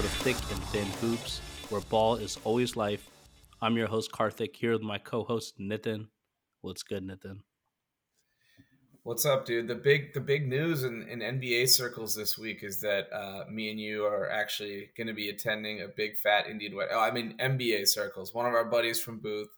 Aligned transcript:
episode 0.00 0.16
of 0.16 0.22
Thick 0.22 0.50
and 0.50 0.64
Thin 0.68 0.86
Hoops, 1.00 1.40
where 1.68 1.80
ball 1.82 2.16
is 2.16 2.38
always 2.44 2.74
life. 2.74 3.10
I'm 3.60 3.76
your 3.76 3.86
host, 3.86 4.10
Karthik, 4.12 4.56
here 4.56 4.72
with 4.72 4.80
my 4.80 4.96
co 4.96 5.24
host, 5.24 5.60
Nitin. 5.60 6.06
What's 6.62 6.82
good, 6.82 7.06
Nitin? 7.06 7.40
What's 9.02 9.26
up, 9.26 9.44
dude? 9.44 9.68
The 9.68 9.74
big 9.74 10.14
the 10.14 10.20
big 10.20 10.48
news 10.48 10.84
in, 10.84 11.02
in 11.02 11.18
NBA 11.18 11.68
circles 11.68 12.14
this 12.14 12.38
week 12.38 12.62
is 12.62 12.80
that 12.80 13.12
uh, 13.12 13.44
me 13.50 13.70
and 13.70 13.78
you 13.78 14.04
are 14.04 14.30
actually 14.30 14.90
going 14.96 15.08
to 15.08 15.12
be 15.12 15.28
attending 15.28 15.82
a 15.82 15.88
big 15.88 16.16
fat 16.16 16.46
Indian 16.48 16.76
wedding. 16.76 16.94
Oh, 16.96 17.00
I 17.00 17.10
mean 17.10 17.36
NBA 17.38 17.86
circles. 17.86 18.32
One 18.32 18.46
of 18.46 18.54
our 18.54 18.64
buddies 18.64 19.00
from 19.00 19.18
Booth 19.18 19.50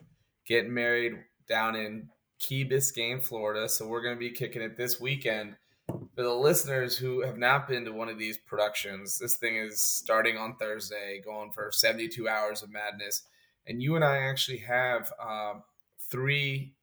getting 0.49 0.75
married 0.75 1.13
down 1.49 1.77
in 1.77 2.09
Key 2.41 2.69
Biscayne, 2.69 3.23
Florida. 3.23 3.69
So 3.69 3.87
we're 3.87 4.03
going 4.03 4.17
to 4.17 4.21
be 4.21 4.31
kicking 4.31 4.63
it 4.63 4.77
this 4.77 5.01
weekend. 5.01 5.55
For 5.89 6.23
the 6.23 6.35
listeners 6.35 6.97
who 6.97 7.23
have 7.23 7.39
not 7.39 7.69
been 7.69 7.85
to 7.85 7.93
one 7.93 8.09
of 8.09 8.19
these 8.19 8.39
productions, 8.39 9.19
this 9.19 9.37
thing 9.37 9.57
is 9.57 9.81
starting 9.81 10.37
on 10.37 10.57
Thursday, 10.57 11.21
going 11.25 11.51
for 11.53 11.71
72 11.73 12.29
hours 12.29 12.63
of 12.63 12.71
madness. 12.71 13.23
And 13.67 13.83
you 13.83 13.97
and 13.97 14.05
I 14.05 14.19
actually 14.19 14.59
have 14.59 15.13
um, 15.21 15.63
three 16.11 16.75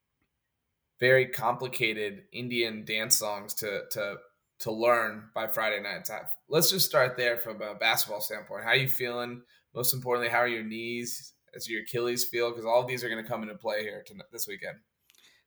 very 0.99 1.27
complicated 1.27 2.23
Indian 2.33 2.83
dance 2.85 3.15
songs 3.15 3.53
to 3.55 3.83
to 3.91 4.15
to 4.59 4.71
learn 4.71 5.29
by 5.33 5.47
Friday 5.47 5.81
night. 5.81 6.09
Let's 6.49 6.69
just 6.69 6.85
start 6.85 7.15
there 7.15 7.37
from 7.37 7.61
a 7.61 7.75
basketball 7.75 8.19
standpoint. 8.19 8.63
How 8.63 8.71
are 8.71 8.75
you 8.75 8.89
feeling? 8.89 9.41
Most 9.73 9.93
importantly, 9.93 10.29
how 10.29 10.39
are 10.39 10.47
your 10.47 10.63
knees? 10.63 11.33
As 11.55 11.69
your 11.69 11.81
Achilles 11.81 12.25
feel? 12.25 12.49
Because 12.49 12.65
all 12.65 12.81
of 12.81 12.87
these 12.87 13.03
are 13.03 13.09
going 13.09 13.23
to 13.23 13.29
come 13.29 13.41
into 13.41 13.55
play 13.55 13.81
here 13.81 14.03
to, 14.05 14.13
this 14.31 14.47
weekend. 14.47 14.77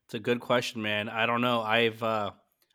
It's 0.07 0.15
a 0.15 0.19
good 0.19 0.41
question, 0.41 0.83
man. 0.83 1.09
I 1.09 1.27
don't 1.27 1.43
know. 1.43 1.61
I've 1.61 2.03
uh, 2.03 2.31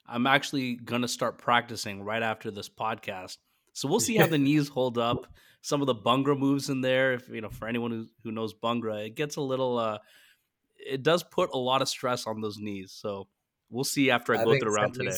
I'm 0.08 0.28
actually 0.28 0.76
going 0.76 1.02
to 1.02 1.08
start 1.08 1.38
practicing 1.38 2.04
right 2.04 2.24
after 2.24 2.52
this 2.52 2.70
podcast, 2.70 3.38
so 3.74 3.88
we'll 3.88 4.00
see 4.00 4.18
how 4.18 4.28
the 4.28 4.38
knees 4.38 4.70
hold 4.70 4.98
up. 4.98 5.28
Some 5.62 5.82
of 5.82 5.88
the 5.88 5.96
Bhangra 5.96 6.38
moves 6.38 6.70
in 6.70 6.82
there. 6.82 7.14
If 7.14 7.28
you 7.30 7.42
know, 7.42 7.50
for 7.50 7.68
anyone 7.68 7.92
who, 7.92 8.08
who 8.24 8.32
knows 8.32 8.54
Bhangra, 8.54 9.06
it 9.06 9.16
gets 9.16 9.36
a 9.36 9.42
little. 9.42 9.78
Uh, 9.78 9.98
it 10.78 11.04
does 11.04 11.24
put 11.24 11.50
a 11.54 11.58
lot 11.58 11.82
of 11.82 11.90
stress 11.90 12.26
on 12.26 12.42
those 12.42 12.58
knees. 12.58 12.96
So 12.96 13.28
we'll 13.70 13.84
see 13.84 14.10
after 14.12 14.36
I, 14.36 14.42
I 14.42 14.46
go 14.46 14.58
through 14.58 14.74
around 14.74 14.94
today. 14.94 15.18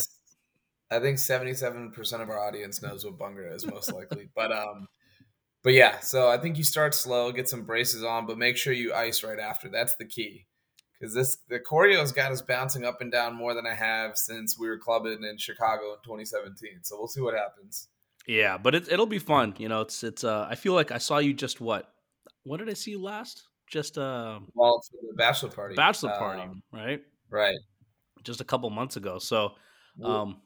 I 0.92 1.00
think 1.00 1.20
seventy-seven 1.20 1.92
percent 1.92 2.24
of 2.24 2.30
our 2.30 2.40
audience 2.40 2.82
knows 2.82 3.06
what 3.06 3.18
Bhangra 3.18 3.54
is, 3.56 3.66
most 3.66 3.94
likely. 3.94 4.30
but 4.36 4.52
um, 4.52 4.88
but 5.64 5.74
yeah. 5.74 6.00
So 6.00 6.30
I 6.30 6.38
think 6.38 6.58
you 6.58 6.64
start 6.64 6.96
slow, 6.96 7.32
get 7.32 7.48
some 7.48 7.64
braces 7.64 8.04
on, 8.04 8.26
but 8.26 8.38
make 8.38 8.58
sure 8.58 8.74
you 8.74 8.94
ice 8.94 9.24
right 9.24 9.40
after. 9.40 9.70
That's 9.70 9.96
the 9.98 10.06
key. 10.06 10.48
Because 11.00 11.14
this 11.14 11.38
the 11.48 11.60
choreo's 11.60 12.12
got 12.12 12.32
us 12.32 12.42
bouncing 12.42 12.84
up 12.84 13.02
and 13.02 13.12
down 13.12 13.36
more 13.36 13.54
than 13.54 13.66
I 13.66 13.74
have 13.74 14.18
since 14.18 14.60
we 14.60 14.68
were 14.68 14.78
clubbing 14.78 15.24
in 15.24 15.38
Chicago 15.38 15.94
in 15.94 16.00
2017. 16.04 16.80
So 16.84 16.98
we'll 16.98 17.08
see 17.08 17.22
what 17.22 17.36
happens. 17.36 17.88
Yeah, 18.28 18.58
but 18.58 18.76
it, 18.76 18.92
it'll 18.92 19.06
be 19.06 19.20
fun. 19.20 19.56
You 19.58 19.70
know, 19.70 19.82
it's 19.82 20.04
it's. 20.04 20.24
Uh, 20.24 20.46
I 20.50 20.56
feel 20.56 20.74
like 20.74 20.92
I 20.92 20.98
saw 20.98 21.20
you 21.20 21.34
just 21.34 21.62
what? 21.62 21.92
What 22.44 22.58
did 22.58 22.70
I 22.70 22.74
see 22.74 22.92
you 22.92 23.02
last? 23.02 23.44
just 23.70 23.98
uh 23.98 24.40
well 24.56 24.82
the 24.92 25.16
bachelor 25.16 25.50
party 25.50 25.76
bachelor 25.76 26.10
party 26.18 26.42
um, 26.42 26.62
right 26.74 27.02
right 27.30 27.58
just 28.24 28.42
a 28.42 28.44
couple 28.44 28.70
months 28.70 28.98
ago 28.98 29.20
so 29.20 29.52
um 30.04 30.42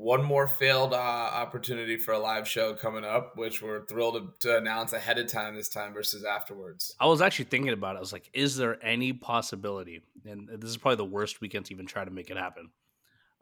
one 0.00 0.24
more 0.24 0.48
failed 0.48 0.94
uh, 0.94 0.96
opportunity 0.96 1.98
for 1.98 2.14
a 2.14 2.18
live 2.18 2.48
show 2.48 2.72
coming 2.74 3.04
up 3.04 3.36
which 3.36 3.60
we're 3.60 3.84
thrilled 3.84 4.14
to, 4.40 4.48
to, 4.48 4.56
announce 4.56 4.94
ahead 4.94 5.18
of 5.18 5.26
time 5.26 5.54
this 5.54 5.68
time 5.68 5.92
versus 5.92 6.24
afterwards 6.24 6.94
i 6.98 7.06
was 7.06 7.20
actually 7.20 7.44
thinking 7.44 7.72
about 7.72 7.96
it 7.96 7.98
i 7.98 8.00
was 8.00 8.12
like 8.12 8.30
is 8.32 8.56
there 8.56 8.82
any 8.82 9.12
possibility 9.12 10.00
and 10.24 10.48
this 10.58 10.70
is 10.70 10.78
probably 10.78 10.96
the 10.96 11.04
worst 11.04 11.42
weekend 11.42 11.66
to 11.66 11.74
even 11.74 11.84
try 11.84 12.04
to 12.04 12.10
make 12.10 12.30
it 12.30 12.36
happen 12.36 12.70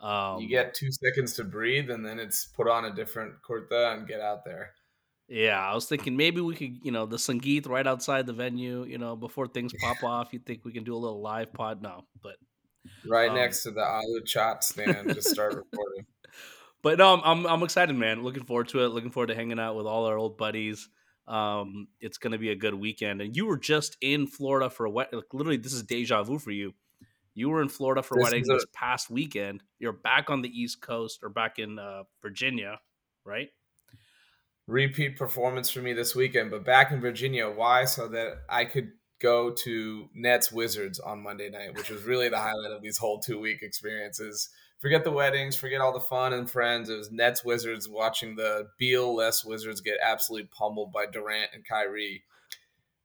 um, 0.01 0.41
you 0.41 0.49
get 0.49 0.75
two 0.75 0.91
seconds 0.91 1.35
to 1.35 1.45
breathe 1.45 1.91
and 1.91 2.05
then 2.05 2.19
it's 2.19 2.47
put 2.47 2.69
on 2.69 2.85
a 2.85 2.95
different 2.95 3.35
kurta 3.49 3.95
and 3.95 4.09
get 4.09 4.21
out 4.21 4.45
there 4.45 4.73
yeah, 5.31 5.61
I 5.61 5.75
was 5.75 5.85
thinking 5.85 6.17
maybe 6.17 6.41
we 6.41 6.55
could, 6.55 6.79
you 6.83 6.91
know, 6.91 7.05
the 7.05 7.19
Sangeet 7.19 7.69
right 7.69 7.87
outside 7.87 8.27
the 8.27 8.33
venue, 8.33 8.85
you 8.85 8.97
know, 8.97 9.15
before 9.15 9.47
things 9.47 9.75
pop 9.79 10.03
off. 10.03 10.33
You 10.33 10.39
think 10.39 10.65
we 10.65 10.73
can 10.73 10.85
do 10.85 10.95
a 10.95 10.97
little 10.97 11.21
live 11.21 11.53
pod? 11.53 11.83
No, 11.83 12.07
but 12.23 12.37
right 13.07 13.29
um, 13.29 13.37
next 13.37 13.63
to 13.65 13.71
the 13.71 13.83
Alu 13.83 14.25
Chat 14.25 14.65
stand, 14.65 15.13
just 15.13 15.29
start 15.29 15.55
recording. 15.73 16.07
But 16.83 16.99
no, 16.99 17.15
I'm, 17.15 17.21
I'm, 17.25 17.47
I'm 17.47 17.63
excited, 17.63 17.95
man. 17.97 18.23
Looking 18.23 18.45
forward 18.45 18.69
to 18.69 18.85
it. 18.85 18.89
Looking 18.89 19.11
forward 19.11 19.29
to 19.29 19.35
hanging 19.35 19.59
out 19.59 19.77
with 19.77 19.87
all 19.87 20.07
our 20.07 20.17
old 20.17 20.39
buddies. 20.39 20.89
Um, 21.27 21.89
it's 22.01 22.19
gonna 22.19 22.39
be 22.39 22.51
a 22.51 22.57
good 22.57 22.75
weekend. 22.75 23.21
And 23.21 23.37
you 23.37 23.47
were 23.47 23.59
just 23.59 23.97
in 24.01 24.27
Florida 24.27 24.71
for 24.71 24.87
a 24.87 24.91
wet. 24.91 25.13
Like, 25.13 25.33
literally, 25.33 25.59
this 25.59 25.73
is 25.73 25.83
deja 25.83 26.23
vu 26.23 26.39
for 26.39 26.51
you. 26.51 26.73
You 27.35 27.51
were 27.51 27.63
in 27.63 27.69
Florida 27.69 28.03
for 28.03 28.19
a- 28.19 28.43
this 28.43 28.67
past 28.73 29.11
weekend. 29.11 29.63
You're 29.79 29.93
back 29.93 30.31
on 30.31 30.43
the 30.43 30.49
East 30.49 30.81
Coast 30.81 31.21
or 31.23 31.29
back 31.29 31.59
in 31.59 31.79
uh, 31.79 32.05
Virginia, 32.23 32.81
right? 33.25 33.49
repeat 34.69 35.17
performance 35.17 35.71
for 35.71 35.81
me 35.81 35.95
this 35.95 36.15
weekend, 36.15 36.51
but 36.51 36.65
back 36.65 36.93
in 36.93 37.01
Virginia. 37.01 37.49
Why? 37.49 37.87
So 37.87 38.07
that 38.09 38.43
I 38.49 38.67
could 38.67 38.93
go 39.21 39.51
to 39.51 40.09
Nets 40.15 40.53
Wizards 40.53 41.01
on 41.01 41.23
Monday 41.23 41.51
night, 41.51 41.75
which 41.75 41.91
was 41.91 42.05
really 42.05 42.29
the 42.29 42.39
highlight 42.39 42.71
of 42.71 42.83
these 42.83 42.99
whole 42.99 43.19
two 43.19 43.41
week 43.41 43.63
experiences. 43.63 44.51
Forget 44.81 45.03
the 45.03 45.11
weddings, 45.11 45.57
forget 45.57 45.81
all 45.81 45.93
the 45.93 46.01
fun 46.01 46.33
and 46.33 46.49
friends. 46.49 46.89
It 46.89 46.97
was 46.97 47.11
Nets 47.11 47.45
Wizards 47.45 47.89
watching 47.89 48.37
the 48.37 48.69
Beal 48.79 49.15
less 49.15 49.45
Wizards 49.45 49.81
get 49.81 49.99
absolutely 50.03 50.49
pummeled 50.57 50.93
by 50.93 51.07
Durant 51.07 51.51
and 51.53 51.65
Kyrie. 51.67 52.23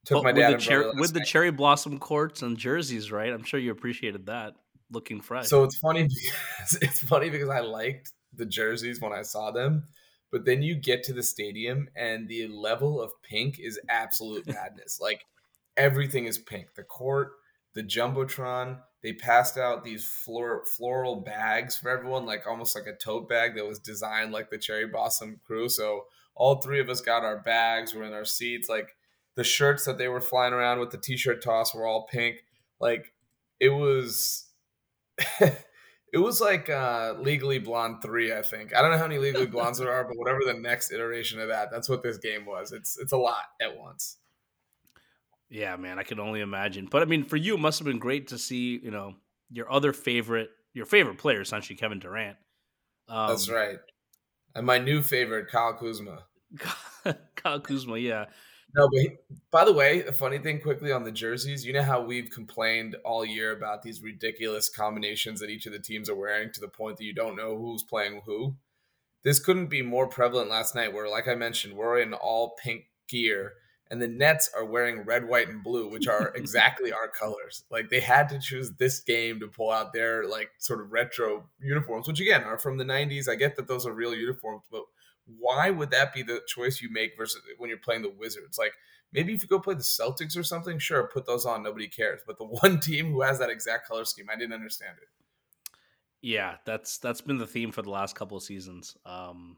Took 0.06 0.16
well, 0.16 0.24
my 0.24 0.32
dad 0.34 0.52
with, 0.52 0.60
the, 0.60 0.64
cher- 0.64 0.94
with 0.96 1.14
the 1.14 1.26
cherry 1.26 1.52
blossom 1.52 1.98
courts 1.98 2.42
and 2.42 2.58
jerseys, 2.58 3.12
right? 3.12 3.32
I'm 3.32 3.44
sure 3.44 3.60
you 3.60 3.72
appreciated 3.72 4.28
that. 4.28 4.54
Looking 4.92 5.22
fresh. 5.22 5.48
So 5.48 5.64
it's 5.64 5.78
funny 5.78 6.04
because 6.08 6.78
it's 6.82 7.00
funny 7.00 7.30
because 7.30 7.50
I 7.50 7.62
liked 7.62 8.12
the 8.36 8.46
jerseys 8.46 9.02
when 9.02 9.14
I 9.14 9.22
saw 9.22 9.50
them, 9.50 9.88
but 10.32 10.46
then 10.46 10.62
you 10.62 10.76
get 10.76 11.04
to 11.04 11.14
the 11.14 11.24
stadium 11.24 11.88
and 11.96 12.28
the 12.28 12.48
level 12.48 13.02
of 13.02 13.12
pink 13.24 13.60
is 13.60 13.80
absolute 13.90 14.46
madness. 14.48 15.00
like 15.02 15.26
everything 15.78 16.26
is 16.26 16.38
pink. 16.38 16.76
The 16.76 16.84
court, 16.84 17.32
the 17.74 17.84
jumbotron. 17.84 18.80
They 19.04 19.14
passed 19.14 19.58
out 19.58 19.84
these 19.84 20.06
floral 20.06 21.18
bags 21.18 21.78
for 21.78 21.90
everyone, 21.90 22.26
like 22.26 22.48
almost 22.48 22.76
like 22.76 22.88
a 22.88 22.96
tote 22.96 23.28
bag 23.28 23.56
that 23.56 23.68
was 23.68 23.80
designed 23.80 24.32
like 24.32 24.50
the 24.50 24.58
Cherry 24.58 24.88
Blossom 24.88 25.42
crew. 25.46 25.68
So 25.68 26.06
all 26.36 26.62
three 26.62 26.80
of 26.80 26.90
us 26.90 27.02
got 27.02 27.24
our 27.24 27.38
bags. 27.40 27.94
We're 27.94 28.04
in 28.04 28.14
our 28.14 28.24
seats. 28.24 28.70
Like 28.70 28.96
the 29.36 29.44
shirts 29.44 29.84
that 29.86 29.98
they 29.98 30.08
were 30.08 30.22
flying 30.22 30.54
around 30.54 30.80
with 30.80 30.92
the 30.92 30.98
t-shirt 30.98 31.44
toss 31.44 31.76
were 31.76 31.86
all 31.86 32.08
pink. 32.08 32.38
Like 32.80 33.14
it 33.60 33.70
was. 33.70 34.46
It 36.14 36.20
was 36.20 36.40
like 36.40 36.70
uh, 36.70 37.16
Legally 37.18 37.58
Blonde 37.58 38.04
three, 38.04 38.32
I 38.32 38.44
think. 38.44 38.76
I 38.76 38.84
don't 38.84 38.92
know 38.92 39.00
how 39.00 39.08
many 39.08 39.18
Legally 39.18 39.48
Blondes 39.48 39.80
there 39.80 39.92
are, 39.92 40.04
but 40.04 40.16
whatever 40.16 40.42
the 40.46 40.54
next 40.54 40.92
iteration 40.92 41.40
of 41.40 41.48
that, 41.48 41.72
that's 41.72 41.90
what 41.90 42.04
this 42.04 42.18
game 42.18 42.46
was. 42.46 42.72
It's 42.72 43.00
it's 43.00 43.14
a 43.14 43.18
lot 43.18 43.46
at 43.60 43.76
once. 43.76 44.18
Yeah, 45.54 45.76
man, 45.76 46.00
I 46.00 46.04
can 46.04 46.20
only 46.20 46.42
imagine. 46.42 46.88
But 46.90 47.04
I 47.04 47.06
mean, 47.06 47.26
for 47.26 47.38
you, 47.38 47.54
it 47.54 47.60
must 47.60 47.78
have 47.78 47.86
been 47.86 48.00
great 48.00 48.30
to 48.30 48.40
see 48.40 48.80
you 48.82 48.90
know 48.90 49.14
your 49.52 49.72
other 49.72 49.94
favorite, 49.94 50.50
your 50.74 50.88
favorite 50.88 51.20
player, 51.20 51.42
essentially 51.42 51.76
Kevin 51.76 52.00
Durant. 52.00 52.38
Um, 53.08 53.28
that's 53.28 53.48
right, 53.52 53.78
and 54.56 54.66
my 54.66 54.80
new 54.80 55.04
favorite, 55.04 55.52
Kyle 55.52 55.76
Kuzma. 55.76 56.24
Kyle 57.36 57.60
Kuzma, 57.60 58.00
yeah. 58.00 58.26
No, 58.76 58.90
but 58.92 59.00
he, 59.00 59.10
by 59.52 59.64
the 59.64 59.74
way, 59.74 60.04
a 60.04 60.12
funny 60.12 60.40
thing 60.40 60.60
quickly 60.60 60.92
on 60.92 61.04
the 61.04 61.12
jerseys, 61.12 61.64
you 61.64 61.72
know 61.72 61.84
how 61.84 62.02
we've 62.02 62.32
complained 62.32 62.96
all 63.06 63.24
year 63.24 63.56
about 63.56 63.84
these 63.84 64.02
ridiculous 64.02 64.70
combinations 64.70 65.40
that 65.40 65.52
each 65.52 65.68
of 65.68 65.72
the 65.72 65.78
teams 65.78 66.10
are 66.10 66.16
wearing 66.16 66.52
to 66.52 66.62
the 66.62 66.68
point 66.68 66.98
that 66.98 67.04
you 67.04 67.14
don't 67.14 67.36
know 67.36 67.56
who's 67.56 67.84
playing 67.84 68.24
who. 68.26 68.56
This 69.24 69.40
couldn't 69.40 69.68
be 69.68 69.84
more 69.84 70.08
prevalent 70.08 70.50
last 70.50 70.74
night 70.74 70.94
where 70.94 71.08
like 71.08 71.28
I 71.28 71.36
mentioned, 71.36 71.76
we're 71.76 72.00
in 72.00 72.16
all 72.16 72.56
pink 72.64 72.86
gear 73.08 73.54
and 73.94 74.02
the 74.02 74.08
Nets 74.08 74.50
are 74.58 74.66
wearing 74.66 75.04
red, 75.04 75.28
white 75.28 75.50
and 75.50 75.64
blue, 75.64 75.88
which 75.88 76.08
are 76.08 76.34
exactly 76.36 76.92
our 76.92 77.08
colors. 77.08 77.64
Like 77.70 77.92
they 77.92 78.00
had 78.00 78.28
to 78.30 78.40
choose 78.40 78.72
this 78.72 79.00
game 79.00 79.40
to 79.40 79.48
pull 79.48 79.70
out 79.70 79.94
their 79.94 80.28
like 80.28 80.50
sort 80.58 80.82
of 80.82 80.92
retro 80.92 81.48
uniforms, 81.60 82.08
which 82.08 82.20
again 82.20 82.42
are 82.44 82.58
from 82.58 82.78
the 82.78 82.84
90s. 82.84 83.30
I 83.30 83.36
get 83.36 83.56
that 83.56 83.68
those 83.68 83.86
are 83.86 83.94
real 83.94 84.16
uniforms, 84.16 84.64
but 84.72 84.82
why 85.28 85.70
would 85.70 85.92
that 85.92 86.12
be 86.12 86.24
the 86.24 86.42
choice 86.48 86.82
you 86.82 86.92
make 86.92 87.16
versus 87.16 87.44
when 87.60 87.70
you're 87.70 87.78
playing 87.78 88.02
the 88.02 88.10
Wizards? 88.10 88.58
Like 88.58 88.74
maybe 89.12 89.32
if 89.32 89.44
you 89.44 89.48
go 89.48 89.60
play 89.60 89.76
the 89.76 89.82
Celtics 89.82 90.36
or 90.36 90.44
something, 90.44 90.80
sure, 90.80 91.08
put 91.14 91.28
those 91.28 91.46
on, 91.46 91.62
nobody 91.62 91.88
cares. 91.88 92.22
But 92.26 92.40
the 92.40 92.46
one 92.62 92.80
team 92.80 93.12
who 93.12 93.22
has 93.22 93.38
that 93.38 93.52
exact 93.52 93.88
color 93.88 94.06
scheme, 94.06 94.26
I 94.28 94.36
didn't 94.36 94.54
understand 94.54 94.98
it. 95.00 95.08
Yeah, 96.20 96.56
that's 96.66 96.98
that's 96.98 97.22
been 97.22 97.38
the 97.38 97.46
theme 97.46 97.72
for 97.72 97.84
the 97.84 97.92
last 97.92 98.16
couple 98.16 98.38
of 98.38 98.44
seasons. 98.44 98.98
Um, 99.06 99.58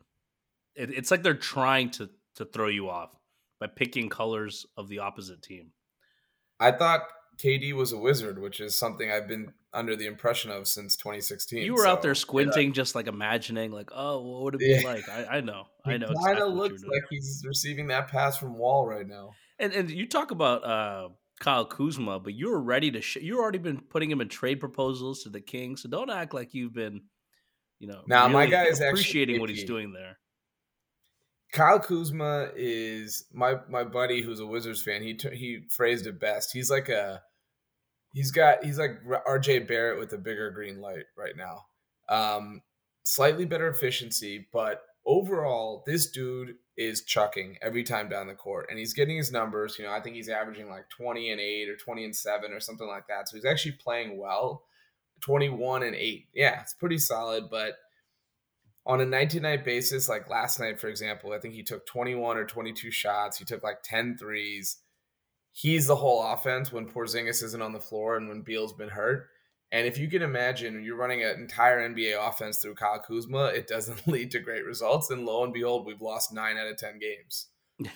it, 0.76 0.90
it's 0.90 1.10
like 1.10 1.24
they're 1.24 1.36
trying 1.36 1.92
to 1.92 2.10
to 2.36 2.44
throw 2.44 2.68
you 2.68 2.90
off 2.90 3.12
by 3.60 3.68
picking 3.68 4.10
colors 4.10 4.66
of 4.78 4.88
the 4.88 5.00
opposite 5.00 5.42
team. 5.42 5.72
I 6.60 6.72
thought 6.72 7.02
KD 7.38 7.74
was 7.74 7.92
a 7.92 7.98
wizard, 7.98 8.40
which 8.40 8.60
is 8.60 8.76
something 8.76 9.12
I've 9.12 9.28
been 9.28 9.54
under 9.74 9.96
the 9.96 10.06
impression 10.06 10.52
of 10.52 10.68
since 10.68 10.96
2016. 10.96 11.64
You 11.64 11.74
were 11.74 11.84
so, 11.84 11.90
out 11.90 12.02
there 12.02 12.16
squinting, 12.16 12.68
yeah. 12.68 12.74
just 12.74 12.96
like 12.96 13.08
imagining, 13.08 13.72
like, 13.72 13.90
oh, 13.94 14.22
what 14.22 14.44
would 14.44 14.56
it 14.56 14.60
be 14.60 14.80
yeah. 14.82 14.88
like? 14.88 15.10
I, 15.10 15.38
I, 15.38 15.42
know, 15.42 15.66
I 15.86 15.98
know. 15.98 16.08
It 16.08 16.18
kind 16.26 16.40
of 16.40 16.54
looks 16.54 16.84
like 16.84 17.04
he's 17.10 17.44
receiving 17.46 17.88
that 17.88 18.08
pass 18.08 18.38
from 18.38 18.58
Wall 18.58 18.88
right 18.88 19.08
now. 19.08 19.32
And 19.60 19.74
and 19.74 19.90
you 19.90 20.08
talk 20.08 20.32
about 20.32 20.66
uh, 20.66 21.10
Kyle 21.40 21.66
Kuzma, 21.66 22.20
but 22.20 22.34
you 22.34 22.50
were 22.50 22.62
ready 22.62 22.92
to. 22.92 23.02
Sh- 23.02 23.18
you 23.18 23.40
already 23.40 23.58
been 23.58 23.80
putting 23.80 24.12
him 24.12 24.22
in 24.22 24.30
trade 24.30 24.60
proposals 24.60 25.24
to 25.24 25.30
the 25.30 25.42
Kings, 25.42 25.82
so 25.82 25.90
don't 25.90 26.10
act 26.10 26.34
like 26.34 26.54
you've 26.54 26.74
been, 26.74 27.02
you 27.80 27.88
know, 27.88 28.02
now 28.08 28.24
really 28.24 28.34
my 28.34 28.46
guy 28.48 28.66
is 28.66 28.82
appreciating 28.82 29.40
what 29.40 29.50
he's 29.50 29.64
doing 29.64 29.94
there. 29.94 30.18
Kyle 31.56 31.80
Kuzma 31.80 32.50
is 32.54 33.28
my 33.32 33.56
my 33.70 33.86
buddy 33.86 34.22
who's 34.22 34.42
a 34.42 34.46
Wizards 34.46 34.84
fan. 34.84 35.02
He 35.02 35.18
he 35.32 35.62
phrased 35.70 36.06
it 36.06 36.20
best. 36.20 36.52
He's 36.52 36.70
like 36.70 36.90
a 36.90 37.22
he's 38.14 38.30
got 38.30 38.62
he's 38.66 38.78
like 38.78 39.02
RJ 39.26 39.66
Barrett 39.66 39.98
with 39.98 40.12
a 40.12 40.18
bigger 40.18 40.52
green 40.52 40.82
light 40.82 41.06
right 41.18 41.36
now. 41.38 41.62
Um, 42.10 42.62
slightly 43.06 43.46
better 43.46 43.70
efficiency, 43.70 44.48
but 44.52 44.82
overall, 45.06 45.82
this 45.88 46.12
dude 46.12 46.56
is 46.76 47.06
chucking 47.06 47.58
every 47.62 47.84
time 47.84 48.10
down 48.10 48.28
the 48.28 48.36
court, 48.36 48.68
and 48.70 48.78
he's 48.78 48.94
getting 48.94 49.16
his 49.16 49.32
numbers. 49.32 49.78
You 49.80 49.86
know, 49.86 49.94
I 49.94 50.02
think 50.02 50.18
he's 50.18 50.28
averaging 50.28 50.70
like 50.70 50.90
twenty 50.90 51.32
and 51.32 51.40
eight 51.40 51.70
or 51.70 51.78
twenty 51.78 52.04
and 52.04 52.14
seven 52.14 52.52
or 52.52 52.60
something 52.60 52.88
like 52.88 53.08
that. 53.08 53.30
So 53.30 53.38
he's 53.38 53.46
actually 53.46 53.78
playing 53.82 54.20
well. 54.20 54.64
Twenty 55.22 55.48
one 55.48 55.84
and 55.84 55.96
eight, 55.96 56.28
yeah, 56.34 56.60
it's 56.60 56.74
pretty 56.74 56.98
solid, 56.98 57.46
but 57.50 57.76
on 58.86 59.02
a 59.02 59.06
night 59.06 59.32
to 59.32 59.40
night 59.40 59.66
basis, 59.66 60.08
like 60.08 60.30
last 60.30 60.60
night, 60.60 60.80
for 60.80 60.88
example, 60.88 61.34
I 61.34 61.40
think 61.40 61.54
he 61.54 61.64
took 61.64 61.86
21 61.86 62.38
or 62.38 62.46
22 62.46 62.92
shots. 62.92 63.38
He 63.38 63.46
took 63.46 63.64
like 63.64 63.82
10 63.84 64.18
threes. 64.18 64.78
He's 65.52 65.88
the 65.88 65.96
whole 65.96 66.22
offense 66.24 66.72
when 66.72 66.88
Porzingis 66.88 67.42
isn't 67.42 67.62
on 67.62 67.74
the 67.74 67.80
floor 67.80 68.18
and 68.18 68.28
when 68.28 68.42
Beal's 68.42 68.74
been 68.74 68.90
hurt. 68.90 69.28
And 69.72 69.88
if 69.88 69.98
you 69.98 70.08
can 70.08 70.22
imagine, 70.22 70.84
you're 70.84 70.98
running 70.98 71.24
an 71.24 71.40
entire 71.40 71.90
NBA 71.90 72.16
offense 72.20 72.60
through 72.60 72.76
Kyle 72.76 73.02
Kuzma, 73.02 73.46
it 73.48 73.68
doesn't 73.68 74.08
lead 74.08 74.32
to 74.32 74.40
great 74.40 74.66
results. 74.66 75.10
And 75.10 75.26
lo 75.26 75.44
and 75.44 75.54
behold, 75.54 75.86
we've 75.86 76.02
lost 76.02 76.34
nine 76.34 76.58
out 76.58 76.68
of 76.68 76.78
10 76.78 77.00
games. 77.00 77.48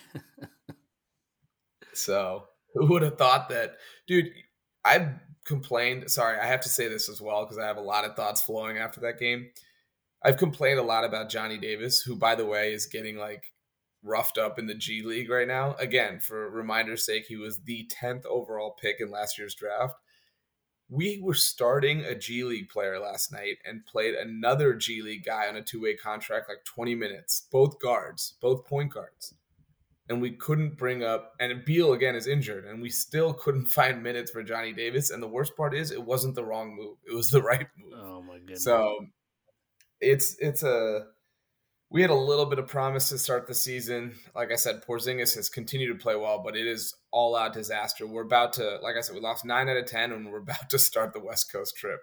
so 1.94 2.44
who 2.74 2.86
would 2.86 3.02
have 3.02 3.16
thought 3.18 3.48
that? 3.50 3.76
Dude, 4.08 4.30
I've 4.84 5.08
complained. 5.44 6.10
Sorry, 6.10 6.38
I 6.38 6.46
have 6.46 6.60
to 6.62 6.68
say 6.68 6.88
this 6.88 7.08
as 7.08 7.20
well 7.20 7.44
because 7.44 7.58
I 7.58 7.66
have 7.66 7.76
a 7.76 7.82
lot 7.82 8.04
of 8.04 8.16
thoughts 8.16 8.42
flowing 8.42 8.78
after 8.78 9.00
that 9.00 9.18
game. 9.18 9.50
I've 10.22 10.36
complained 10.36 10.78
a 10.78 10.84
lot 10.84 11.04
about 11.04 11.30
Johnny 11.30 11.58
Davis, 11.58 12.02
who, 12.02 12.14
by 12.14 12.34
the 12.34 12.46
way, 12.46 12.72
is 12.72 12.86
getting 12.86 13.16
like 13.16 13.44
roughed 14.02 14.38
up 14.38 14.58
in 14.58 14.66
the 14.66 14.74
G 14.74 15.02
League 15.02 15.30
right 15.30 15.48
now. 15.48 15.74
Again, 15.78 16.20
for 16.20 16.50
reminder's 16.50 17.04
sake, 17.04 17.26
he 17.26 17.36
was 17.36 17.60
the 17.60 17.90
10th 18.02 18.26
overall 18.26 18.76
pick 18.80 18.96
in 19.00 19.10
last 19.10 19.38
year's 19.38 19.54
draft. 19.54 19.94
We 20.88 21.20
were 21.22 21.34
starting 21.34 22.04
a 22.04 22.14
G 22.14 22.44
League 22.44 22.68
player 22.68 22.98
last 22.98 23.32
night 23.32 23.58
and 23.64 23.86
played 23.86 24.14
another 24.14 24.74
G 24.74 25.02
League 25.02 25.24
guy 25.24 25.48
on 25.48 25.56
a 25.56 25.62
two 25.62 25.80
way 25.82 25.94
contract 25.94 26.48
like 26.48 26.64
20 26.64 26.94
minutes, 26.94 27.46
both 27.50 27.80
guards, 27.80 28.34
both 28.40 28.66
point 28.66 28.92
guards. 28.92 29.34
And 30.08 30.20
we 30.20 30.32
couldn't 30.32 30.76
bring 30.76 31.04
up, 31.04 31.34
and 31.38 31.64
Beal 31.64 31.92
again 31.92 32.16
is 32.16 32.26
injured, 32.26 32.64
and 32.64 32.82
we 32.82 32.90
still 32.90 33.32
couldn't 33.32 33.66
find 33.66 34.02
minutes 34.02 34.32
for 34.32 34.42
Johnny 34.42 34.72
Davis. 34.72 35.10
And 35.10 35.22
the 35.22 35.28
worst 35.28 35.56
part 35.56 35.72
is, 35.72 35.92
it 35.92 36.02
wasn't 36.02 36.34
the 36.34 36.44
wrong 36.44 36.74
move; 36.74 36.96
it 37.08 37.14
was 37.14 37.30
the 37.30 37.40
right 37.42 37.68
move. 37.78 37.92
Oh 37.96 38.20
my 38.20 38.38
goodness! 38.38 38.64
So 38.64 39.06
it's 40.00 40.36
it's 40.38 40.62
a 40.62 41.06
we 41.90 42.02
had 42.02 42.10
a 42.10 42.14
little 42.14 42.46
bit 42.46 42.60
of 42.60 42.68
promise 42.68 43.08
to 43.08 43.18
start 43.18 43.46
the 43.46 43.54
season. 43.54 44.14
Like 44.34 44.52
I 44.52 44.56
said, 44.56 44.82
Porzingis 44.86 45.34
has 45.34 45.48
continued 45.48 45.88
to 45.88 46.02
play 46.02 46.14
well, 46.14 46.40
but 46.42 46.56
it 46.56 46.66
is 46.66 46.94
all 47.10 47.34
out 47.34 47.52
disaster. 47.52 48.06
We're 48.06 48.22
about 48.22 48.52
to, 48.54 48.78
like 48.80 48.94
I 48.96 49.00
said, 49.00 49.16
we 49.16 49.20
lost 49.20 49.44
nine 49.44 49.68
out 49.68 49.76
of 49.76 49.86
ten, 49.86 50.12
and 50.12 50.30
we're 50.30 50.38
about 50.42 50.70
to 50.70 50.78
start 50.78 51.12
the 51.12 51.20
West 51.20 51.52
Coast 51.52 51.76
trip. 51.76 52.00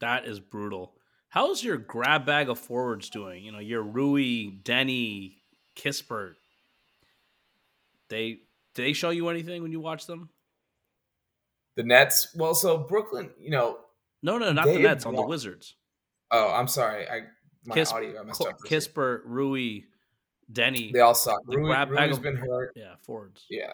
That 0.00 0.26
is 0.26 0.40
brutal. 0.40 0.94
How's 1.30 1.62
your 1.62 1.78
grab 1.78 2.26
bag 2.26 2.48
of 2.48 2.58
forwards 2.58 3.08
doing? 3.08 3.44
You 3.44 3.52
know, 3.52 3.60
your 3.60 3.82
Rui, 3.82 4.50
Deni, 4.62 5.36
Kispert. 5.76 6.34
They 8.08 8.40
did 8.74 8.84
they 8.84 8.92
show 8.92 9.10
you 9.10 9.28
anything 9.28 9.62
when 9.62 9.72
you 9.72 9.80
watch 9.80 10.06
them? 10.06 10.30
The 11.76 11.84
Nets. 11.84 12.34
Well, 12.34 12.54
so 12.54 12.78
Brooklyn, 12.78 13.30
you 13.38 13.50
know. 13.50 13.78
No, 14.22 14.38
no, 14.38 14.52
not 14.52 14.66
the 14.66 14.78
Nets. 14.78 15.06
On 15.06 15.14
the 15.14 15.22
Wizards. 15.22 15.76
Oh, 16.30 16.50
I'm 16.52 16.68
sorry. 16.68 17.08
I 17.08 17.22
my 17.64 17.74
Kiss, 17.74 17.92
audio 17.92 18.20
I 18.20 18.24
messed 18.24 18.42
up. 18.42 18.58
Kispert, 18.60 19.20
Rui, 19.24 19.82
Deni. 20.52 20.92
They 20.92 21.00
all 21.00 21.14
suck. 21.14 21.40
Rui, 21.46 21.74
Rui's 21.86 22.18
been 22.18 22.36
hurt. 22.36 22.72
Yeah, 22.74 22.94
forwards. 23.02 23.44
Yeah, 23.50 23.72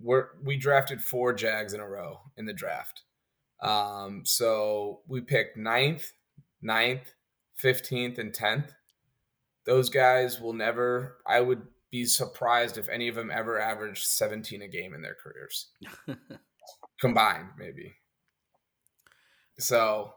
we're 0.00 0.28
we 0.42 0.56
drafted 0.56 1.02
four 1.02 1.32
Jags 1.32 1.74
in 1.74 1.80
a 1.80 1.88
row 1.88 2.20
in 2.36 2.46
the 2.46 2.52
draft. 2.52 3.02
Um, 3.60 4.22
so 4.24 5.00
we 5.06 5.20
picked 5.20 5.56
ninth, 5.56 6.12
ninth, 6.60 7.14
fifteenth, 7.54 8.18
and 8.18 8.32
tenth. 8.32 8.72
Those 9.64 9.88
guys 9.88 10.40
will 10.40 10.52
never. 10.54 11.18
I 11.26 11.40
would 11.40 11.62
be 11.92 12.04
surprised 12.06 12.78
if 12.78 12.88
any 12.88 13.06
of 13.06 13.14
them 13.14 13.30
ever 13.30 13.60
averaged 13.60 14.06
17 14.06 14.62
a 14.62 14.66
game 14.66 14.94
in 14.94 15.02
their 15.02 15.14
careers 15.22 15.68
combined, 17.00 17.48
maybe. 17.58 17.94
So 19.58 20.14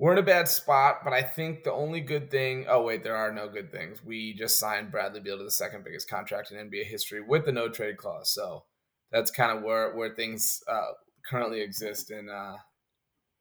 we're 0.00 0.12
in 0.12 0.18
a 0.18 0.22
bad 0.22 0.48
spot, 0.48 1.00
but 1.04 1.12
I 1.12 1.22
think 1.22 1.62
the 1.62 1.72
only 1.72 2.00
good 2.00 2.30
thing. 2.30 2.64
Oh 2.70 2.82
wait, 2.82 3.04
there 3.04 3.14
are 3.14 3.30
no 3.30 3.50
good 3.50 3.70
things. 3.70 4.02
We 4.02 4.32
just 4.32 4.58
signed 4.58 4.90
Bradley 4.90 5.20
Beal 5.20 5.36
to 5.36 5.44
the 5.44 5.50
second 5.50 5.84
biggest 5.84 6.08
contract 6.08 6.50
in 6.50 6.56
NBA 6.56 6.86
history 6.86 7.20
with 7.20 7.44
the 7.44 7.52
no 7.52 7.68
trade 7.68 7.98
clause. 7.98 8.30
So 8.30 8.64
that's 9.12 9.30
kind 9.30 9.56
of 9.56 9.62
where 9.62 9.94
where 9.94 10.14
things 10.14 10.62
uh, 10.66 10.92
currently 11.28 11.60
exist 11.60 12.10
in 12.10 12.30
uh, 12.30 12.56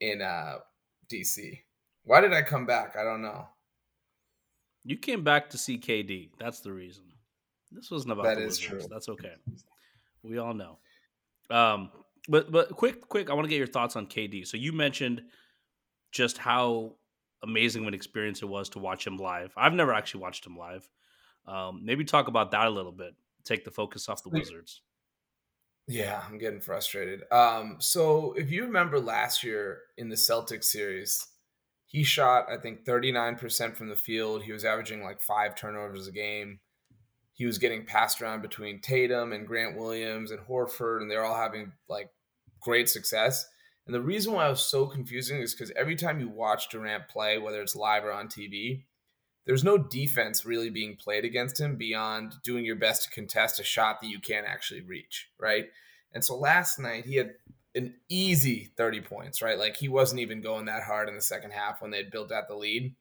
in 0.01 0.21
uh, 0.21 0.55
DC. 1.09 1.59
Why 2.03 2.19
did 2.19 2.33
I 2.33 2.41
come 2.41 2.65
back? 2.65 2.97
I 2.99 3.05
don't 3.05 3.21
know. 3.21 3.47
You 4.83 4.97
came 4.97 5.23
back 5.23 5.49
to 5.51 5.57
see 5.57 5.77
KD. 5.77 6.31
That's 6.39 6.59
the 6.59 6.73
reason. 6.73 7.05
This 7.71 7.89
wasn't 7.89 8.11
about 8.11 8.25
that 8.25 8.35
the 8.35 8.43
is 8.43 8.59
Wizards. 8.59 8.67
true. 8.67 8.81
That's 8.89 9.07
okay. 9.07 9.33
We 10.23 10.39
all 10.39 10.53
know. 10.53 10.77
Um, 11.49 11.89
but 12.27 12.51
but 12.51 12.75
quick 12.75 13.07
quick, 13.07 13.29
I 13.29 13.33
want 13.33 13.45
to 13.45 13.49
get 13.49 13.59
your 13.59 13.67
thoughts 13.67 13.95
on 13.95 14.07
KD. 14.07 14.45
So 14.45 14.57
you 14.57 14.73
mentioned 14.73 15.21
just 16.11 16.37
how 16.37 16.95
amazing 17.43 17.83
of 17.83 17.87
an 17.87 17.93
experience 17.93 18.41
it 18.41 18.49
was 18.49 18.69
to 18.69 18.79
watch 18.79 19.05
him 19.05 19.17
live. 19.17 19.53
I've 19.55 19.73
never 19.73 19.93
actually 19.93 20.21
watched 20.21 20.45
him 20.45 20.57
live. 20.57 20.87
Um, 21.47 21.81
maybe 21.83 22.03
talk 22.03 22.27
about 22.27 22.51
that 22.51 22.67
a 22.67 22.69
little 22.69 22.91
bit. 22.91 23.15
Take 23.45 23.63
the 23.63 23.71
focus 23.71 24.09
off 24.09 24.23
the 24.23 24.29
Wizards. 24.29 24.81
Yeah, 25.87 26.21
I'm 26.27 26.37
getting 26.37 26.61
frustrated. 26.61 27.23
Um, 27.31 27.77
so 27.79 28.33
if 28.33 28.51
you 28.51 28.65
remember 28.65 28.99
last 28.99 29.43
year 29.43 29.79
in 29.97 30.09
the 30.09 30.15
Celtics 30.15 30.65
series, 30.65 31.25
he 31.87 32.03
shot 32.03 32.45
I 32.51 32.57
think 32.57 32.85
39% 32.85 33.75
from 33.75 33.89
the 33.89 33.95
field. 33.95 34.43
He 34.43 34.51
was 34.51 34.63
averaging 34.63 35.03
like 35.03 35.19
five 35.19 35.55
turnovers 35.55 36.07
a 36.07 36.11
game. 36.11 36.59
He 37.33 37.47
was 37.47 37.57
getting 37.57 37.85
passed 37.85 38.21
around 38.21 38.43
between 38.43 38.81
Tatum 38.81 39.33
and 39.33 39.47
Grant 39.47 39.77
Williams 39.77 40.29
and 40.29 40.41
Horford, 40.41 41.01
and 41.01 41.09
they're 41.09 41.25
all 41.25 41.35
having 41.35 41.71
like 41.87 42.09
great 42.59 42.87
success. 42.87 43.47
And 43.89 43.95
the 43.95 44.01
reason 44.01 44.33
why 44.33 44.45
it 44.45 44.51
was 44.51 44.61
so 44.61 44.85
confusing 44.85 45.41
is 45.41 45.55
because 45.55 45.71
every 45.75 45.95
time 45.95 46.19
you 46.19 46.29
watch 46.29 46.69
Durant 46.69 47.07
play, 47.07 47.39
whether 47.39 47.59
it's 47.59 47.75
live 47.75 48.05
or 48.05 48.11
on 48.11 48.27
TV, 48.27 48.83
there's 49.47 49.63
no 49.63 49.79
defense 49.79 50.45
really 50.45 50.69
being 50.69 50.95
played 50.95 51.25
against 51.25 51.59
him 51.59 51.75
beyond 51.75 52.35
doing 52.43 52.63
your 52.63 52.75
best 52.75 53.05
to 53.05 53.09
contest 53.09 53.59
a 53.59 53.63
shot 53.63 53.99
that 53.99 54.07
you 54.07 54.19
can't 54.19 54.45
actually 54.45 54.81
reach, 54.81 55.31
right? 55.39 55.69
And 56.13 56.23
so 56.23 56.37
last 56.37 56.77
night 56.77 57.05
he 57.05 57.15
had 57.15 57.31
an 57.73 57.95
easy 58.09 58.69
30 58.77 59.01
points, 59.01 59.41
right? 59.41 59.57
Like 59.57 59.75
he 59.75 59.89
wasn't 59.89 60.21
even 60.21 60.39
going 60.39 60.65
that 60.65 60.83
hard 60.83 61.09
in 61.09 61.15
the 61.15 61.21
second 61.21 61.49
half 61.49 61.81
when 61.81 61.89
they'd 61.89 62.11
built 62.11 62.31
out 62.31 62.47
the 62.47 62.53
lead. 62.53 62.93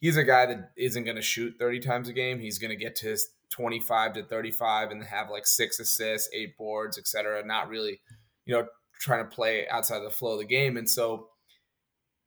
He's 0.00 0.18
a 0.18 0.22
guy 0.22 0.44
that 0.44 0.72
isn't 0.76 1.04
going 1.04 1.16
to 1.16 1.22
shoot 1.22 1.54
30 1.58 1.80
times 1.80 2.10
a 2.10 2.12
game. 2.12 2.40
He's 2.40 2.58
going 2.58 2.72
to 2.72 2.84
get 2.84 2.94
to 2.96 3.06
his 3.06 3.26
25 3.52 4.12
to 4.12 4.22
35 4.22 4.90
and 4.90 5.02
have 5.02 5.30
like 5.30 5.46
six 5.46 5.80
assists, 5.80 6.28
eight 6.34 6.58
boards, 6.58 6.98
etc. 6.98 7.42
Not 7.42 7.70
really, 7.70 8.02
you 8.44 8.54
know, 8.54 8.66
trying 9.00 9.28
to 9.28 9.34
play 9.34 9.66
outside 9.68 10.00
the 10.00 10.10
flow 10.10 10.34
of 10.34 10.38
the 10.38 10.44
game. 10.44 10.76
And 10.76 10.88
so 10.88 11.28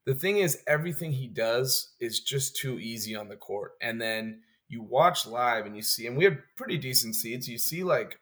the 0.05 0.15
thing 0.15 0.37
is, 0.37 0.63
everything 0.67 1.11
he 1.11 1.27
does 1.27 1.93
is 1.99 2.19
just 2.19 2.55
too 2.55 2.79
easy 2.79 3.15
on 3.15 3.29
the 3.29 3.35
court. 3.35 3.73
And 3.81 4.01
then 4.01 4.41
you 4.67 4.81
watch 4.81 5.25
live 5.25 5.65
and 5.65 5.75
you 5.75 5.81
see, 5.81 6.07
and 6.07 6.17
we 6.17 6.23
have 6.25 6.37
pretty 6.57 6.77
decent 6.77 7.15
seats. 7.15 7.47
You 7.47 7.57
see 7.57 7.83
like 7.83 8.19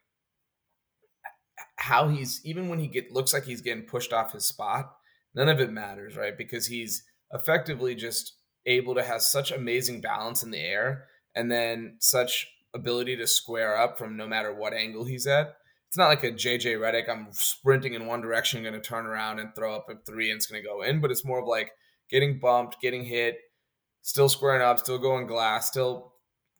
how 1.77 2.08
he's 2.08 2.42
even 2.44 2.70
when 2.70 2.80
he 2.80 2.88
get 2.88 3.12
looks 3.12 3.34
like 3.34 3.46
he's 3.46 3.62
getting 3.62 3.84
pushed 3.84 4.13
off 4.13 4.34
his 4.34 4.46
spot. 4.46 4.94
None 5.36 5.50
of 5.50 5.60
it 5.60 5.72
matters, 5.72 6.16
right? 6.16 6.38
Because 6.38 6.68
he's 6.68 7.04
effectively 7.32 7.96
just 7.96 8.34
able 8.66 8.96
to 8.96 9.04
have 9.04 9.22
such 9.22 9.51
amazing 9.51 10.01
balance 10.01 10.44
in 10.44 10.51
the 10.51 10.60
air 10.60 11.06
and 11.36 11.51
then 11.51 11.98
such 12.00 12.48
ability 12.74 13.16
to 13.18 13.27
square 13.27 13.77
up 13.77 13.98
from 13.98 14.18
no 14.18 14.27
matter 14.27 14.54
what 14.54 14.74
angle 14.74 15.06
he's 15.06 15.27
at 15.27 15.57
it's 15.88 15.98
not 15.98 16.10
like 16.10 16.24
a 16.24 16.32
JJ 16.32 16.77
Redick. 16.77 17.10
I'm 17.10 17.27
sprinting 17.32 17.94
in 17.94 18.08
one 18.08 18.22
direction, 18.22 18.62
going 18.62 18.74
to 18.74 18.82
turn 18.82 19.06
around 19.06 19.39
and 19.39 19.56
throw 19.56 19.75
up 19.75 19.88
a 19.89 19.96
three, 20.06 20.29
and 20.29 20.38
it's 20.38 20.48
going 20.48 20.62
to 20.62 20.67
go 20.67 20.82
in. 20.82 21.00
But 21.00 21.12
it's 21.12 21.25
more 21.25 21.39
of 21.39 21.48
like 21.48 21.72
getting 22.10 22.39
bumped, 22.39 22.82
getting 22.82 23.06
hit, 23.06 23.38
still 24.01 24.29
squaring 24.29 24.62
up, 24.62 24.79
still 24.79 24.98
going 24.98 25.27
glass, 25.27 25.67
still 25.67 26.13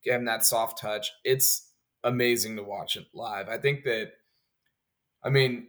getting 0.04 0.26
that 0.26 0.46
soft 0.46 0.80
touch. 0.80 1.12
It's 1.26 1.72
amazing 2.04 2.56
to 2.56 2.64
watch 2.64 2.96
it 2.96 3.06
live. 3.14 3.50
I 3.50 3.58
think 3.58 3.84
that, 3.84 4.12
I 5.24 5.30
mean, 5.30 5.68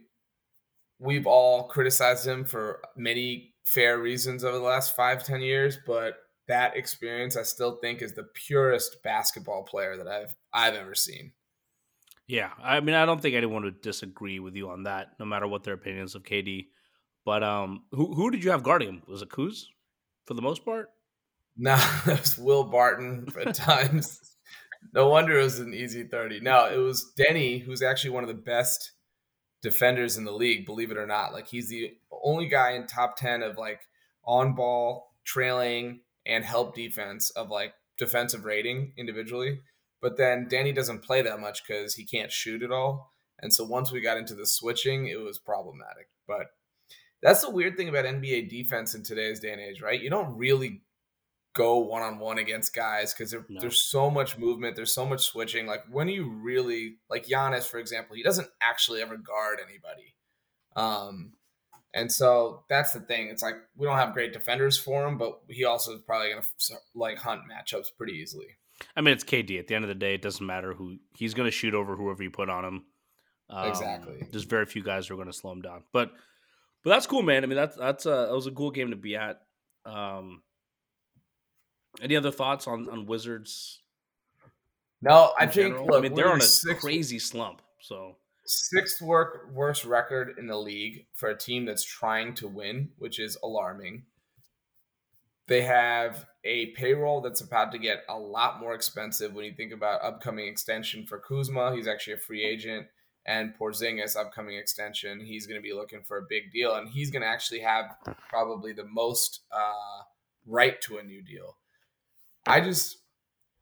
we've 0.99 1.27
all 1.27 1.67
criticized 1.67 2.25
him 2.25 2.45
for 2.45 2.81
many 2.95 3.55
fair 3.65 3.99
reasons 3.99 4.43
over 4.43 4.57
the 4.57 4.63
last 4.63 4.95
five, 4.95 5.23
ten 5.23 5.41
years, 5.41 5.77
but 5.85 6.15
that 6.47 6.75
experience 6.75 7.37
I 7.37 7.43
still 7.43 7.77
think 7.81 8.01
is 8.01 8.13
the 8.13 8.27
purest 8.33 9.03
basketball 9.03 9.63
player 9.63 9.97
that 9.97 10.07
I've 10.07 10.35
I've 10.53 10.75
ever 10.75 10.95
seen. 10.95 11.33
Yeah, 12.29 12.51
I 12.63 12.79
mean, 12.79 12.93
I 12.93 13.07
don't 13.07 13.19
think 13.19 13.33
anyone 13.35 13.63
would 13.63 13.81
disagree 13.81 14.37
with 14.39 14.55
you 14.55 14.69
on 14.69 14.83
that, 14.83 15.13
no 15.19 15.25
matter 15.25 15.47
what 15.47 15.63
their 15.63 15.73
opinions 15.73 16.13
of 16.13 16.21
KD. 16.21 16.67
But 17.25 17.41
um, 17.43 17.85
who 17.91 18.13
who 18.13 18.29
did 18.29 18.43
you 18.43 18.51
have 18.51 18.61
guarding 18.61 18.87
him? 18.87 19.01
Was 19.07 19.23
it 19.23 19.29
Kuz 19.29 19.63
for 20.25 20.35
the 20.35 20.41
most 20.41 20.63
part? 20.63 20.89
No, 21.61 21.75
nah, 21.75 22.13
it 22.13 22.21
was 22.21 22.37
Will 22.37 22.63
Barton 22.63 23.27
at 23.45 23.53
times. 23.69 24.21
no 24.93 25.09
wonder 25.09 25.37
it 25.37 25.43
was 25.43 25.59
an 25.59 25.73
easy 25.73 26.05
30. 26.05 26.39
No, 26.39 26.69
it 26.71 26.77
was 26.77 27.11
Deni, 27.19 27.61
who's 27.61 27.81
actually 27.81 28.11
one 28.11 28.23
of 28.23 28.29
the 28.29 28.33
best 28.33 28.93
defenders 29.61 30.15
in 30.15 30.23
the 30.23 30.31
league, 30.31 30.65
believe 30.65 30.89
it 30.89 30.97
or 30.97 31.05
not. 31.07 31.33
Like 31.33 31.49
he's 31.49 31.67
the 31.67 31.97
only 32.23 32.47
guy 32.47 32.71
in 32.73 32.87
top 32.87 33.17
10 33.17 33.43
of 33.43 33.57
like 33.57 33.81
on 34.23 34.55
ball, 34.55 35.15
trailing, 35.25 35.99
and 36.25 36.45
help 36.45 36.75
defense 36.75 37.29
of 37.31 37.49
like 37.49 37.73
defensive 37.97 38.45
rating 38.45 38.93
individually. 38.95 39.59
But 40.01 40.17
then 40.17 40.47
Danny 40.49 40.71
doesn't 40.71 41.03
play 41.03 41.21
that 41.21 41.39
much 41.39 41.63
because 41.65 41.95
he 41.95 42.05
can't 42.05 42.31
shoot 42.31 42.63
at 42.63 42.71
all. 42.71 43.13
And 43.41 43.53
so 43.53 43.63
once 43.63 43.91
we 43.91 44.01
got 44.01 44.17
into 44.17 44.35
the 44.35 44.45
switching, 44.45 45.07
it 45.07 45.19
was 45.19 45.37
problematic. 45.37 46.09
But 46.27 46.47
that's 47.21 47.41
the 47.41 47.49
weird 47.49 47.75
thing 47.75 47.89
about 47.89 48.05
NBA 48.05 48.49
defense 48.49 48.95
in 48.95 49.03
today's 49.03 49.39
day 49.39 49.51
and 49.51 49.61
age, 49.61 49.81
right? 49.81 50.01
You 50.01 50.09
don't 50.09 50.37
really 50.37 50.81
go 51.53 51.79
one 51.79 52.01
on 52.01 52.19
one 52.19 52.37
against 52.37 52.75
guys 52.75 53.13
because 53.13 53.33
no. 53.33 53.59
there's 53.59 53.81
so 53.81 54.09
much 54.09 54.37
movement, 54.37 54.75
there's 54.75 54.93
so 54.93 55.05
much 55.05 55.25
switching. 55.25 55.65
Like 55.65 55.83
when 55.89 56.07
you 56.07 56.29
really 56.29 56.97
like 57.09 57.25
Giannis, 57.25 57.65
for 57.65 57.79
example, 57.79 58.15
he 58.15 58.23
doesn't 58.23 58.47
actually 58.61 59.01
ever 59.01 59.17
guard 59.17 59.59
anybody. 59.59 60.15
Um, 60.75 61.33
and 61.93 62.11
so 62.11 62.63
that's 62.69 62.93
the 62.93 62.99
thing. 62.99 63.27
It's 63.27 63.41
like 63.41 63.55
we 63.75 63.87
don't 63.87 63.97
have 63.97 64.13
great 64.13 64.31
defenders 64.31 64.77
for 64.77 65.07
him, 65.07 65.17
but 65.17 65.41
he 65.49 65.65
also 65.65 65.95
is 65.95 66.01
probably 66.01 66.29
going 66.29 66.43
to 66.43 66.75
like 66.93 67.17
hunt 67.17 67.41
matchups 67.51 67.87
pretty 67.97 68.13
easily. 68.13 68.58
I 68.95 69.01
mean, 69.01 69.13
it's 69.13 69.23
KD. 69.23 69.59
At 69.59 69.67
the 69.67 69.75
end 69.75 69.83
of 69.83 69.89
the 69.89 69.95
day, 69.95 70.15
it 70.15 70.21
doesn't 70.21 70.45
matter 70.45 70.73
who 70.73 70.97
he's 71.15 71.33
going 71.33 71.47
to 71.47 71.51
shoot 71.51 71.73
over 71.73 71.95
whoever 71.95 72.23
you 72.23 72.31
put 72.31 72.49
on 72.49 72.65
him. 72.65 72.83
Um, 73.49 73.67
exactly. 73.67 74.27
There's 74.31 74.43
very 74.43 74.65
few 74.65 74.83
guys 74.83 75.07
who 75.07 75.15
are 75.15 75.17
going 75.17 75.31
to 75.31 75.33
slow 75.33 75.51
him 75.51 75.61
down, 75.61 75.83
but 75.91 76.11
but 76.83 76.91
that's 76.91 77.07
cool, 77.07 77.23
man. 77.23 77.43
I 77.43 77.47
mean, 77.47 77.57
that's 77.57 77.75
that's 77.75 78.05
a, 78.05 78.27
that 78.27 78.33
was 78.33 78.47
a 78.47 78.51
cool 78.51 78.71
game 78.71 78.91
to 78.91 78.95
be 78.95 79.15
at. 79.15 79.41
Um, 79.85 80.43
any 82.01 82.15
other 82.15 82.31
thoughts 82.31 82.67
on 82.67 82.87
on 82.89 83.05
Wizards? 83.05 83.81
No, 85.01 85.31
I 85.37 85.47
think. 85.47 85.79
Look, 85.79 85.95
I 85.95 86.01
mean, 86.01 86.13
they're 86.13 86.31
on 86.31 86.41
a 86.41 86.75
crazy 86.75 87.19
slump. 87.19 87.61
So 87.81 88.17
sixth 88.45 89.01
work, 89.01 89.49
worst 89.51 89.85
record 89.85 90.35
in 90.37 90.47
the 90.47 90.57
league 90.57 91.05
for 91.13 91.29
a 91.29 91.37
team 91.37 91.65
that's 91.65 91.83
trying 91.83 92.33
to 92.35 92.47
win, 92.47 92.89
which 92.97 93.19
is 93.19 93.37
alarming. 93.43 94.03
They 95.49 95.61
have 95.63 96.25
a 96.43 96.67
payroll 96.67 97.21
that's 97.21 97.41
about 97.41 97.71
to 97.71 97.79
get 97.79 98.03
a 98.07 98.17
lot 98.17 98.59
more 98.59 98.73
expensive 98.73 99.33
when 99.33 99.45
you 99.45 99.53
think 99.53 99.73
about 99.73 100.03
upcoming 100.03 100.47
extension 100.47 101.05
for 101.05 101.19
Kuzma. 101.19 101.75
He's 101.75 101.87
actually 101.87 102.13
a 102.13 102.17
free 102.17 102.45
agent 102.45 102.87
and 103.25 103.53
Porzingis 103.59 104.15
upcoming 104.15 104.57
extension. 104.57 105.19
He's 105.19 105.47
going 105.47 105.59
to 105.59 105.67
be 105.67 105.73
looking 105.73 106.03
for 106.03 106.17
a 106.17 106.25
big 106.29 106.51
deal, 106.51 106.75
and 106.75 106.87
he's 106.87 107.11
going 107.11 107.23
to 107.23 107.27
actually 107.27 107.59
have 107.59 107.95
probably 108.29 108.73
the 108.73 108.85
most 108.85 109.41
uh, 109.51 110.03
right 110.45 110.79
to 110.81 110.97
a 110.97 111.03
new 111.03 111.21
deal. 111.21 111.57
I 112.45 112.61
just 112.61 112.97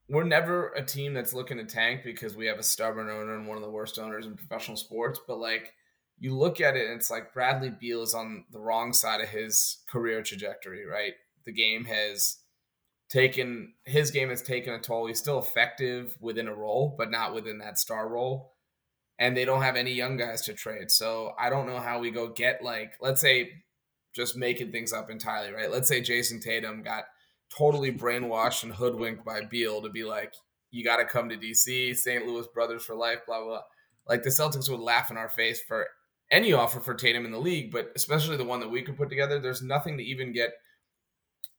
we're 0.10 0.24
never 0.24 0.70
a 0.70 0.86
team 0.86 1.14
that's 1.14 1.34
looking 1.34 1.58
to 1.58 1.66
tank 1.66 2.02
because 2.04 2.36
we 2.36 2.46
have 2.46 2.60
a 2.60 2.64
stubborn 2.64 3.10
owner 3.10 3.36
and 3.36 3.48
one 3.48 3.58
of 3.58 3.64
the 3.64 3.70
worst 3.70 4.00
owners 4.00 4.26
in 4.26 4.36
professional 4.36 4.78
sports. 4.78 5.20
But 5.28 5.40
like 5.40 5.74
you 6.20 6.36
look 6.36 6.62
at 6.62 6.78
it, 6.78 6.86
and 6.90 6.96
it's 6.96 7.12
like 7.12 7.34
Bradley 7.34 7.70
Beal 7.70 8.04
is 8.04 8.14
on 8.14 8.46
the 8.52 8.60
wrong 8.60 8.94
side 8.94 9.22
of 9.22 9.30
his 9.30 9.80
career 9.90 10.22
trajectory. 10.22 10.86
Right, 10.86 11.14
the 11.48 11.52
game 11.52 11.86
has 11.86 12.38
taken 13.10 13.74
his 13.86 14.12
game 14.12 14.30
has 14.30 14.44
taken 14.44 14.76
a 14.76 14.80
toll. 14.80 15.08
He's 15.08 15.18
still 15.18 15.40
effective 15.40 16.16
within 16.20 16.48
a 16.48 16.54
role, 16.54 16.94
but 16.96 17.10
not 17.10 17.34
within 17.34 17.58
that 17.58 17.80
star 17.80 18.08
role 18.08 18.54
and 19.20 19.36
they 19.36 19.46
don't 19.46 19.62
have 19.62 19.76
any 19.76 19.92
young 19.94 20.18
guys 20.18 20.44
to 20.44 20.54
trade. 20.54 20.92
So 20.92 21.34
I 21.40 21.50
don't 21.50 21.68
know 21.68 21.80
how 21.80 22.00
we 22.00 22.12
go 22.12 22.28
get 22.28 22.64
like 22.64 22.94
let's 23.02 23.22
say 23.22 23.64
just 24.14 24.38
making 24.38 24.72
things 24.72 24.94
up 24.94 25.10
entirely, 25.10 25.54
right? 25.54 25.72
Let's 25.72 25.88
say 25.88 26.02
Jayson 26.02 26.42
Tatum 26.42 26.82
got 26.82 27.06
totally 27.56 27.92
brainwashed 27.92 28.64
and 28.64 28.74
hoodwinked 28.74 29.24
by 29.24 29.42
Beal 29.46 29.82
to 29.82 29.90
be 29.90 30.04
like, 30.04 30.34
you 30.72 30.84
got 30.84 30.98
to 30.98 31.06
come 31.06 31.30
to 31.30 31.38
DC, 31.38 31.96
St. 31.96 32.26
Louis 32.26 32.48
brothers 32.54 32.84
for 32.84 32.96
life, 32.96 33.20
blah, 33.28 33.40
blah, 33.40 33.48
blah. 33.48 33.62
Like 34.08 34.24
the 34.24 34.30
Celtics 34.30 34.70
would 34.70 34.80
laugh 34.80 35.12
in 35.12 35.18
our 35.18 35.30
face 35.30 35.62
for 35.62 35.86
any 36.32 36.52
offer 36.52 36.80
for 36.80 36.96
Tatum 36.96 37.26
in 37.26 37.32
the 37.32 37.38
league, 37.38 37.72
but 37.72 37.92
especially 37.96 38.38
the 38.38 38.44
one 38.44 38.60
that 38.60 38.72
we 38.72 38.82
could 38.82 38.98
put 38.98 39.10
together. 39.10 39.40
There's 39.40 39.62
nothing 39.62 39.98
to 39.98 40.04
even 40.04 40.34
get. 40.34 40.52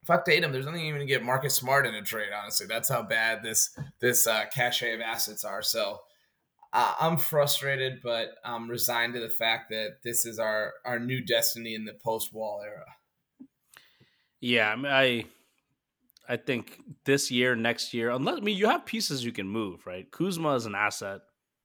Fuck 0.09 0.25
Tatum. 0.25 0.53
There's 0.53 0.65
nothing 0.65 0.87
even 0.87 1.01
to 1.01 1.07
get 1.07 1.23
Marcus 1.23 1.55
Smart 1.55 1.87
in 1.87 1.95
a 1.95 2.01
trade. 2.01 2.31
Honestly, 2.35 2.67
that's 2.67 2.89
how 2.89 3.03
bad 3.03 3.43
this 3.43 3.77
this 4.01 4.27
uh, 4.27 4.47
cachet 4.51 4.95
of 4.95 5.03
assets 5.03 5.45
are. 5.45 5.61
So 5.61 6.01
uh, 6.73 6.95
I'm 6.99 7.19
frustrated, 7.19 8.01
but 8.03 8.31
I'm 8.43 8.71
resigned 8.71 9.13
to 9.15 9.21
the 9.21 9.29
fact 9.29 9.69
that 9.69 9.99
this 10.03 10.25
is 10.25 10.39
our 10.39 10.73
our 10.87 10.99
new 10.99 11.21
destiny 11.21 11.75
in 11.75 11.85
the 11.85 11.93
post 11.93 12.33
Wall 12.33 12.63
era. 12.65 12.87
Yeah, 14.41 14.73
I, 14.73 14.77
mean, 14.77 14.87
I 14.87 15.25
I 16.27 16.39
think 16.39 16.81
this 17.05 17.31
year, 17.31 17.55
next 17.55 17.93
year, 17.93 18.09
unless 18.09 18.39
I 18.39 18.41
mean 18.41 18.57
you 18.57 18.67
have 18.71 18.87
pieces 18.87 19.23
you 19.23 19.33
can 19.33 19.47
move, 19.47 19.87
right? 19.87 20.11
Kuzma 20.11 20.55
is 20.55 20.65
an 20.65 20.75
asset. 20.75 21.21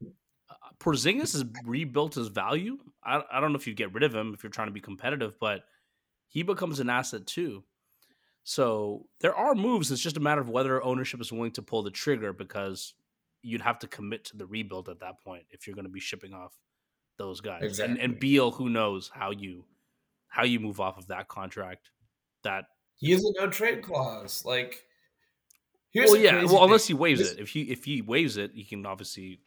Uh, 0.05 0.55
Porzingis 0.81 1.31
has 1.31 1.45
rebuilt 1.63 2.15
his 2.15 2.27
value. 2.27 2.77
I, 3.05 3.21
I 3.31 3.39
don't 3.39 3.53
know 3.53 3.57
if 3.57 3.67
you 3.67 3.73
get 3.73 3.93
rid 3.93 4.03
of 4.03 4.13
him 4.13 4.33
if 4.33 4.43
you're 4.43 4.49
trying 4.49 4.67
to 4.67 4.73
be 4.73 4.81
competitive, 4.81 5.39
but 5.39 5.61
he 6.27 6.43
becomes 6.43 6.81
an 6.81 6.89
asset 6.89 7.25
too. 7.25 7.63
So 8.43 9.05
there 9.21 9.35
are 9.35 9.55
moves. 9.55 9.91
It's 9.91 10.01
just 10.01 10.17
a 10.17 10.21
matter 10.21 10.41
of 10.41 10.49
whether 10.49 10.83
ownership 10.83 11.21
is 11.21 11.31
willing 11.31 11.51
to 11.53 11.61
pull 11.61 11.83
the 11.83 11.91
trigger 11.91 12.33
because 12.33 12.93
you'd 13.41 13.61
have 13.61 13.79
to 13.79 13.87
commit 13.87 14.25
to 14.25 14.37
the 14.37 14.45
rebuild 14.45 14.89
at 14.89 14.99
that 14.99 15.21
point 15.23 15.43
if 15.49 15.65
you're 15.65 15.75
going 15.75 15.85
to 15.85 15.91
be 15.91 15.99
shipping 15.99 16.33
off 16.33 16.53
those 17.17 17.41
guys. 17.41 17.63
Exactly. 17.63 17.95
And, 17.95 18.11
and 18.11 18.19
Beal, 18.19 18.51
who 18.51 18.69
knows 18.69 19.09
how 19.13 19.31
you 19.31 19.65
how 20.27 20.43
you 20.43 20.59
move 20.59 20.79
off 20.79 20.97
of 20.97 21.07
that 21.07 21.27
contract? 21.27 21.89
That 22.43 22.65
he 22.95 23.11
has 23.11 23.23
a 23.23 23.31
no 23.39 23.49
trade 23.49 23.81
clause. 23.83 24.43
Like, 24.45 24.85
here's 25.91 26.11
well, 26.11 26.19
yeah. 26.19 26.35
Well, 26.37 26.47
thing. 26.47 26.63
unless 26.63 26.87
he 26.87 26.93
waives 26.93 27.19
this, 27.19 27.31
it. 27.31 27.39
If 27.39 27.49
he 27.49 27.63
if 27.63 27.85
he 27.85 28.01
waives 28.01 28.37
it, 28.37 28.51
he 28.53 28.63
can 28.63 28.85
obviously. 28.85 29.39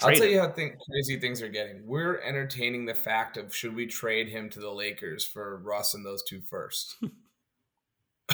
I'll 0.00 0.12
tell 0.16 0.26
you 0.26 0.40
how 0.40 0.50
think, 0.50 0.74
crazy 0.90 1.20
things 1.20 1.40
are 1.42 1.48
getting. 1.48 1.86
We're 1.86 2.20
entertaining 2.22 2.86
the 2.86 2.94
fact 2.94 3.36
of 3.36 3.54
should 3.54 3.72
we 3.72 3.86
trade 3.86 4.28
him 4.28 4.50
to 4.50 4.58
the 4.58 4.70
Lakers 4.70 5.24
for 5.24 5.58
Russ 5.58 5.94
and 5.94 6.04
those 6.04 6.24
two 6.24 6.40
first. 6.40 6.96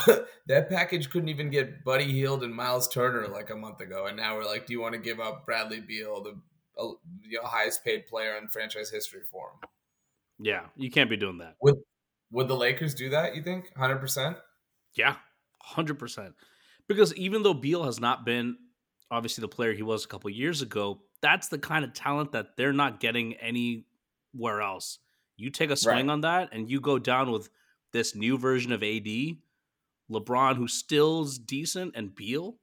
that 0.47 0.69
package 0.69 1.11
couldn't 1.11 1.28
even 1.28 1.50
get 1.50 1.85
Buddy 1.85 2.11
Hield 2.12 2.43
and 2.43 2.55
Myles 2.55 2.88
Turner 2.88 3.26
like 3.28 3.50
a 3.50 3.57
month 3.57 3.81
ago, 3.81 4.07
and 4.07 4.17
now 4.17 4.37
we're 4.37 4.45
like, 4.45 4.67
do 4.67 4.73
you 4.73 4.81
want 4.81 4.95
to 4.95 5.00
give 5.00 5.21
up 5.21 5.47
Bradley 5.47 5.81
Beal, 5.81 6.23
the 6.23 6.40
uh, 6.81 6.93
you 7.23 7.40
know, 7.40 7.47
highest 7.49 7.85
paid 7.85 8.07
player 8.07 8.37
in 8.37 8.49
franchise 8.49 8.90
history 8.90 9.21
for 9.31 9.49
him? 9.49 9.69
Yeah, 10.38 10.62
you 10.76 10.90
can't 10.90 11.11
be 11.11 11.17
doing 11.17 11.38
that. 11.38 11.57
Would 11.62 11.76
Would 12.31 12.49
the 12.49 12.57
Lakers 12.57 12.95
do 12.95 13.11
that? 13.11 13.35
You 13.35 13.43
think, 13.43 13.76
hundred 13.76 13.99
percent? 13.99 14.37
Yeah, 14.95 15.17
hundred 15.62 15.99
percent. 15.99 16.35
Because 16.88 17.14
even 17.14 17.43
though 17.43 17.55
Beal 17.55 17.85
has 17.85 18.00
not 18.00 18.25
been 18.25 18.57
obviously 19.11 19.43
the 19.43 19.49
player 19.49 19.73
he 19.73 19.83
was 19.83 20.05
a 20.05 20.09
couple 20.09 20.31
years 20.31 20.62
ago, 20.62 21.00
that's 21.21 21.49
the 21.49 21.59
kind 21.59 21.85
of 21.85 21.93
talent 21.93 22.33
that 22.33 22.57
they're 22.57 22.73
not 22.73 23.00
getting 23.00 23.35
anywhere 23.35 24.61
else. 24.61 24.99
You 25.37 25.50
take 25.50 25.71
a 25.71 25.76
swing 25.76 26.07
right. 26.07 26.12
on 26.12 26.23
that, 26.23 26.50
and 26.52 26.71
you 26.71 26.81
go 26.81 26.99
down 26.99 27.31
with 27.31 27.49
this 27.93 28.14
new 28.14 28.38
version 28.38 28.73
of 28.73 28.83
AD 28.83 29.07
LeBron, 30.11 30.57
who 30.57 30.69
still's 30.69 31.38
decent, 31.38 31.95
and 31.95 32.15
Beal, 32.15 32.57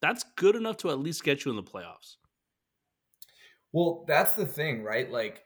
that's 0.00 0.24
good 0.36 0.56
enough 0.56 0.76
to 0.78 0.90
at 0.90 0.98
least 0.98 1.24
get 1.24 1.44
you 1.44 1.50
in 1.50 1.56
the 1.56 1.62
playoffs. 1.62 2.16
Well, 3.72 4.04
that's 4.06 4.32
the 4.32 4.46
thing, 4.46 4.82
right? 4.82 5.10
Like 5.10 5.42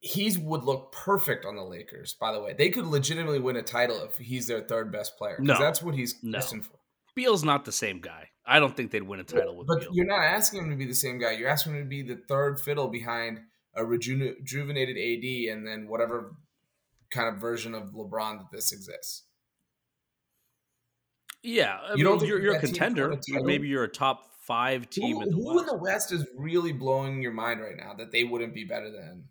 he's 0.00 0.38
would 0.38 0.64
look 0.64 0.92
perfect 0.92 1.44
on 1.44 1.56
the 1.56 1.62
Lakers. 1.62 2.14
By 2.20 2.32
the 2.32 2.40
way, 2.40 2.54
they 2.56 2.70
could 2.70 2.86
legitimately 2.86 3.40
win 3.40 3.56
a 3.56 3.62
title 3.62 4.02
if 4.02 4.16
he's 4.16 4.46
their 4.46 4.62
third 4.62 4.92
best 4.92 5.16
player. 5.16 5.36
No, 5.40 5.58
that's 5.58 5.82
what 5.82 5.94
he's 5.94 6.16
no. 6.22 6.40
for. 6.40 6.78
Beal's 7.14 7.44
not 7.44 7.64
the 7.64 7.72
same 7.72 8.00
guy. 8.00 8.28
I 8.46 8.60
don't 8.60 8.76
think 8.76 8.90
they'd 8.90 9.02
win 9.02 9.20
a 9.20 9.24
title 9.24 9.56
with 9.56 9.66
but 9.66 9.80
Beal. 9.80 9.90
you're 9.92 10.06
not 10.06 10.22
asking 10.22 10.60
him 10.60 10.70
to 10.70 10.76
be 10.76 10.86
the 10.86 10.94
same 10.94 11.18
guy. 11.18 11.32
You're 11.32 11.48
asking 11.48 11.74
him 11.74 11.82
to 11.82 11.88
be 11.88 12.02
the 12.02 12.20
third 12.28 12.60
fiddle 12.60 12.88
behind 12.88 13.40
a 13.74 13.84
rejuvenated 13.84 14.96
AD 14.96 15.52
and 15.52 15.66
then 15.66 15.88
whatever 15.88 16.34
kind 17.10 17.34
of 17.34 17.40
version 17.40 17.74
of 17.74 17.92
LeBron 17.92 18.38
that 18.38 18.50
this 18.52 18.72
exists. 18.72 19.24
Yeah, 21.42 21.78
I 21.90 21.94
you 21.94 22.04
don't 22.04 22.20
you're, 22.22 22.40
you're 22.40 22.56
a 22.56 22.60
contender. 22.60 23.16
Maybe 23.28 23.68
you're 23.68 23.84
a 23.84 23.88
top 23.88 24.24
five 24.42 24.90
team 24.90 25.16
who, 25.16 25.22
in 25.22 25.30
the 25.30 25.36
who 25.36 25.54
West. 25.54 25.60
in 25.60 25.66
the 25.66 25.82
West 25.82 26.12
is 26.12 26.26
really 26.36 26.72
blowing 26.72 27.22
your 27.22 27.32
mind 27.32 27.60
right 27.60 27.76
now 27.76 27.94
that 27.94 28.10
they 28.10 28.24
wouldn't 28.24 28.54
be 28.54 28.64
better 28.64 28.90
than? 28.90 29.24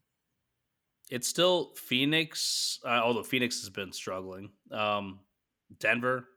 It's 1.09 1.27
still 1.27 1.73
Phoenix, 1.75 2.79
uh, 2.85 3.01
although 3.03 3.23
Phoenix 3.23 3.61
has 3.61 3.69
been 3.69 3.91
struggling. 3.91 4.51
Um, 4.71 5.19
Denver, 5.79 6.27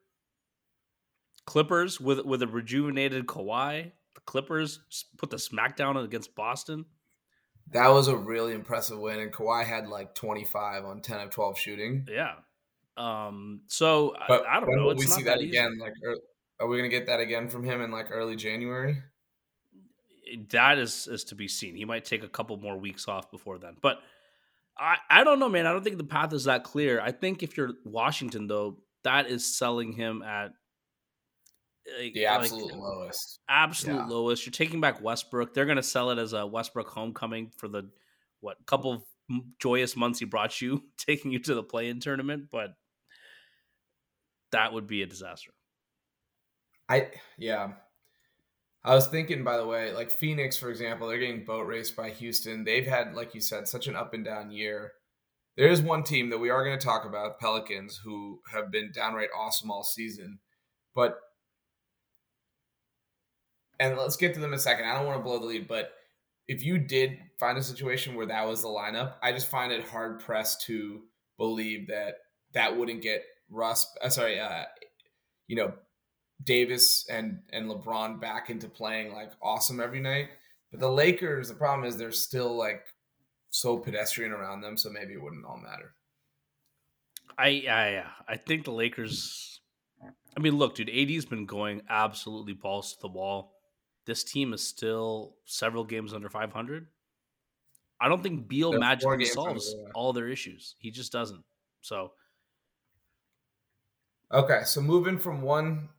Clippers 1.46 2.00
with 2.00 2.24
with 2.24 2.42
a 2.42 2.46
rejuvenated 2.46 3.26
Kawhi. 3.26 3.92
The 4.14 4.20
Clippers 4.22 4.80
put 5.18 5.30
the 5.30 5.36
smackdown 5.36 6.02
against 6.02 6.34
Boston. 6.34 6.84
That 7.72 7.88
was 7.88 8.08
a 8.08 8.16
really 8.16 8.52
impressive 8.52 8.98
win, 8.98 9.20
and 9.20 9.32
Kawhi 9.32 9.64
had 9.64 9.86
like 9.86 10.14
25 10.14 10.84
on 10.84 11.00
10 11.00 11.20
of 11.20 11.30
12 11.30 11.58
shooting. 11.58 12.06
Yeah. 12.10 12.34
Um. 12.96 13.62
So 13.68 14.14
but 14.28 14.46
I, 14.46 14.56
I 14.56 14.60
don't 14.60 14.76
know. 14.76 14.88
we 14.94 15.02
see 15.02 15.22
that, 15.22 15.38
that 15.38 15.44
again? 15.44 15.78
Like, 15.80 15.92
are 16.58 16.66
we 16.66 16.76
gonna 16.76 16.88
get 16.88 17.06
that 17.06 17.20
again 17.20 17.48
from 17.48 17.64
him 17.64 17.80
in 17.80 17.90
like 17.90 18.10
early 18.10 18.36
January? 18.36 19.02
That 20.50 20.78
is 20.78 21.06
is 21.06 21.24
to 21.24 21.34
be 21.34 21.48
seen. 21.48 21.76
He 21.76 21.84
might 21.84 22.04
take 22.04 22.22
a 22.22 22.28
couple 22.28 22.56
more 22.56 22.76
weeks 22.76 23.08
off 23.08 23.30
before 23.30 23.58
then, 23.58 23.76
but 23.80 24.00
I 24.76 24.96
I 25.08 25.24
don't 25.24 25.38
know, 25.38 25.48
man. 25.48 25.66
I 25.66 25.72
don't 25.72 25.82
think 25.84 25.98
the 25.98 26.04
path 26.04 26.32
is 26.32 26.44
that 26.44 26.64
clear. 26.64 27.00
I 27.00 27.12
think 27.12 27.42
if 27.42 27.56
you're 27.56 27.72
Washington 27.84 28.48
though, 28.48 28.78
that 29.04 29.28
is 29.28 29.46
selling 29.46 29.92
him 29.92 30.22
at 30.22 30.52
Like, 31.98 32.14
the 32.14 32.26
absolute 32.26 32.72
like, 32.72 32.80
lowest. 32.80 33.40
Absolute 33.48 33.96
Yeah. 33.96 34.06
lowest. 34.06 34.46
You're 34.46 34.52
taking 34.52 34.80
back 34.80 35.00
Westbrook. 35.02 35.54
They're 35.54 35.64
going 35.64 35.76
to 35.76 35.82
sell 35.82 36.10
it 36.10 36.18
as 36.18 36.32
a 36.32 36.46
Westbrook 36.46 36.88
homecoming 36.88 37.50
for 37.56 37.68
the 37.68 37.90
what 38.40 38.56
couple 38.66 38.92
of 38.92 39.02
joyous 39.58 39.96
months 39.96 40.18
he 40.18 40.24
brought 40.24 40.60
you, 40.60 40.84
taking 40.96 41.30
you 41.32 41.38
to 41.40 41.54
the 41.54 41.62
play-in 41.62 42.00
tournament. 42.00 42.48
But 42.50 42.74
that 44.52 44.72
would 44.72 44.86
be 44.86 45.02
a 45.02 45.06
disaster. 45.06 45.52
I 46.88 47.10
yeah. 47.38 47.72
I 48.82 48.94
was 48.94 49.08
thinking, 49.08 49.44
by 49.44 49.58
the 49.58 49.66
way, 49.66 49.92
like 49.92 50.10
Phoenix, 50.10 50.56
for 50.56 50.70
example, 50.70 51.06
they're 51.06 51.18
getting 51.18 51.44
boat 51.44 51.66
raced 51.66 51.96
by 51.96 52.10
Houston. 52.10 52.64
They've 52.64 52.86
had, 52.86 53.14
like 53.14 53.34
you 53.34 53.40
said, 53.40 53.68
such 53.68 53.88
an 53.88 53.96
up 53.96 54.14
and 54.14 54.24
down 54.24 54.50
year. 54.50 54.92
There 55.56 55.68
is 55.68 55.82
one 55.82 56.02
team 56.02 56.30
that 56.30 56.38
we 56.38 56.48
are 56.48 56.64
going 56.64 56.78
to 56.78 56.84
talk 56.84 57.04
about, 57.04 57.38
Pelicans, 57.38 58.00
who 58.02 58.40
have 58.50 58.70
been 58.70 58.90
downright 58.94 59.28
awesome 59.36 59.70
all 59.70 59.82
season. 59.82 60.38
But 60.94 61.18
and 63.80 63.96
let's 63.96 64.16
get 64.16 64.34
to 64.34 64.40
them 64.40 64.52
in 64.52 64.58
a 64.58 64.62
second. 64.62 64.84
I 64.84 64.94
don't 64.94 65.06
want 65.06 65.18
to 65.18 65.24
blow 65.24 65.38
the 65.38 65.46
lead, 65.46 65.66
but 65.66 65.92
if 66.46 66.62
you 66.62 66.78
did 66.78 67.18
find 67.38 67.56
a 67.56 67.62
situation 67.62 68.14
where 68.14 68.26
that 68.26 68.46
was 68.46 68.60
the 68.60 68.68
lineup, 68.68 69.14
I 69.22 69.32
just 69.32 69.48
find 69.48 69.72
it 69.72 69.88
hard 69.88 70.20
pressed 70.20 70.66
to 70.66 71.00
believe 71.38 71.88
that 71.88 72.16
that 72.52 72.76
wouldn't 72.76 73.02
get 73.02 73.24
Russ. 73.48 73.86
Uh, 74.02 74.10
sorry, 74.10 74.38
uh, 74.38 74.64
you 75.48 75.56
know, 75.56 75.72
Davis 76.44 77.06
and 77.08 77.40
and 77.52 77.70
LeBron 77.70 78.20
back 78.20 78.50
into 78.50 78.68
playing 78.68 79.12
like 79.12 79.32
awesome 79.42 79.80
every 79.80 80.00
night. 80.00 80.28
But 80.70 80.80
the 80.80 80.90
Lakers, 80.90 81.48
the 81.48 81.54
problem 81.54 81.88
is 81.88 81.96
they're 81.96 82.12
still 82.12 82.56
like 82.56 82.82
so 83.48 83.78
pedestrian 83.78 84.32
around 84.32 84.60
them, 84.60 84.76
so 84.76 84.90
maybe 84.90 85.14
it 85.14 85.22
wouldn't 85.22 85.46
all 85.46 85.58
matter. 85.58 85.94
I 87.38 87.64
I 87.70 88.04
I 88.28 88.36
think 88.36 88.64
the 88.64 88.72
Lakers. 88.72 89.60
I 90.36 90.40
mean, 90.40 90.56
look, 90.56 90.76
dude, 90.76 90.90
AD's 90.90 91.24
been 91.24 91.46
going 91.46 91.82
absolutely 91.88 92.52
balls 92.52 92.92
to 92.92 92.98
the 93.00 93.08
wall. 93.08 93.52
This 94.10 94.24
team 94.24 94.52
is 94.52 94.66
still 94.66 95.36
several 95.44 95.84
games 95.84 96.12
under 96.12 96.28
500. 96.28 96.88
I 98.00 98.08
don't 98.08 98.20
think 98.20 98.48
Beal 98.48 98.72
magically 98.72 99.24
solves 99.24 99.72
under, 99.72 99.82
yeah. 99.84 99.92
all 99.94 100.12
their 100.12 100.26
issues. 100.26 100.74
He 100.80 100.90
just 100.90 101.12
doesn't. 101.12 101.44
So 101.80 102.10
Okay, 104.32 104.62
so 104.64 104.80
moving 104.80 105.16
from 105.16 105.42
one 105.42 105.90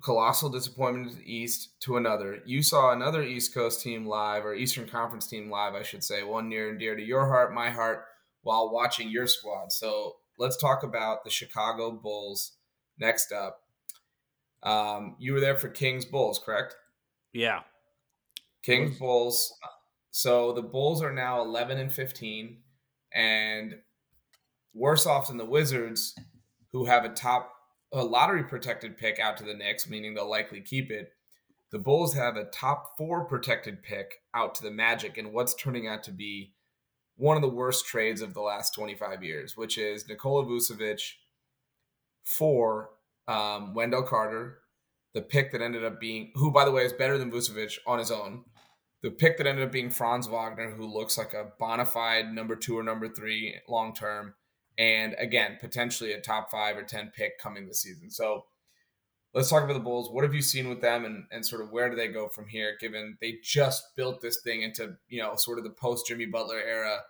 colossal 0.00 0.48
disappointment 0.48 1.10
to 1.10 1.16
the 1.16 1.24
East 1.24 1.80
to 1.80 1.96
another, 1.96 2.40
you 2.46 2.62
saw 2.62 2.92
another 2.92 3.24
East 3.24 3.52
Coast 3.52 3.82
team 3.82 4.06
live, 4.06 4.44
or 4.44 4.54
Eastern 4.54 4.86
Conference 4.86 5.26
team 5.26 5.50
live, 5.50 5.74
I 5.74 5.82
should 5.82 6.04
say, 6.04 6.22
one 6.22 6.48
near 6.48 6.70
and 6.70 6.78
dear 6.78 6.94
to 6.94 7.02
your 7.02 7.26
heart, 7.26 7.52
my 7.52 7.68
heart, 7.68 8.04
while 8.42 8.72
watching 8.72 9.10
your 9.10 9.26
squad. 9.26 9.72
So 9.72 10.18
let's 10.38 10.56
talk 10.56 10.84
about 10.84 11.24
the 11.24 11.30
Chicago 11.30 11.90
Bulls 11.90 12.52
next 12.96 13.32
up. 13.32 13.62
Um, 14.62 15.16
you 15.18 15.32
were 15.32 15.40
there 15.40 15.58
for 15.58 15.68
Kings 15.68 16.04
Bulls, 16.04 16.38
correct? 16.38 16.76
Yeah, 17.32 17.60
Kings 18.62 18.98
Bulls. 18.98 19.52
So 20.10 20.52
the 20.52 20.62
Bulls 20.62 21.02
are 21.02 21.12
now 21.12 21.42
11 21.42 21.78
and 21.78 21.92
15, 21.92 22.58
and 23.12 23.76
worse 24.74 25.06
off 25.06 25.28
than 25.28 25.36
the 25.36 25.44
Wizards, 25.44 26.14
who 26.72 26.84
have 26.86 27.04
a 27.04 27.10
top 27.10 27.54
a 27.92 28.04
lottery 28.04 28.44
protected 28.44 28.98
pick 28.98 29.18
out 29.18 29.36
to 29.38 29.44
the 29.44 29.54
Knicks, 29.54 29.88
meaning 29.88 30.14
they'll 30.14 30.28
likely 30.28 30.60
keep 30.60 30.90
it. 30.90 31.12
The 31.70 31.78
Bulls 31.78 32.14
have 32.14 32.36
a 32.36 32.44
top 32.44 32.96
four 32.96 33.24
protected 33.24 33.82
pick 33.82 34.22
out 34.34 34.54
to 34.56 34.62
the 34.62 34.70
Magic, 34.70 35.18
and 35.18 35.32
what's 35.32 35.54
turning 35.54 35.86
out 35.86 36.02
to 36.04 36.12
be 36.12 36.52
one 37.16 37.36
of 37.36 37.42
the 37.42 37.48
worst 37.48 37.86
trades 37.86 38.22
of 38.22 38.32
the 38.32 38.40
last 38.40 38.74
25 38.74 39.22
years, 39.22 39.56
which 39.56 39.76
is 39.76 40.08
Nikola 40.08 40.44
Vucevic 40.44 41.14
for 42.22 42.90
um, 43.26 43.74
Wendell 43.74 44.04
Carter, 44.04 44.60
the 45.14 45.22
pick 45.22 45.52
that 45.52 45.62
ended 45.62 45.84
up 45.84 46.00
being, 46.00 46.32
who 46.34 46.50
by 46.50 46.64
the 46.64 46.70
way 46.70 46.84
is 46.84 46.92
better 46.92 47.18
than 47.18 47.30
Vucevic 47.30 47.78
on 47.86 47.98
his 47.98 48.10
own, 48.10 48.44
the 49.02 49.10
pick 49.10 49.38
that 49.38 49.46
ended 49.46 49.64
up 49.64 49.72
being 49.72 49.90
Franz 49.90 50.26
Wagner, 50.26 50.70
who 50.70 50.86
looks 50.86 51.16
like 51.16 51.32
a 51.32 51.52
bona 51.58 51.86
fide 51.86 52.32
number 52.32 52.56
two 52.56 52.78
or 52.78 52.82
number 52.82 53.08
three 53.08 53.54
long 53.68 53.94
term, 53.94 54.34
and 54.76 55.14
again 55.18 55.56
potentially 55.60 56.12
a 56.12 56.20
top 56.20 56.50
five 56.50 56.76
or 56.76 56.82
ten 56.82 57.12
pick 57.16 57.38
coming 57.38 57.66
this 57.66 57.82
season. 57.82 58.10
So 58.10 58.44
let's 59.34 59.50
talk 59.50 59.62
about 59.62 59.74
the 59.74 59.80
Bulls. 59.80 60.10
What 60.10 60.24
have 60.24 60.34
you 60.34 60.42
seen 60.42 60.68
with 60.68 60.80
them, 60.80 61.04
and 61.04 61.24
and 61.30 61.44
sort 61.46 61.62
of 61.62 61.70
where 61.70 61.88
do 61.88 61.96
they 61.96 62.08
go 62.08 62.28
from 62.28 62.48
here? 62.48 62.76
Given 62.80 63.16
they 63.20 63.38
just 63.42 63.94
built 63.96 64.20
this 64.20 64.40
thing 64.42 64.62
into 64.62 64.96
you 65.08 65.22
know 65.22 65.36
sort 65.36 65.58
of 65.58 65.64
the 65.64 65.70
post 65.70 66.06
Jimmy 66.06 66.26
Butler 66.26 66.60
era 66.60 67.00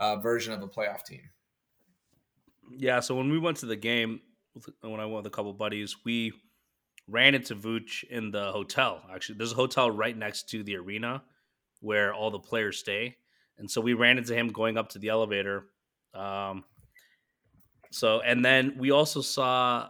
uh, 0.00 0.16
version 0.16 0.52
of 0.52 0.62
a 0.62 0.68
playoff 0.68 1.04
team. 1.04 1.22
yeah. 2.76 3.00
So 3.00 3.14
when 3.14 3.30
we 3.30 3.38
went 3.38 3.58
to 3.58 3.66
the 3.66 3.76
game, 3.76 4.20
when 4.80 5.00
I 5.00 5.04
went 5.06 5.16
with 5.16 5.26
a 5.26 5.30
couple 5.30 5.52
buddies, 5.52 5.96
we 6.04 6.32
ran 7.08 7.34
into 7.34 7.54
Vooch 7.54 8.04
in 8.04 8.30
the 8.30 8.50
hotel. 8.52 9.02
Actually, 9.12 9.38
there's 9.38 9.52
a 9.52 9.56
hotel 9.56 9.90
right 9.90 10.16
next 10.16 10.48
to 10.50 10.62
the 10.62 10.76
arena 10.76 11.22
where 11.80 12.14
all 12.14 12.30
the 12.30 12.38
players 12.38 12.78
stay, 12.78 13.16
and 13.58 13.70
so 13.70 13.80
we 13.80 13.94
ran 13.94 14.18
into 14.18 14.34
him 14.34 14.48
going 14.48 14.78
up 14.78 14.90
to 14.90 14.98
the 14.98 15.08
elevator. 15.08 15.66
Um, 16.14 16.64
so 17.90 18.20
and 18.20 18.44
then 18.44 18.76
we 18.78 18.90
also 18.90 19.20
saw 19.20 19.88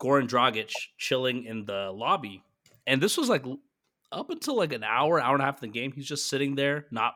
Goran 0.00 0.28
Dragic 0.28 0.72
chilling 0.98 1.44
in 1.44 1.64
the 1.64 1.90
lobby, 1.94 2.42
and 2.86 3.00
this 3.02 3.16
was 3.16 3.28
like 3.28 3.44
up 4.12 4.30
until 4.30 4.56
like 4.56 4.72
an 4.72 4.84
hour, 4.84 5.20
hour 5.20 5.34
and 5.34 5.42
a 5.42 5.46
half 5.46 5.56
of 5.56 5.60
the 5.60 5.68
game. 5.68 5.92
He's 5.92 6.06
just 6.06 6.28
sitting 6.28 6.54
there, 6.54 6.86
not 6.90 7.14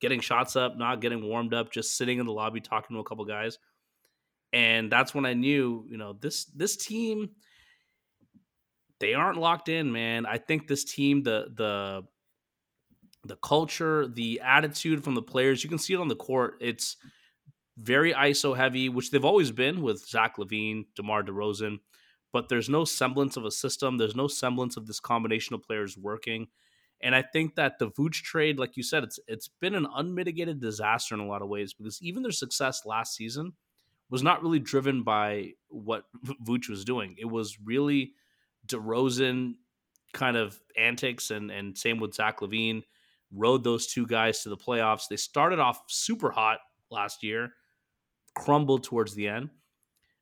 getting 0.00 0.20
shots 0.20 0.56
up, 0.56 0.76
not 0.76 1.00
getting 1.00 1.24
warmed 1.24 1.54
up, 1.54 1.72
just 1.72 1.96
sitting 1.96 2.18
in 2.18 2.26
the 2.26 2.32
lobby 2.32 2.60
talking 2.60 2.94
to 2.94 3.00
a 3.00 3.04
couple 3.04 3.24
guys. 3.24 3.58
And 4.52 4.90
that's 4.90 5.14
when 5.14 5.26
I 5.26 5.34
knew, 5.34 5.84
you 5.88 5.96
know, 5.96 6.12
this 6.12 6.44
this 6.46 6.76
team 6.76 7.30
they 9.04 9.12
aren't 9.12 9.36
locked 9.36 9.68
in, 9.68 9.92
man. 9.92 10.24
I 10.24 10.38
think 10.38 10.66
this 10.66 10.82
team, 10.82 11.22
the 11.24 11.52
the 11.54 12.04
the 13.26 13.36
culture, 13.36 14.06
the 14.08 14.40
attitude 14.42 15.04
from 15.04 15.14
the 15.14 15.22
players, 15.22 15.62
you 15.62 15.68
can 15.68 15.78
see 15.78 15.92
it 15.92 16.00
on 16.00 16.08
the 16.08 16.16
court. 16.16 16.54
It's 16.60 16.96
very 17.76 18.14
ISO 18.14 18.56
heavy, 18.56 18.88
which 18.88 19.10
they've 19.10 19.24
always 19.24 19.50
been 19.50 19.82
with 19.82 20.06
Zach 20.06 20.36
LaVine, 20.38 20.86
DeMar 20.96 21.22
DeRozan, 21.22 21.80
but 22.32 22.48
there's 22.48 22.70
no 22.70 22.86
semblance 22.86 23.36
of 23.36 23.44
a 23.44 23.50
system. 23.50 23.98
There's 23.98 24.16
no 24.16 24.26
semblance 24.26 24.78
of 24.78 24.86
this 24.86 25.00
combination 25.00 25.54
of 25.54 25.62
players 25.62 25.98
working. 25.98 26.46
And 27.02 27.14
I 27.14 27.20
think 27.20 27.56
that 27.56 27.78
the 27.78 27.90
Vooch 27.90 28.22
trade, 28.22 28.58
like 28.58 28.74
you 28.74 28.82
said, 28.82 29.04
it's 29.04 29.20
it's 29.28 29.50
been 29.60 29.74
an 29.74 29.86
unmitigated 29.94 30.62
disaster 30.62 31.14
in 31.14 31.20
a 31.20 31.26
lot 31.26 31.42
of 31.42 31.48
ways 31.48 31.74
because 31.74 32.00
even 32.00 32.22
their 32.22 32.32
success 32.32 32.86
last 32.86 33.14
season 33.14 33.52
was 34.08 34.22
not 34.22 34.42
really 34.42 34.60
driven 34.60 35.02
by 35.02 35.50
what 35.68 36.04
Vooch 36.42 36.70
was 36.70 36.86
doing. 36.86 37.16
It 37.18 37.26
was 37.26 37.58
really 37.62 38.12
DeRozan 38.66 39.54
kind 40.12 40.36
of 40.36 40.58
antics 40.78 41.30
and 41.30 41.50
and 41.50 41.76
same 41.76 41.98
with 41.98 42.14
Zach 42.14 42.40
LaVine 42.40 42.82
rode 43.32 43.64
those 43.64 43.86
two 43.86 44.06
guys 44.06 44.42
to 44.42 44.48
the 44.48 44.56
playoffs. 44.56 45.08
They 45.08 45.16
started 45.16 45.58
off 45.58 45.82
super 45.88 46.30
hot 46.30 46.58
last 46.90 47.22
year, 47.22 47.52
crumbled 48.34 48.84
towards 48.84 49.14
the 49.14 49.28
end. 49.28 49.50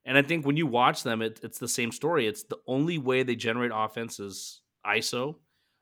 And 0.05 0.17
I 0.17 0.21
think 0.21 0.45
when 0.45 0.57
you 0.57 0.67
watch 0.67 1.03
them, 1.03 1.21
it, 1.21 1.39
it's 1.43 1.59
the 1.59 1.67
same 1.67 1.91
story. 1.91 2.27
It's 2.27 2.43
the 2.43 2.57
only 2.67 2.97
way 2.97 3.23
they 3.23 3.35
generate 3.35 3.71
offense 3.73 4.19
is 4.19 4.61
ISO. 4.85 5.35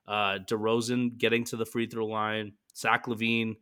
Uh, 0.08 0.40
DeRozan 0.40 1.18
getting 1.18 1.44
to 1.46 1.56
the 1.56 1.66
free 1.66 1.88
throw 1.88 2.06
line, 2.06 2.54
Zach 2.76 3.06
LaVine 3.06 3.56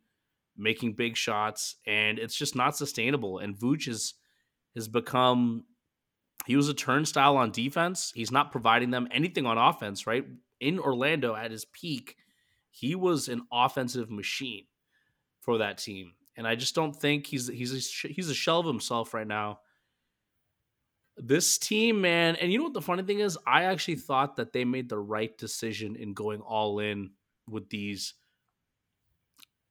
making 0.57 0.93
big 0.93 1.15
shots, 1.15 1.75
and 1.87 2.19
it's 2.19 2.35
just 2.35 2.55
not 2.55 2.75
sustainable. 2.75 3.37
And 3.37 3.57
Vooch 3.57 3.87
is, 3.87 4.15
has 4.75 4.87
become 4.87 5.63
he 6.45 6.55
was 6.55 6.69
a 6.69 6.73
turnstile 6.73 7.37
on 7.37 7.51
defense. 7.51 8.11
He's 8.15 8.31
not 8.31 8.51
providing 8.51 8.91
them 8.91 9.07
anything 9.11 9.45
on 9.45 9.57
offense, 9.57 10.07
right? 10.07 10.25
In 10.59 10.79
Orlando 10.79 11.35
at 11.35 11.51
his 11.51 11.65
peak, 11.65 12.15
he 12.71 12.95
was 12.95 13.27
an 13.27 13.43
offensive 13.51 14.09
machine 14.09 14.65
for 15.41 15.57
that 15.59 15.77
team. 15.77 16.13
And 16.35 16.47
I 16.47 16.55
just 16.55 16.75
don't 16.75 16.95
think 16.95 17.27
he's 17.27 17.47
he's 17.47 17.73
a, 17.73 18.07
he's 18.07 18.29
a 18.29 18.33
shell 18.35 18.59
of 18.59 18.65
himself 18.65 19.13
right 19.13 19.27
now. 19.27 19.59
This 21.17 21.57
team, 21.57 21.99
man, 21.99 22.37
and 22.37 22.51
you 22.51 22.59
know 22.59 22.63
what 22.63 22.73
the 22.73 22.81
funny 22.81 23.03
thing 23.03 23.19
is? 23.19 23.37
I 23.45 23.63
actually 23.63 23.95
thought 23.95 24.37
that 24.37 24.53
they 24.53 24.63
made 24.63 24.87
the 24.87 24.99
right 24.99 25.37
decision 25.37 25.97
in 25.97 26.13
going 26.13 26.39
all 26.39 26.79
in 26.79 27.11
with 27.45 27.69
these 27.69 28.13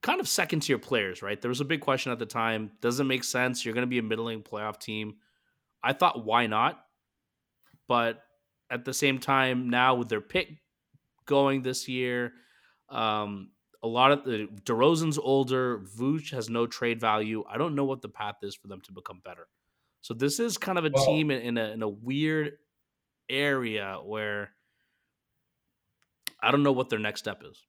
kind 0.03 0.19
of 0.19 0.27
second 0.27 0.59
tier 0.59 0.77
players, 0.77 1.21
right? 1.23 1.41
There 1.41 1.49
was 1.49 1.61
a 1.61 1.65
big 1.65 1.81
question 1.81 2.11
at 2.11 2.19
the 2.19 2.25
time. 2.25 2.71
Doesn't 2.81 3.07
make 3.07 3.23
sense. 3.23 3.65
You're 3.65 3.73
going 3.73 3.81
to 3.81 3.87
be 3.87 3.97
a 3.97 4.03
middling 4.03 4.43
playoff 4.43 4.79
team. 4.79 5.15
I 5.83 5.93
thought, 5.93 6.25
why 6.25 6.47
not? 6.47 6.79
But 7.87 8.21
at 8.69 8.85
the 8.85 8.93
same 8.93 9.19
time, 9.19 9.69
now 9.69 9.95
with 9.95 10.09
their 10.09 10.21
pick 10.21 10.49
going 11.25 11.61
this 11.61 11.87
year, 11.87 12.33
um, 12.89 13.51
a 13.81 13.87
lot 13.87 14.11
of 14.11 14.23
the 14.25 14.47
DeRozan's 14.65 15.17
older. 15.17 15.79
Vooch 15.79 16.31
has 16.31 16.49
no 16.49 16.67
trade 16.67 16.99
value. 16.99 17.43
I 17.49 17.57
don't 17.57 17.75
know 17.75 17.85
what 17.85 18.01
the 18.01 18.09
path 18.09 18.35
is 18.43 18.55
for 18.55 18.67
them 18.67 18.81
to 18.81 18.91
become 18.91 19.21
better. 19.23 19.47
So 20.01 20.13
this 20.13 20.39
is 20.39 20.57
kind 20.57 20.77
of 20.77 20.85
a 20.85 20.91
Well- 20.93 21.05
team 21.05 21.31
in, 21.31 21.41
in 21.41 21.57
a 21.57 21.69
in 21.71 21.81
a 21.81 21.87
weird 21.87 22.57
area 23.29 23.99
where 24.03 24.53
I 26.41 26.51
don't 26.51 26.63
know 26.63 26.71
what 26.71 26.89
their 26.89 26.99
next 26.99 27.21
step 27.21 27.41
is. 27.43 27.61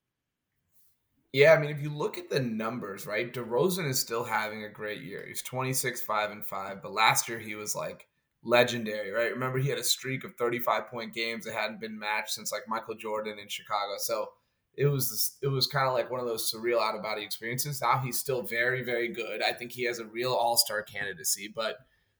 Yeah, 1.32 1.52
I 1.52 1.60
mean, 1.60 1.70
if 1.70 1.80
you 1.80 1.90
look 1.90 2.18
at 2.18 2.28
the 2.28 2.40
numbers, 2.40 3.06
right, 3.06 3.32
DeRozan 3.32 3.88
is 3.88 4.00
still 4.00 4.24
having 4.24 4.64
a 4.64 4.68
great 4.68 5.02
year. 5.02 5.24
He's 5.26 5.42
26, 5.42 6.02
5, 6.02 6.30
and 6.32 6.44
5, 6.44 6.82
but 6.82 6.92
last 6.92 7.28
year 7.28 7.38
he 7.38 7.54
was 7.54 7.76
like 7.76 8.08
legendary, 8.42 9.12
right? 9.12 9.32
Remember, 9.32 9.58
he 9.58 9.68
had 9.68 9.78
a 9.78 9.84
streak 9.84 10.24
of 10.24 10.34
35 10.34 10.88
point 10.88 11.14
games 11.14 11.44
that 11.44 11.54
hadn't 11.54 11.80
been 11.80 11.98
matched 11.98 12.30
since 12.30 12.50
like 12.50 12.62
Michael 12.66 12.96
Jordan 12.96 13.38
in 13.40 13.48
Chicago. 13.48 13.94
So 13.98 14.30
it 14.76 14.86
was 14.86 15.10
this, 15.10 15.36
it 15.42 15.48
was 15.48 15.66
kind 15.66 15.86
of 15.86 15.94
like 15.94 16.10
one 16.10 16.20
of 16.20 16.26
those 16.26 16.52
surreal 16.52 16.80
out 16.80 16.96
of 16.96 17.02
body 17.02 17.22
experiences. 17.22 17.80
Now 17.80 18.00
he's 18.04 18.18
still 18.18 18.42
very 18.42 18.82
very 18.82 19.08
good. 19.08 19.42
I 19.42 19.52
think 19.52 19.72
he 19.72 19.84
has 19.84 19.98
a 19.98 20.06
real 20.06 20.32
all 20.32 20.56
star 20.56 20.82
candidacy, 20.82 21.52
but 21.54 21.76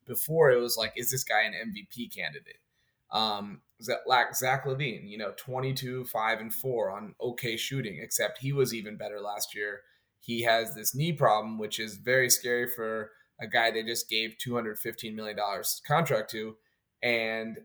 before 0.07 0.51
it 0.51 0.61
was 0.61 0.77
like, 0.77 0.92
is 0.96 1.11
this 1.11 1.25
guy 1.25 1.42
an 1.42 1.53
MVP 1.55 2.14
candidate? 2.14 2.59
Um, 3.12 3.62
Zach, 3.83 4.37
Zach 4.37 4.64
LaVine, 4.64 5.09
you 5.09 5.18
know, 5.18 5.33
22, 5.37 6.05
5, 6.05 6.40
and 6.40 6.53
4 6.53 6.90
on 6.90 7.14
okay 7.20 7.57
shooting, 7.57 7.99
except 8.03 8.38
he 8.38 8.53
was 8.53 8.75
even 8.75 8.96
better 8.96 9.20
last 9.20 9.55
year. 9.55 9.81
He 10.20 10.42
has 10.42 10.75
this 10.75 10.94
knee 10.94 11.12
problem, 11.12 11.59
which 11.59 11.79
is 11.79 11.96
very 11.96 12.29
scary 12.29 12.68
for 12.68 13.11
a 13.40 13.46
guy 13.46 13.70
they 13.70 13.83
just 13.83 14.09
gave 14.09 14.37
$215 14.46 15.14
million 15.14 15.38
contract 15.87 16.31
to. 16.33 16.57
And 17.03 17.59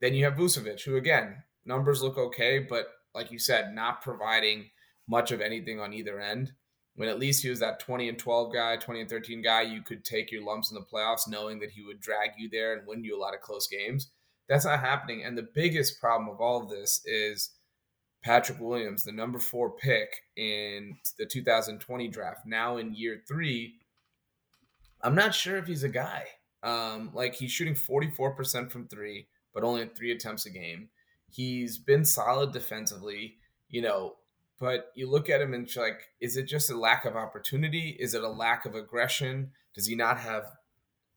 then 0.00 0.14
you 0.14 0.24
have 0.24 0.34
Vucevic, 0.34 0.82
who 0.84 0.96
again, 0.96 1.42
numbers 1.64 2.02
look 2.02 2.16
okay, 2.16 2.60
but 2.60 2.86
like 3.14 3.32
you 3.32 3.38
said, 3.38 3.74
not 3.74 4.00
providing 4.00 4.70
much 5.08 5.32
of 5.32 5.40
anything 5.40 5.80
on 5.80 5.92
either 5.92 6.20
end. 6.20 6.52
When 6.94 7.08
at 7.08 7.18
least 7.18 7.42
he 7.42 7.50
was 7.50 7.60
that 7.60 7.80
20 7.80 8.08
and 8.08 8.18
12 8.18 8.52
guy, 8.52 8.76
20 8.76 9.00
and 9.00 9.10
13 9.10 9.42
guy, 9.42 9.62
you 9.62 9.82
could 9.82 10.04
take 10.04 10.30
your 10.30 10.44
lumps 10.44 10.70
in 10.70 10.74
the 10.74 10.84
playoffs 10.84 11.28
knowing 11.28 11.58
that 11.60 11.70
he 11.70 11.82
would 11.82 12.00
drag 12.00 12.30
you 12.36 12.48
there 12.50 12.74
and 12.74 12.86
win 12.86 13.04
you 13.04 13.16
a 13.16 13.20
lot 13.20 13.34
of 13.34 13.40
close 13.40 13.68
games. 13.68 14.10
That's 14.48 14.64
not 14.64 14.80
happening. 14.80 15.24
And 15.24 15.36
the 15.36 15.48
biggest 15.54 16.00
problem 16.00 16.28
of 16.28 16.40
all 16.40 16.62
of 16.62 16.70
this 16.70 17.02
is 17.04 17.50
Patrick 18.22 18.60
Williams, 18.60 19.04
the 19.04 19.12
number 19.12 19.38
four 19.38 19.70
pick 19.70 20.08
in 20.36 20.96
the 21.18 21.26
2020 21.26 22.08
draft, 22.08 22.46
now 22.46 22.78
in 22.78 22.94
year 22.94 23.22
three. 23.28 23.74
I'm 25.02 25.14
not 25.14 25.34
sure 25.34 25.56
if 25.56 25.66
he's 25.66 25.84
a 25.84 25.88
guy. 25.88 26.24
Um, 26.62 27.10
like 27.14 27.34
he's 27.34 27.52
shooting 27.52 27.74
44% 27.74 28.70
from 28.70 28.88
three, 28.88 29.28
but 29.54 29.62
only 29.62 29.88
three 29.94 30.10
attempts 30.10 30.46
a 30.46 30.50
game. 30.50 30.88
He's 31.30 31.78
been 31.78 32.04
solid 32.04 32.52
defensively, 32.52 33.36
you 33.68 33.82
know, 33.82 34.16
but 34.58 34.90
you 34.94 35.08
look 35.08 35.30
at 35.30 35.40
him 35.40 35.54
and 35.54 35.68
like, 35.76 36.00
is 36.20 36.36
it 36.36 36.44
just 36.44 36.70
a 36.70 36.76
lack 36.76 37.04
of 37.04 37.14
opportunity? 37.14 37.96
Is 38.00 38.14
it 38.14 38.24
a 38.24 38.28
lack 38.28 38.66
of 38.66 38.74
aggression? 38.74 39.52
Does 39.74 39.86
he 39.86 39.94
not 39.94 40.18
have 40.18 40.44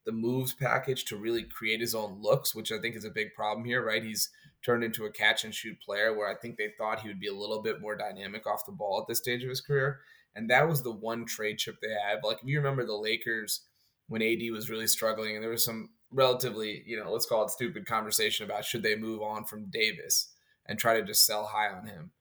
the 0.05 0.11
moves 0.11 0.53
package 0.53 1.05
to 1.05 1.15
really 1.15 1.43
create 1.43 1.79
his 1.79 1.93
own 1.93 2.21
looks, 2.21 2.55
which 2.55 2.71
I 2.71 2.79
think 2.79 2.95
is 2.95 3.05
a 3.05 3.11
big 3.11 3.33
problem 3.35 3.65
here, 3.65 3.85
right? 3.85 4.03
He's 4.03 4.29
turned 4.65 4.83
into 4.83 5.05
a 5.05 5.11
catch 5.11 5.43
and 5.43 5.53
shoot 5.53 5.79
player 5.81 6.15
where 6.15 6.29
I 6.29 6.35
think 6.35 6.57
they 6.57 6.69
thought 6.77 7.01
he 7.01 7.07
would 7.07 7.19
be 7.19 7.27
a 7.27 7.33
little 7.33 7.61
bit 7.61 7.81
more 7.81 7.95
dynamic 7.95 8.47
off 8.47 8.65
the 8.65 8.71
ball 8.71 8.99
at 9.01 9.07
this 9.07 9.19
stage 9.19 9.43
of 9.43 9.49
his 9.49 9.61
career. 9.61 9.99
And 10.35 10.49
that 10.49 10.67
was 10.67 10.81
the 10.81 10.91
one 10.91 11.25
trade 11.25 11.57
chip 11.57 11.75
they 11.81 11.89
had. 11.89 12.19
Like 12.23 12.37
if 12.41 12.47
you 12.47 12.57
remember 12.57 12.85
the 12.85 12.95
Lakers 12.95 13.61
when 14.07 14.21
AD 14.21 14.39
was 14.51 14.69
really 14.69 14.87
struggling 14.87 15.35
and 15.35 15.43
there 15.43 15.51
was 15.51 15.65
some 15.65 15.89
relatively, 16.11 16.83
you 16.85 16.97
know, 16.97 17.11
let's 17.11 17.25
call 17.25 17.45
it 17.45 17.51
stupid 17.51 17.85
conversation 17.85 18.45
about 18.45 18.65
should 18.65 18.83
they 18.83 18.95
move 18.95 19.21
on 19.21 19.45
from 19.45 19.69
Davis 19.69 20.33
and 20.65 20.77
try 20.77 20.99
to 20.99 21.05
just 21.05 21.25
sell 21.25 21.45
high 21.45 21.69
on 21.69 21.87
him. 21.87 22.11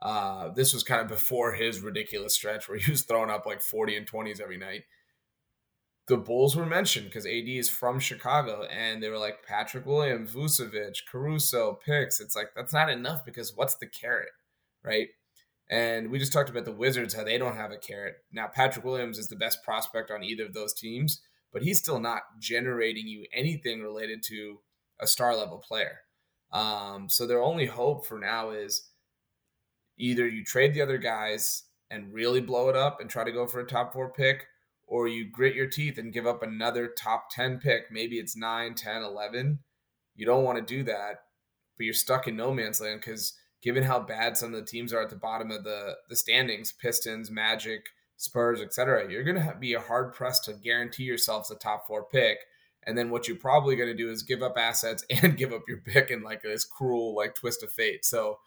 Uh, 0.00 0.50
this 0.50 0.72
was 0.72 0.84
kind 0.84 1.00
of 1.00 1.08
before 1.08 1.54
his 1.54 1.80
ridiculous 1.80 2.34
stretch 2.34 2.68
where 2.68 2.78
he 2.78 2.90
was 2.90 3.02
throwing 3.02 3.30
up 3.30 3.46
like 3.46 3.60
40 3.60 3.96
and 3.96 4.10
20s 4.10 4.40
every 4.40 4.58
night 4.58 4.82
the 6.08 6.16
Bulls 6.16 6.56
were 6.56 6.66
mentioned 6.66 7.06
because 7.06 7.26
AD 7.26 7.48
is 7.48 7.70
from 7.70 8.00
Chicago, 8.00 8.64
and 8.64 9.02
they 9.02 9.10
were 9.10 9.18
like 9.18 9.44
Patrick 9.46 9.86
Williams, 9.86 10.34
Vucevic, 10.34 10.96
Caruso, 11.10 11.78
picks. 11.84 12.20
It's 12.20 12.34
like 12.34 12.48
that's 12.56 12.72
not 12.72 12.90
enough 12.90 13.24
because 13.24 13.54
what's 13.54 13.76
the 13.76 13.86
carrot, 13.86 14.30
right? 14.82 15.08
And 15.70 16.10
we 16.10 16.18
just 16.18 16.32
talked 16.32 16.48
about 16.48 16.64
the 16.64 16.72
Wizards 16.72 17.14
how 17.14 17.24
they 17.24 17.36
don't 17.36 17.56
have 17.56 17.72
a 17.72 17.76
carrot. 17.76 18.16
Now 18.32 18.48
Patrick 18.48 18.84
Williams 18.84 19.18
is 19.18 19.28
the 19.28 19.36
best 19.36 19.62
prospect 19.62 20.10
on 20.10 20.24
either 20.24 20.46
of 20.46 20.54
those 20.54 20.72
teams, 20.72 21.20
but 21.52 21.62
he's 21.62 21.78
still 21.78 22.00
not 22.00 22.22
generating 22.40 23.06
you 23.06 23.26
anything 23.34 23.82
related 23.82 24.22
to 24.24 24.60
a 24.98 25.06
star 25.06 25.36
level 25.36 25.58
player. 25.58 26.00
Um, 26.52 27.10
so 27.10 27.26
their 27.26 27.42
only 27.42 27.66
hope 27.66 28.06
for 28.06 28.18
now 28.18 28.50
is 28.50 28.88
either 29.98 30.26
you 30.26 30.42
trade 30.42 30.72
the 30.72 30.80
other 30.80 30.96
guys 30.96 31.64
and 31.90 32.14
really 32.14 32.40
blow 32.40 32.70
it 32.70 32.76
up 32.76 33.00
and 33.00 33.10
try 33.10 33.24
to 33.24 33.32
go 33.32 33.46
for 33.46 33.60
a 33.60 33.66
top 33.66 33.92
four 33.92 34.10
pick 34.10 34.46
or 34.88 35.06
you 35.06 35.30
grit 35.30 35.54
your 35.54 35.66
teeth 35.66 35.98
and 35.98 36.12
give 36.12 36.26
up 36.26 36.42
another 36.42 36.88
top 36.88 37.30
10 37.30 37.58
pick, 37.58 37.90
maybe 37.90 38.16
it's 38.16 38.36
9, 38.36 38.74
10, 38.74 39.02
11. 39.02 39.58
You 40.16 40.26
don't 40.26 40.44
want 40.44 40.58
to 40.58 40.74
do 40.76 40.82
that, 40.84 41.20
but 41.76 41.84
you're 41.84 41.94
stuck 41.94 42.26
in 42.26 42.36
no 42.36 42.52
man's 42.52 42.80
land 42.80 43.00
because 43.00 43.34
given 43.62 43.82
how 43.82 44.00
bad 44.00 44.36
some 44.36 44.54
of 44.54 44.60
the 44.60 44.66
teams 44.66 44.92
are 44.92 45.02
at 45.02 45.10
the 45.10 45.16
bottom 45.16 45.50
of 45.50 45.64
the, 45.64 45.96
the 46.08 46.16
standings, 46.16 46.72
Pistons, 46.72 47.30
Magic, 47.30 47.86
Spurs, 48.16 48.60
etc., 48.60 49.10
you're 49.10 49.24
going 49.24 49.36
to 49.36 49.56
be 49.60 49.74
hard 49.74 50.14
pressed 50.14 50.44
to 50.44 50.54
guarantee 50.54 51.04
yourselves 51.04 51.50
a 51.50 51.54
top 51.54 51.86
four 51.86 52.04
pick. 52.04 52.38
And 52.86 52.96
then 52.96 53.10
what 53.10 53.28
you're 53.28 53.36
probably 53.36 53.76
going 53.76 53.90
to 53.90 53.96
do 53.96 54.10
is 54.10 54.22
give 54.22 54.42
up 54.42 54.56
assets 54.56 55.04
and 55.22 55.36
give 55.36 55.52
up 55.52 55.62
your 55.68 55.82
pick 55.82 56.10
in 56.10 56.22
like 56.22 56.42
this 56.42 56.64
cruel 56.64 57.14
like 57.14 57.34
twist 57.34 57.62
of 57.62 57.70
fate. 57.70 58.04
So, 58.04 58.38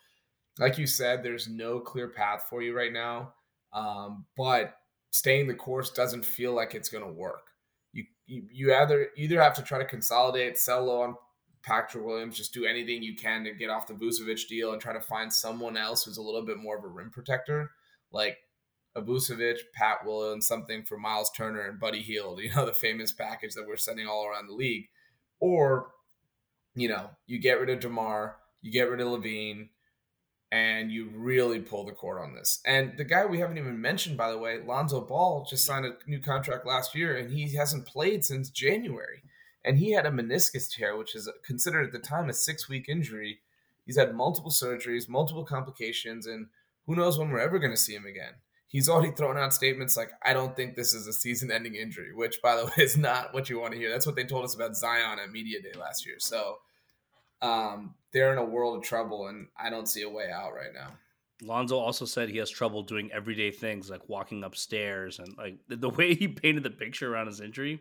like 0.60 0.78
you 0.78 0.88
said, 0.88 1.24
there's 1.24 1.48
no 1.48 1.80
clear 1.80 2.10
path 2.10 2.46
for 2.50 2.62
you 2.62 2.76
right 2.76 2.92
now. 2.92 3.34
Um, 3.74 4.26
but 4.36 4.76
staying 5.12 5.48
the 5.48 5.54
course 5.54 5.92
doesn't 5.92 6.26
feel 6.26 6.54
like 6.54 6.74
it's 6.74 6.90
going 6.90 7.04
to 7.04 7.12
work. 7.12 7.52
You, 7.94 8.06
you 8.26 8.44
you 8.52 8.76
either 8.76 9.10
either 9.16 9.42
have 9.42 9.56
to 9.56 9.62
try 9.62 9.78
to 9.78 9.86
consolidate, 9.86 10.58
sell 10.58 10.86
low 10.86 11.02
on 11.02 11.16
Patrick 11.62 12.04
Williams, 12.04 12.38
just 12.38 12.54
do 12.54 12.66
anything 12.66 13.04
you 13.04 13.16
can 13.16 13.44
to 13.44 13.54
get 13.54 13.70
off 13.70 13.88
the 13.88 13.94
Vucevic 13.94 14.48
deal 14.48 14.74
and 14.74 14.82
try 14.82 14.94
to 14.94 15.02
find 15.02 15.32
someone 15.32 15.78
else 15.78 16.04
who's 16.04 16.18
a 16.18 16.22
little 16.22 16.44
bit 16.44 16.58
more 16.58 16.78
of 16.78 16.84
a 16.84 16.88
rim 16.88 17.12
protector, 17.12 17.72
like 18.12 18.38
a 18.96 19.02
Vucevic, 19.02 19.60
Pat 19.74 20.06
Williams, 20.06 20.48
something 20.48 20.84
for 20.84 20.98
Myles 20.98 21.32
Turner 21.36 21.62
and 21.68 21.80
Buddy 21.80 22.02
Hield, 22.02 22.40
you 22.42 22.54
know, 22.56 22.66
the 22.66 22.74
famous 22.74 23.12
package 23.12 23.54
that 23.54 23.68
we're 23.68 23.78
sending 23.78 24.08
all 24.08 24.26
around 24.26 24.48
the 24.48 24.54
league. 24.54 24.88
Or, 25.40 25.92
you 26.76 26.88
know, 26.88 27.10
you 27.28 27.40
get 27.40 27.60
rid 27.60 27.70
of 27.70 27.80
DeMar, 27.80 28.38
you 28.62 28.72
get 28.72 28.90
rid 28.90 29.02
of 29.02 29.08
LaVine, 29.08 29.70
and 30.52 30.92
you 30.92 31.10
really 31.16 31.60
pull 31.60 31.86
the 31.86 31.94
cord 31.94 32.22
on 32.22 32.36
this. 32.36 32.60
And 32.66 32.98
the 32.98 33.06
guy 33.06 33.26
we 33.26 33.40
haven't 33.40 33.58
even 33.58 33.80
mentioned, 33.80 34.18
by 34.18 34.32
the 34.32 34.38
way, 34.38 34.60
Lonzo 34.62 35.00
Ball, 35.00 35.48
just 35.50 35.66
signed 35.66 35.86
a 35.86 35.96
new 36.08 36.20
contract 36.20 36.66
last 36.66 36.94
year, 36.94 37.16
and 37.16 37.32
he 37.32 37.56
hasn't 37.56 37.86
played 37.86 38.26
since 38.26 38.50
January. 38.50 39.24
And 39.64 39.78
he 39.78 39.92
had 39.92 40.06
a 40.06 40.12
meniscus 40.12 40.70
tear, 40.70 40.98
which 40.98 41.16
is 41.16 41.30
considered 41.46 41.86
at 41.86 41.92
the 41.92 42.00
time 42.00 42.30
a 42.30 42.34
six 42.34 42.68
week 42.68 42.90
injury. 42.90 43.40
He's 43.86 43.98
had 43.98 44.14
multiple 44.14 44.52
surgeries, 44.52 45.08
multiple 45.08 45.46
complications, 45.46 46.28
and 46.28 46.48
who 46.86 46.96
knows 46.96 47.18
when 47.18 47.30
we're 47.30 47.40
ever 47.40 47.60
going 47.60 47.72
to 47.72 47.78
see 47.78 47.94
him 47.94 48.06
again. 48.06 48.34
He's 48.68 48.90
already 48.90 49.12
thrown 49.12 49.38
out 49.38 49.54
statements 49.54 49.98
like, 49.98 50.12
I 50.24 50.34
don't 50.34 50.56
think 50.56 50.76
this 50.76 50.94
is 50.94 51.06
a 51.06 51.14
season 51.14 51.52
ending 51.52 51.76
injury, 51.76 52.14
which, 52.14 52.42
by 52.42 52.56
the 52.56 52.66
way, 52.66 52.72
is 52.78 52.98
not 52.98 53.34
what 53.34 53.50
you 53.50 53.60
want 53.60 53.74
to 53.74 53.80
hear. 53.80 53.90
That's 53.90 54.06
what 54.06 54.16
they 54.16 54.24
told 54.26 54.44
us 54.44 54.56
about 54.56 54.76
Zion 54.76 55.20
at 55.20 55.32
Media 55.32 55.62
Day 55.62 55.78
last 55.80 56.06
year. 56.06 56.16
So, 56.20 56.58
um, 57.42 57.96
they're 58.14 58.32
in 58.32 58.38
a 58.38 58.46
world 58.46 58.78
of 58.78 58.84
trouble, 58.84 59.28
and 59.28 59.48
I 59.58 59.70
don't 59.70 59.88
see 59.88 60.04
a 60.04 60.10
way 60.10 60.30
out 60.32 60.54
right 60.54 60.74
now. 60.74 60.92
Lonzo 61.44 61.78
also 61.78 62.06
said 62.06 62.30
he 62.30 62.38
has 62.38 62.50
trouble 62.50 62.84
doing 62.84 63.12
everyday 63.12 63.52
things 63.52 63.90
like 63.90 64.08
walking 64.08 64.44
upstairs 64.44 65.20
and 65.20 65.36
like 65.38 65.58
the, 65.68 65.90
way 65.90 66.14
he 66.14 66.28
painted 66.28 66.64
the 66.64 66.70
picture 66.70 67.12
around 67.12 67.28
his 67.28 67.42
injury. 67.42 67.80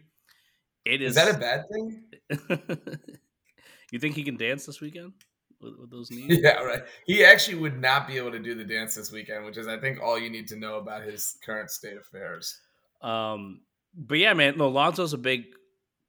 It 0.87 1.03
is. 1.03 1.11
Is 1.11 1.15
that 1.17 1.35
a 1.35 1.39
bad 1.39 1.65
thing? 1.71 2.05
you 3.93 3.99
think 3.99 4.15
he 4.15 4.25
can 4.25 4.39
dance 4.39 4.65
this 4.65 4.81
weekend 4.81 5.13
with, 5.61 5.75
with, 5.79 5.91
those 5.91 6.11
knees? 6.11 6.39
Yeah, 6.43 6.63
right. 6.63 6.83
He 7.07 7.23
actually 7.23 7.59
would 7.59 7.79
not 7.79 8.09
be 8.09 8.17
able 8.17 8.33
to 8.33 8.39
do 8.39 8.55
the 8.55 8.65
dance 8.65 8.95
this 8.95 9.13
weekend, 9.13 9.45
which 9.45 9.59
is, 9.59 9.69
I 9.69 9.79
think, 9.79 10.01
all 10.01 10.19
you 10.19 10.31
need 10.31 10.49
to 10.49 10.57
know 10.57 10.77
about 10.77 11.03
his 11.03 11.37
current 11.45 11.71
state 11.71 11.99
of 11.99 12.03
affairs. 12.03 12.59
Um, 13.03 13.61
but 13.95 14.19
yeah, 14.19 14.33
man, 14.33 14.57
no, 14.57 14.69
Lonzo's 14.69 15.13
a 15.13 15.19
big 15.19 15.45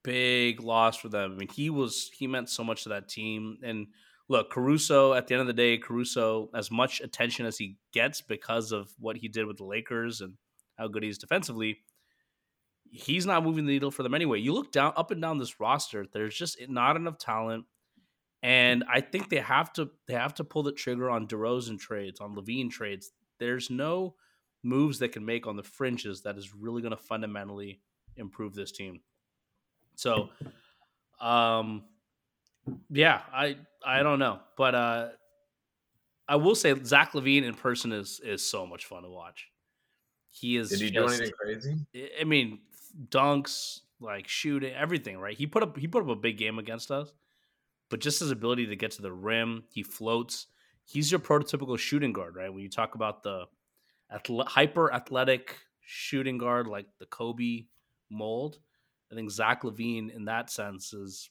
big 0.04 0.62
loss 0.62 0.98
for 0.98 1.10
them. 1.10 1.34
I 1.34 1.36
mean, 1.36 1.50
he 1.50 1.70
was 1.70 2.10
he 2.14 2.28
meant 2.28 2.50
so 2.50 2.64
much 2.64 2.84
to 2.84 2.90
that 2.90 3.10
team. 3.10 3.58
And 3.64 3.88
look, 4.30 4.50
Caruso. 4.50 5.14
At 5.14 5.28
the 5.28 5.36
end 5.36 5.42
of 5.42 5.48
the 5.48 5.54
day, 5.54 5.78
Caruso, 5.78 6.50
as 6.56 6.72
much 6.72 7.02
attention 7.02 7.46
as 7.46 7.58
he 7.58 7.78
gets 7.94 8.22
because 8.22 8.72
of 8.72 8.92
what 9.00 9.18
he 9.18 9.28
did 9.28 9.46
with 9.46 9.58
the 9.58 9.66
Lakers 9.66 10.22
and 10.22 10.34
how 10.78 10.88
good 10.88 11.04
he 11.04 11.10
is 11.10 11.18
defensively, 11.18 11.80
he's 12.92 13.26
not 13.26 13.44
moving 13.44 13.66
the 13.66 13.74
needle 13.74 13.92
for 13.92 14.04
them 14.04 14.14
anyway. 14.14 14.40
You 14.40 14.54
look 14.54 14.72
down 14.72 14.94
up 14.96 15.12
and 15.12 15.22
down 15.22 15.38
this 15.38 15.60
roster. 15.60 16.06
There's 16.12 16.36
just 16.36 16.58
not 16.70 16.96
enough 16.96 17.18
talent. 17.18 17.66
And 18.44 18.84
I 18.92 19.02
think 19.02 19.30
they 19.30 19.38
have 19.38 19.72
to 19.74 19.92
they 20.08 20.16
have 20.16 20.34
to 20.36 20.44
pull 20.44 20.64
the 20.64 20.72
trigger 20.72 21.10
on 21.10 21.28
DeRozan 21.28 21.80
trades, 21.80 22.20
on 22.20 22.36
LaVine 22.36 22.72
trades. 22.72 23.12
There's 23.40 23.70
no 23.70 24.16
moves 24.64 25.00
they 25.00 25.08
can 25.08 25.26
make 25.26 25.48
on 25.48 25.58
the 25.58 25.64
fringes 25.64 26.22
that 26.22 26.38
is 26.38 26.54
really 26.54 26.82
going 26.82 26.92
to 26.92 26.98
fundamentally 26.98 27.82
improve 28.18 28.54
this 28.54 28.72
team. 28.72 29.02
So, 30.02 30.30
um, 31.20 31.84
yeah, 32.90 33.22
I 33.32 33.58
I 33.86 34.02
don't 34.02 34.18
know, 34.18 34.40
but 34.58 34.74
uh, 34.74 35.10
I 36.28 36.38
will 36.38 36.56
say 36.56 36.74
Zach 36.84 37.12
LaVine 37.14 37.44
in 37.44 37.54
person 37.54 37.92
is 37.92 38.20
is 38.24 38.44
so 38.44 38.66
much 38.66 38.86
fun 38.86 39.04
to 39.04 39.10
watch. 39.10 39.50
He 40.32 40.58
is. 40.58 40.70
Did 40.70 40.80
he 40.80 40.90
just, 40.90 41.08
do 41.08 41.14
anything 41.14 41.34
crazy? 41.40 41.78
I 42.20 42.24
mean, 42.24 42.62
dunks, 43.10 43.82
like 44.00 44.28
shooting, 44.28 44.74
everything. 44.74 45.20
Right? 45.20 45.38
He 45.38 45.46
put 45.46 45.62
up 45.62 45.78
he 45.78 45.88
put 45.88 46.02
up 46.02 46.10
a 46.10 46.16
big 46.16 46.40
game 46.40 46.58
against 46.58 46.90
us, 46.90 47.14
but 47.90 48.00
just 48.00 48.22
his 48.22 48.32
ability 48.32 48.66
to 48.66 48.76
get 48.76 48.90
to 48.92 49.04
the 49.04 49.14
rim, 49.14 49.66
he 49.70 49.84
floats. 49.84 50.48
He's 50.84 51.12
your 51.12 51.20
prototypical 51.20 51.78
shooting 51.78 52.12
guard, 52.12 52.36
right? 52.36 52.52
When 52.52 52.64
you 52.64 52.70
talk 52.70 52.96
about 52.96 53.22
the 53.22 53.46
athle- 54.12 54.48
hyper 54.48 54.92
athletic 54.92 55.58
shooting 55.82 56.40
guard, 56.40 56.66
like 56.66 56.88
the 56.98 57.06
Kobe 57.06 57.66
mold, 58.10 58.58
I 59.12 59.16
think 59.16 59.30
Zach 59.30 59.64
LaVine, 59.64 60.16
in 60.16 60.26
that 60.26 60.50
sense 60.50 60.94
is 60.94 61.30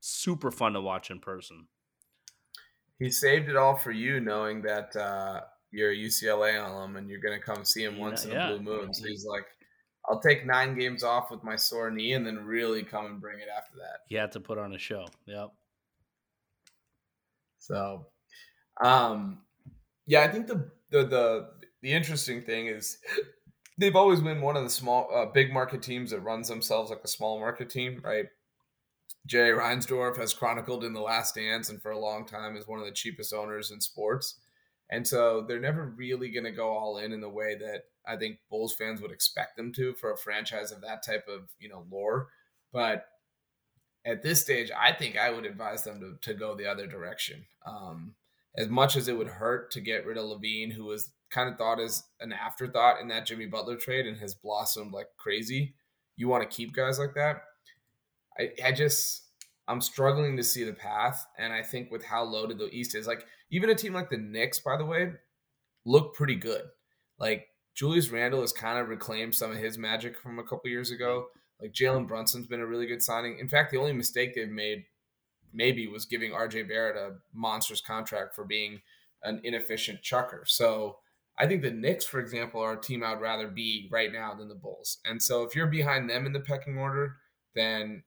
super 0.00 0.50
fun 0.50 0.72
to 0.72 0.80
watch 0.80 1.10
in 1.10 1.20
person. 1.20 1.68
He 2.98 3.10
saved 3.10 3.48
it 3.48 3.56
all 3.56 3.76
for 3.76 3.92
you, 3.92 4.20
knowing 4.20 4.62
that 4.62 4.94
uh, 4.96 5.40
you're 5.70 5.90
a 5.90 5.96
UCLA 5.96 6.64
alum 6.64 6.96
and 6.96 7.08
you're 7.08 7.20
going 7.20 7.38
to 7.38 7.44
come 7.44 7.64
see 7.64 7.84
him 7.84 7.98
once 7.98 8.24
in 8.24 8.32
a 8.32 8.48
blue 8.48 8.60
moon. 8.60 8.94
So 8.94 9.06
he's 9.06 9.24
like, 9.24 9.44
I'll 10.08 10.20
take 10.20 10.46
nine 10.46 10.78
games 10.78 11.02
off 11.02 11.30
with 11.30 11.42
my 11.42 11.56
sore 11.56 11.90
knee 11.90 12.12
and 12.12 12.26
then 12.26 12.44
really 12.44 12.82
come 12.82 13.06
and 13.06 13.20
bring 13.20 13.40
it 13.40 13.48
after 13.54 13.76
that. 13.76 14.00
He 14.06 14.14
had 14.16 14.32
to 14.32 14.40
put 14.40 14.58
on 14.58 14.74
a 14.74 14.78
show. 14.78 15.06
Yep. 15.26 15.50
So, 17.58 18.06
um, 18.82 19.38
yeah, 20.06 20.22
I 20.22 20.28
think 20.28 20.46
the 20.46 20.70
the 20.90 21.04
the 21.04 21.50
the 21.80 21.92
interesting 21.92 22.42
thing 22.42 22.66
is 22.66 22.98
they've 23.78 23.96
always 23.96 24.20
been 24.20 24.40
one 24.40 24.56
of 24.56 24.64
the 24.64 24.70
small, 24.70 25.08
uh, 25.14 25.26
big 25.26 25.52
market 25.52 25.82
teams 25.82 26.10
that 26.10 26.20
runs 26.20 26.48
themselves 26.48 26.90
like 26.90 27.00
a 27.04 27.08
small 27.08 27.38
market 27.38 27.70
team, 27.70 28.00
right? 28.04 28.26
Jay 29.26 29.50
Reinsdorf 29.50 30.16
has 30.18 30.34
chronicled 30.34 30.84
in 30.84 30.92
The 30.92 31.00
Last 31.00 31.34
Dance 31.34 31.70
and 31.70 31.80
for 31.80 31.90
a 31.90 31.98
long 31.98 32.26
time 32.26 32.56
is 32.56 32.68
one 32.68 32.78
of 32.78 32.84
the 32.84 32.92
cheapest 32.92 33.32
owners 33.32 33.70
in 33.70 33.80
sports. 33.80 34.38
And 34.90 35.06
so 35.06 35.44
they're 35.46 35.60
never 35.60 35.94
really 35.96 36.30
going 36.30 36.44
to 36.44 36.50
go 36.52 36.70
all 36.70 36.98
in 36.98 37.12
in 37.12 37.20
the 37.20 37.28
way 37.28 37.56
that 37.56 37.84
I 38.06 38.16
think 38.16 38.38
Bulls 38.50 38.74
fans 38.74 39.00
would 39.00 39.10
expect 39.10 39.56
them 39.56 39.72
to 39.74 39.94
for 39.94 40.12
a 40.12 40.16
franchise 40.16 40.72
of 40.72 40.82
that 40.82 41.04
type 41.04 41.24
of, 41.26 41.48
you 41.58 41.70
know, 41.70 41.86
lore. 41.90 42.28
But 42.72 43.06
at 44.04 44.22
this 44.22 44.42
stage, 44.42 44.70
I 44.78 44.92
think 44.92 45.16
I 45.16 45.30
would 45.30 45.46
advise 45.46 45.84
them 45.84 46.00
to, 46.00 46.30
to 46.30 46.38
go 46.38 46.54
the 46.54 46.70
other 46.70 46.86
direction. 46.86 47.46
Um, 47.66 48.14
as 48.56 48.68
much 48.68 48.94
as 48.94 49.08
it 49.08 49.16
would 49.16 49.28
hurt 49.28 49.70
to 49.72 49.80
get 49.80 50.06
rid 50.06 50.18
of 50.18 50.24
LaVine, 50.24 50.72
who 50.72 50.84
was 50.84 51.10
kind 51.34 51.50
of 51.50 51.58
thought 51.58 51.80
as 51.80 52.04
an 52.20 52.32
afterthought 52.32 53.00
in 53.00 53.08
that 53.08 53.26
Jimmy 53.26 53.46
Butler 53.46 53.76
trade 53.76 54.06
and 54.06 54.18
has 54.18 54.34
blossomed 54.34 54.92
like 54.92 55.08
crazy, 55.16 55.74
you 56.16 56.28
want 56.28 56.48
to 56.48 56.56
keep 56.56 56.72
guys 56.72 56.98
like 56.98 57.14
that. 57.14 57.42
I, 58.38 58.50
I 58.64 58.72
just 58.72 59.22
I'm 59.66 59.80
struggling 59.80 60.36
to 60.36 60.44
see 60.44 60.64
the 60.64 60.72
path, 60.72 61.26
and 61.38 61.52
I 61.52 61.62
think 61.62 61.90
with 61.90 62.04
how 62.04 62.22
loaded 62.22 62.58
the 62.58 62.68
East 62.70 62.94
is, 62.94 63.06
like 63.06 63.26
even 63.50 63.70
a 63.70 63.74
team 63.74 63.94
like 63.94 64.10
the 64.10 64.18
Knicks, 64.18 64.60
by 64.60 64.76
the 64.76 64.84
way, 64.84 65.12
look 65.84 66.14
pretty 66.14 66.36
good. 66.36 66.62
Like 67.18 67.48
Julius 67.74 68.10
Randle 68.10 68.42
has 68.42 68.52
kind 68.52 68.78
of 68.78 68.88
reclaimed 68.88 69.34
some 69.34 69.50
of 69.50 69.56
his 69.56 69.78
magic 69.78 70.18
from 70.18 70.38
a 70.38 70.44
couple 70.44 70.70
years 70.70 70.90
ago. 70.90 71.26
Like 71.60 71.72
Jalen 71.72 72.08
Brunson's 72.08 72.46
been 72.46 72.60
a 72.60 72.66
really 72.66 72.86
good 72.86 73.02
signing. 73.02 73.38
In 73.38 73.48
fact, 73.48 73.70
the 73.70 73.78
only 73.78 73.92
mistake 73.92 74.34
they've 74.34 74.48
made 74.48 74.84
maybe 75.52 75.86
was 75.86 76.04
giving 76.04 76.32
RJ 76.32 76.68
Barrett 76.68 76.96
a 76.96 77.16
monstrous 77.32 77.80
contract 77.80 78.34
for 78.34 78.44
being 78.44 78.80
an 79.22 79.40
inefficient 79.44 80.02
chucker. 80.02 80.44
So 80.46 80.98
I 81.38 81.46
think 81.46 81.62
the 81.62 81.70
Knicks, 81.70 82.04
for 82.04 82.20
example, 82.20 82.60
are 82.60 82.74
a 82.74 82.80
team 82.80 83.02
I'd 83.02 83.20
rather 83.20 83.48
be 83.48 83.88
right 83.90 84.12
now 84.12 84.34
than 84.34 84.48
the 84.48 84.54
Bulls. 84.54 84.98
And 85.04 85.20
so 85.20 85.42
if 85.42 85.56
you're 85.56 85.66
behind 85.66 86.08
them 86.08 86.26
in 86.26 86.32
the 86.32 86.40
pecking 86.40 86.78
order, 86.78 87.16
then 87.54 88.04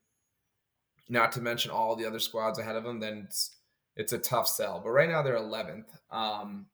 not 1.09 1.31
to 1.33 1.41
mention 1.41 1.71
all 1.71 1.95
the 1.95 2.05
other 2.05 2.19
squads 2.19 2.59
ahead 2.59 2.75
of 2.75 2.83
them, 2.83 2.99
then 2.99 3.23
it's 3.25 3.55
it's 3.95 4.13
a 4.13 4.17
tough 4.17 4.47
sell. 4.47 4.79
But 4.83 4.91
right 4.91 5.09
now 5.09 5.23
they're 5.23 5.37
11th. 5.37 5.85
Um, 6.11 6.67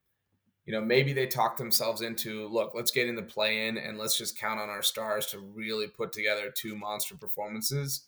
you 0.65 0.73
know, 0.73 0.81
maybe 0.81 1.13
they 1.13 1.25
talk 1.25 1.57
themselves 1.57 2.01
into 2.01 2.47
look, 2.47 2.73
let's 2.75 2.91
get 2.91 3.07
in 3.07 3.15
the 3.15 3.23
play 3.23 3.67
in 3.67 3.77
and 3.77 3.97
let's 3.97 4.17
just 4.17 4.37
count 4.37 4.59
on 4.59 4.69
our 4.69 4.81
stars 4.81 5.25
to 5.27 5.39
really 5.39 5.87
put 5.87 6.11
together 6.11 6.51
two 6.53 6.75
monster 6.75 7.15
performances. 7.15 8.07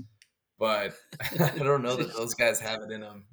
But 0.60 0.94
I 1.40 1.58
don't 1.58 1.82
know 1.82 1.96
that 1.96 2.14
those 2.14 2.34
guys 2.34 2.60
have 2.60 2.82
it 2.82 2.92
in 2.92 3.02
them. 3.02 3.26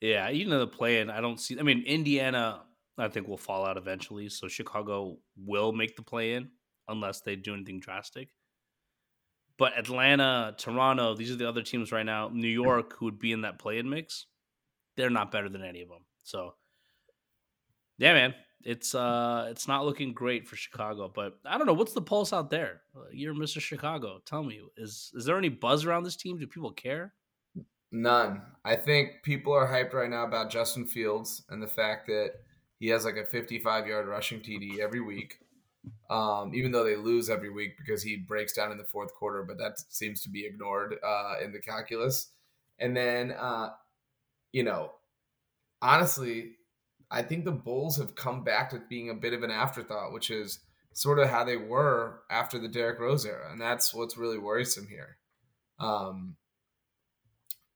Yeah, 0.00 0.30
you 0.30 0.46
know 0.46 0.58
the 0.58 0.66
play 0.66 1.00
in. 1.00 1.10
I 1.10 1.20
don't 1.20 1.38
see. 1.38 1.58
I 1.58 1.62
mean, 1.62 1.82
Indiana, 1.82 2.62
I 3.00 3.08
think 3.08 3.26
will 3.26 3.36
fall 3.36 3.64
out 3.64 3.76
eventually. 3.76 4.28
So 4.28 4.48
Chicago 4.48 5.16
will 5.36 5.72
make 5.72 5.96
the 5.96 6.02
play 6.02 6.34
in 6.34 6.50
unless 6.88 7.20
they 7.20 7.36
do 7.36 7.54
anything 7.54 7.80
drastic. 7.80 8.28
But 9.58 9.78
Atlanta, 9.78 10.54
Toronto, 10.56 11.14
these 11.14 11.30
are 11.30 11.36
the 11.36 11.48
other 11.48 11.62
teams 11.62 11.92
right 11.92 12.06
now. 12.06 12.30
New 12.32 12.48
York, 12.48 12.96
who 12.96 13.04
would 13.04 13.18
be 13.18 13.32
in 13.32 13.42
that 13.42 13.58
play-in 13.58 13.88
mix, 13.88 14.26
they're 14.96 15.10
not 15.10 15.30
better 15.30 15.48
than 15.48 15.62
any 15.62 15.82
of 15.82 15.88
them. 15.88 16.04
So, 16.22 16.54
yeah, 17.98 18.14
man, 18.14 18.34
it's 18.62 18.94
uh, 18.94 19.48
it's 19.50 19.68
not 19.68 19.84
looking 19.84 20.12
great 20.12 20.48
for 20.48 20.56
Chicago. 20.56 21.10
But 21.14 21.38
I 21.44 21.58
don't 21.58 21.66
know 21.66 21.74
what's 21.74 21.92
the 21.92 22.00
pulse 22.00 22.32
out 22.32 22.48
there. 22.48 22.80
You're 23.12 23.34
Mr. 23.34 23.60
Chicago. 23.60 24.20
Tell 24.24 24.42
me, 24.42 24.60
is 24.76 25.10
is 25.14 25.24
there 25.24 25.36
any 25.36 25.50
buzz 25.50 25.84
around 25.84 26.04
this 26.04 26.16
team? 26.16 26.38
Do 26.38 26.46
people 26.46 26.72
care? 26.72 27.12
None. 27.92 28.40
I 28.64 28.76
think 28.76 29.22
people 29.22 29.52
are 29.52 29.66
hyped 29.66 29.92
right 29.92 30.10
now 30.10 30.24
about 30.24 30.50
Justin 30.50 30.86
Fields 30.86 31.42
and 31.50 31.62
the 31.62 31.66
fact 31.66 32.06
that 32.06 32.34
he 32.80 32.88
has 32.88 33.04
like 33.04 33.16
a 33.16 33.24
55 33.24 33.86
yard 33.86 34.08
rushing 34.08 34.40
TD 34.40 34.80
every 34.80 35.00
week 35.00 35.38
um, 36.10 36.52
even 36.54 36.72
though 36.72 36.84
they 36.84 36.96
lose 36.96 37.30
every 37.30 37.50
week 37.50 37.78
because 37.78 38.02
he 38.02 38.16
breaks 38.16 38.52
down 38.52 38.72
in 38.72 38.78
the 38.78 38.84
fourth 38.84 39.14
quarter, 39.14 39.42
but 39.42 39.58
that 39.58 39.78
seems 39.88 40.22
to 40.22 40.28
be 40.28 40.44
ignored 40.44 40.96
uh, 41.04 41.34
in 41.42 41.52
the 41.52 41.60
calculus. 41.60 42.28
And 42.78 42.96
then, 42.96 43.32
uh, 43.32 43.70
you 44.52 44.64
know, 44.64 44.92
honestly, 45.80 46.52
I 47.10 47.22
think 47.22 47.44
the 47.44 47.52
Bulls 47.52 47.96
have 47.98 48.14
come 48.14 48.42
back 48.42 48.70
to 48.70 48.82
being 48.88 49.10
a 49.10 49.14
bit 49.14 49.32
of 49.32 49.42
an 49.42 49.50
afterthought, 49.50 50.12
which 50.12 50.30
is 50.30 50.60
sort 50.92 51.18
of 51.18 51.28
how 51.28 51.44
they 51.44 51.56
were 51.56 52.22
after 52.30 52.58
the 52.58 52.68
Derrick 52.68 52.98
Rose 52.98 53.24
era, 53.24 53.50
and 53.50 53.60
that's 53.60 53.94
what's 53.94 54.18
really 54.18 54.38
worrisome 54.38 54.88
here. 54.88 55.16
Um, 55.78 56.36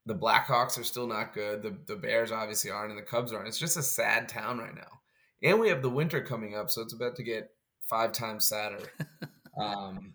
the 0.05 0.15
Blackhawks 0.15 0.79
are 0.79 0.83
still 0.83 1.07
not 1.07 1.33
good. 1.33 1.61
The 1.61 1.75
the 1.87 1.95
Bears 1.95 2.31
obviously 2.31 2.71
aren't, 2.71 2.91
and 2.91 2.99
the 2.99 3.05
Cubs 3.05 3.33
aren't. 3.33 3.47
It's 3.47 3.59
just 3.59 3.77
a 3.77 3.83
sad 3.83 4.29
town 4.29 4.59
right 4.59 4.75
now. 4.75 5.01
And 5.43 5.59
we 5.59 5.69
have 5.69 5.81
the 5.81 5.89
winter 5.89 6.21
coming 6.21 6.55
up, 6.55 6.69
so 6.69 6.81
it's 6.81 6.93
about 6.93 7.15
to 7.17 7.23
get 7.23 7.51
five 7.81 8.11
times 8.11 8.45
sadder. 8.45 8.79
um, 9.59 10.13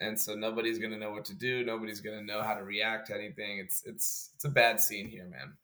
and 0.00 0.18
so 0.18 0.34
nobody's 0.34 0.78
gonna 0.78 0.98
know 0.98 1.10
what 1.10 1.24
to 1.26 1.34
do. 1.34 1.64
Nobody's 1.64 2.00
gonna 2.00 2.22
know 2.22 2.42
how 2.42 2.54
to 2.54 2.64
react 2.64 3.08
to 3.08 3.14
anything. 3.14 3.58
It's 3.58 3.82
it's 3.86 4.30
it's 4.34 4.44
a 4.44 4.50
bad 4.50 4.80
scene 4.80 5.08
here, 5.08 5.26
man. 5.26 5.54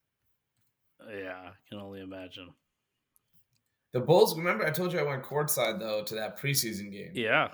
Yeah, 1.09 1.35
I 1.35 1.51
can 1.69 1.79
only 1.79 2.01
imagine. 2.01 2.49
The 3.93 3.99
Bulls. 3.99 4.35
Remember, 4.37 4.65
I 4.65 4.71
told 4.71 4.91
you 4.93 4.99
I 4.99 5.03
went 5.03 5.23
courtside 5.23 5.79
though 5.79 6.03
to 6.03 6.15
that 6.15 6.39
preseason 6.39 6.91
game. 6.91 7.11
Yeah, 7.13 7.49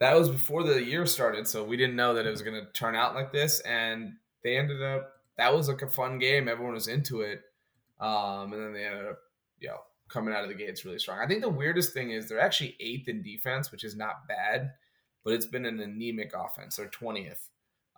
that 0.00 0.18
was 0.18 0.28
before 0.28 0.62
the 0.62 0.82
year 0.82 1.06
started, 1.06 1.46
so 1.46 1.62
we 1.64 1.76
didn't 1.76 1.96
know 1.96 2.14
that 2.14 2.26
it 2.26 2.30
was 2.30 2.42
gonna 2.42 2.68
turn 2.72 2.96
out 2.96 3.14
like 3.14 3.32
this. 3.32 3.60
And 3.60 4.14
they 4.44 4.56
ended 4.56 4.82
up. 4.82 5.10
That 5.36 5.52
was 5.52 5.68
like 5.68 5.82
a 5.82 5.88
fun 5.88 6.20
game. 6.20 6.46
Everyone 6.46 6.74
was 6.74 6.86
into 6.86 7.22
it. 7.22 7.40
Um, 7.98 8.52
and 8.52 8.62
then 8.62 8.72
they 8.72 8.84
ended 8.84 9.06
up, 9.06 9.18
you 9.58 9.68
know, 9.68 9.78
coming 10.08 10.34
out 10.34 10.44
of 10.44 10.48
the 10.48 10.54
gates 10.54 10.84
really 10.84 10.98
strong. 10.98 11.18
I 11.18 11.26
think 11.26 11.40
the 11.40 11.48
weirdest 11.48 11.92
thing 11.92 12.10
is 12.10 12.28
they're 12.28 12.40
actually 12.40 12.76
eighth 12.78 13.08
in 13.08 13.22
defense, 13.22 13.72
which 13.72 13.82
is 13.82 13.96
not 13.96 14.28
bad, 14.28 14.72
but 15.24 15.32
it's 15.32 15.46
been 15.46 15.64
an 15.64 15.80
anemic 15.80 16.32
offense. 16.36 16.76
They're 16.76 16.86
twentieth, 16.88 17.48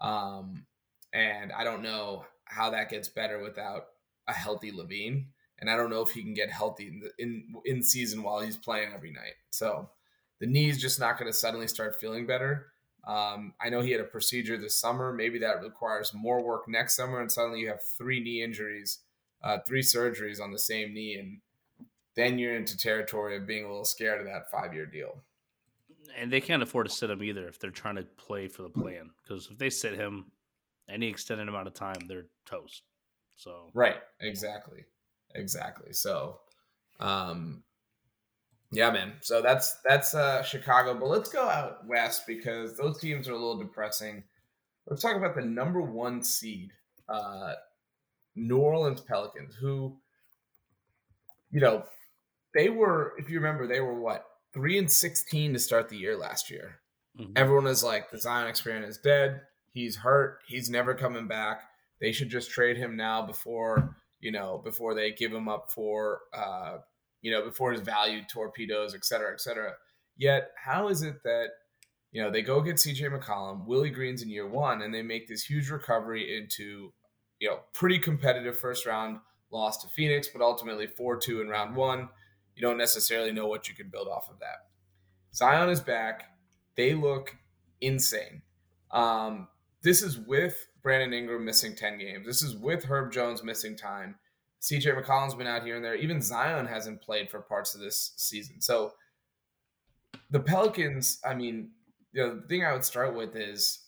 um, 0.01 0.65
and 1.13 1.53
I 1.53 1.65
don't 1.65 1.83
know 1.83 2.25
how 2.45 2.71
that 2.71 2.89
gets 2.89 3.09
better 3.09 3.43
without 3.43 3.87
a 4.29 4.33
healthy 4.33 4.71
LaVine. 4.71 5.27
and 5.59 5.71
I 5.71 5.77
don't 5.77 5.91
know 5.91 6.03
if 6.03 6.11
he 6.11 6.23
can 6.23 6.35
get 6.35 6.51
healthy 6.51 6.89
in 6.89 7.01
the, 7.01 7.11
in, 7.19 7.55
in 7.65 7.83
season 7.83 8.23
while 8.23 8.41
he's 8.41 8.57
playing 8.57 8.93
every 8.95 9.11
night. 9.11 9.35
So 9.51 9.91
the 10.39 10.47
knee's 10.47 10.81
just 10.81 11.01
not 11.01 11.19
going 11.19 11.31
to 11.31 11.37
suddenly 11.37 11.67
start 11.69 11.99
feeling 12.01 12.27
better. 12.27 12.67
Um, 13.07 13.55
I 13.61 13.69
know 13.69 13.81
he 13.81 13.93
had 13.93 14.01
a 14.01 14.05
procedure 14.05 14.59
this 14.59 14.75
summer. 14.75 15.13
Maybe 15.13 15.39
that 15.39 15.63
requires 15.63 16.13
more 16.13 16.43
work 16.43 16.69
next 16.69 16.97
summer, 16.97 17.21
and 17.21 17.31
suddenly 17.31 17.61
you 17.61 17.69
have 17.69 17.83
three 17.83 18.21
knee 18.21 18.43
injuries, 18.43 18.99
uh, 19.43 19.59
three 19.67 19.83
surgeries 19.83 20.41
on 20.41 20.53
the 20.53 20.59
same 20.59 20.93
knee, 20.93 21.15
and 21.15 21.41
then 22.17 22.39
you're 22.39 22.57
into 22.57 22.77
territory 22.77 23.37
of 23.37 23.47
being 23.47 23.65
a 23.65 23.69
little 23.69 23.85
scared 23.85 24.21
of 24.21 24.27
that 24.27 24.51
five 24.51 24.75
year 24.75 24.87
deal. 24.87 25.23
And 26.19 26.33
they 26.33 26.41
can't 26.41 26.63
afford 26.63 26.89
to 26.89 26.93
sit 26.93 27.11
him 27.11 27.23
either 27.23 27.47
if 27.47 27.61
they're 27.61 27.71
trying 27.71 27.97
to 27.97 28.03
play 28.03 28.49
for 28.49 28.63
the 28.63 28.71
plan. 28.71 29.11
Because 29.23 29.49
if 29.51 29.59
they 29.59 29.71
sit 29.71 29.95
him 29.95 30.27
any 30.89 31.09
extended 31.09 31.49
amount 31.49 31.67
of 31.67 31.75
time, 31.75 32.07
they're 32.09 32.27
toast. 32.47 32.83
So 33.37 33.71
right, 33.75 33.99
exactly, 34.21 34.85
exactly. 35.35 35.93
So, 35.93 36.41
um, 37.01 37.63
yeah, 38.77 38.91
man. 38.91 39.15
So 39.23 39.41
that's 39.41 39.79
that's 39.89 40.15
uh, 40.15 40.43
Chicago. 40.43 40.93
But 40.93 41.09
let's 41.09 41.31
go 41.31 41.49
out 41.49 41.87
west 41.87 42.27
because 42.27 42.77
those 42.77 43.01
teams 43.01 43.27
are 43.27 43.33
a 43.33 43.37
little 43.37 43.57
depressing. 43.57 44.23
Let's 44.87 45.01
talk 45.01 45.17
about 45.17 45.35
the 45.35 45.43
number 45.43 45.81
one 45.81 46.23
seed, 46.23 46.73
uh, 47.09 47.55
New 48.35 48.59
Orleans 48.59 49.01
Pelicans, 49.01 49.55
who, 49.55 49.97
you 51.51 51.61
know, 51.61 51.85
they 52.55 52.69
were, 52.69 53.15
if 53.19 53.31
you 53.31 53.37
remember, 53.37 53.67
they 53.67 53.81
were 53.81 53.99
what 53.99 54.27
three 54.53 54.79
and 54.79 54.93
sixteen 54.93 55.55
to 55.55 55.59
start 55.59 55.89
the 55.89 55.97
year 55.97 56.17
last 56.17 56.51
year. 56.51 56.81
Mm-hmm. 57.19 57.33
Everyone 57.35 57.67
is 57.67 57.83
like, 57.83 58.11
the 58.11 58.19
Zion 58.19 58.47
experiment 58.47 58.91
is 58.91 58.99
dead. 58.99 59.41
He's 59.73 59.97
hurt. 59.97 60.41
He's 60.47 60.69
never 60.69 60.95
coming 60.95 61.27
back. 61.27 61.63
They 61.99 62.13
should 62.13 62.29
just 62.29 62.51
trade 62.51 62.77
him 62.77 62.95
now 62.95 63.27
before 63.27 63.97
you 64.21 64.33
know 64.33 64.61
before 64.63 64.95
they 64.95 65.13
give 65.13 65.33
him 65.33 65.49
up 65.49 65.71
for 65.71 66.21
uh, 66.35 66.79
you 67.27 67.33
know 67.33 67.43
before 67.43 67.73
his 67.73 67.81
value 67.81 68.23
torpedoes, 68.33 68.95
et 68.95 69.05
cetera, 69.05 69.33
et 69.33 69.41
cetera. 69.41 69.73
Yet, 70.17 70.51
how 70.57 70.89
is 70.89 71.03
it 71.03 71.17
that 71.25 71.49
you 72.13 72.23
know 72.23 72.31
they 72.31 72.43
go 72.43 72.61
get 72.61 72.77
CJ 72.77 73.19
McCollum, 73.19 73.67
Willie 73.67 73.91
Green's 73.91 74.23
in 74.23 74.31
year 74.31 74.49
one, 74.49 74.83
and 74.83 74.95
they 74.95 75.03
make 75.03 75.29
this 75.29 75.45
huge 75.45 75.71
recovery 75.71 76.39
into 76.39 76.93
you 77.41 77.49
know 77.49 77.61
pretty 77.75 77.99
competitive 77.99 78.59
first 78.59 78.87
round 78.87 79.19
loss 79.51 79.83
to 79.83 79.89
Phoenix, 79.89 80.29
but 80.29 80.43
ultimately 80.43 80.87
four 80.87 81.17
two 81.17 81.41
in 81.41 81.49
round 81.49 81.75
one 81.75 82.09
you 82.57 82.63
don't 82.63 82.79
necessarily 82.79 83.33
know 83.33 83.47
what 83.47 83.69
you 83.69 83.75
can 83.75 83.91
build 83.91 84.09
off 84.09 84.31
of 84.31 84.41
that. 84.41 84.71
Zion 85.35 85.69
is 85.69 85.81
back. 85.81 86.31
They 86.75 86.95
look 86.95 87.37
insane. 87.83 88.43
Um, 88.91 89.49
this 89.83 90.03
is 90.03 90.19
with 90.19 90.67
Brandon 90.83 91.13
Ingram 91.13 91.45
missing 91.45 91.77
10 91.77 91.99
games. 91.99 92.27
This 92.27 92.43
is 92.43 92.57
with 92.57 92.85
Herb 92.85 93.13
Jones 93.13 93.45
missing 93.45 93.77
time. 93.77 94.17
CJ 94.67 95.01
McCollum's 95.01 95.35
been 95.35 95.47
out 95.47 95.63
here 95.63 95.77
and 95.77 95.85
there. 95.85 95.95
Even 95.95 96.21
Zion 96.21 96.67
hasn't 96.67 97.01
played 97.01 97.31
for 97.31 97.41
parts 97.41 97.75
of 97.75 97.81
this 97.81 98.13
season. 98.17 98.61
So 98.61 98.95
the 100.31 100.41
Pelicans, 100.41 101.21
I 101.25 101.35
mean, 101.35 101.71
you 102.13 102.23
know, 102.23 102.35
the 102.35 102.49
thing 102.49 102.65
I 102.65 102.73
would 102.73 102.85
start 102.85 103.15
with 103.15 103.37
is 103.37 103.79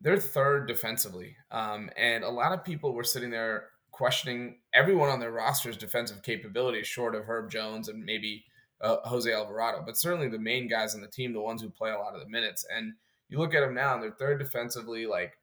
they're 0.00 0.16
third 0.16 0.66
defensively. 0.66 1.36
Um, 1.52 1.90
and 1.96 2.24
a 2.24 2.28
lot 2.28 2.52
of 2.52 2.64
people 2.64 2.92
were 2.92 3.04
sitting 3.04 3.30
there 3.30 3.68
questioning 3.92 4.58
everyone 4.74 5.10
on 5.10 5.20
their 5.20 5.30
roster's 5.30 5.76
defensive 5.76 6.22
capability, 6.22 6.82
short 6.82 7.14
of 7.14 7.24
Herb 7.24 7.48
Jones 7.48 7.88
and 7.88 8.04
maybe 8.04 8.44
uh, 8.80 8.96
Jose 9.04 9.32
Alvarado, 9.32 9.82
but 9.86 9.96
certainly 9.96 10.28
the 10.28 10.38
main 10.38 10.68
guys 10.68 10.94
on 10.94 11.00
the 11.00 11.06
team, 11.06 11.32
the 11.32 11.40
ones 11.40 11.62
who 11.62 11.70
play 11.70 11.90
a 11.90 11.98
lot 11.98 12.14
of 12.14 12.20
the 12.20 12.28
minutes. 12.28 12.66
And 12.74 12.94
you 13.28 13.38
look 13.38 13.54
at 13.54 13.60
them 13.60 13.74
now, 13.74 13.94
and 13.94 14.02
they're 14.02 14.10
third 14.10 14.38
defensively. 14.38 15.06
Like 15.06 15.38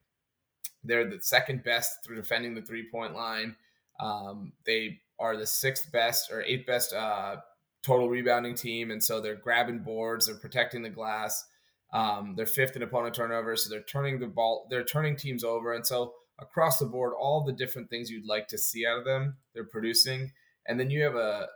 they're 0.84 1.10
the 1.10 1.22
second 1.22 1.64
best 1.64 2.04
through 2.04 2.18
defending 2.18 2.54
the 2.54 2.62
three 2.62 2.90
point 2.92 3.16
line. 3.16 3.56
Um, 4.00 4.54
they 4.66 5.00
are 5.20 5.38
the 5.38 5.48
sixth 5.48 5.92
best 5.92 6.32
or 6.32 6.42
eighth 6.42 6.66
best 6.66 6.94
uh, 6.94 7.38
total 7.84 8.10
rebounding 8.10 8.56
team, 8.56 8.92
and 8.92 9.04
so 9.04 9.22
they're 9.22 9.36
grabbing 9.36 9.80
boards, 9.80 10.28
they're 10.28 10.36
protecting 10.36 10.82
the 10.82 10.90
glass. 10.90 11.46
Um, 11.94 12.34
they're 12.36 12.46
fifth 12.48 12.76
in 12.76 12.82
opponent 12.82 13.14
turnovers, 13.14 13.64
so 13.64 13.70
they're 13.70 13.84
turning 13.84 14.20
the 14.20 14.28
ball, 14.28 14.68
they're 14.70 14.84
turning 14.84 15.16
teams 15.16 15.44
over, 15.44 15.74
and 15.74 15.86
so 15.86 16.14
across 16.40 16.80
the 16.80 16.86
board, 16.86 17.14
all 17.18 17.44
the 17.44 17.54
different 17.54 17.90
things 17.90 18.10
you'd 18.10 18.28
like 18.28 18.48
to 18.48 18.58
see 18.58 18.86
out 18.86 18.98
of 18.98 19.06
them, 19.06 19.38
they're 19.54 19.64
producing. 19.64 20.32
And 20.68 20.80
then 20.80 20.90
you 20.90 21.04
have 21.04 21.16
a 21.16 21.48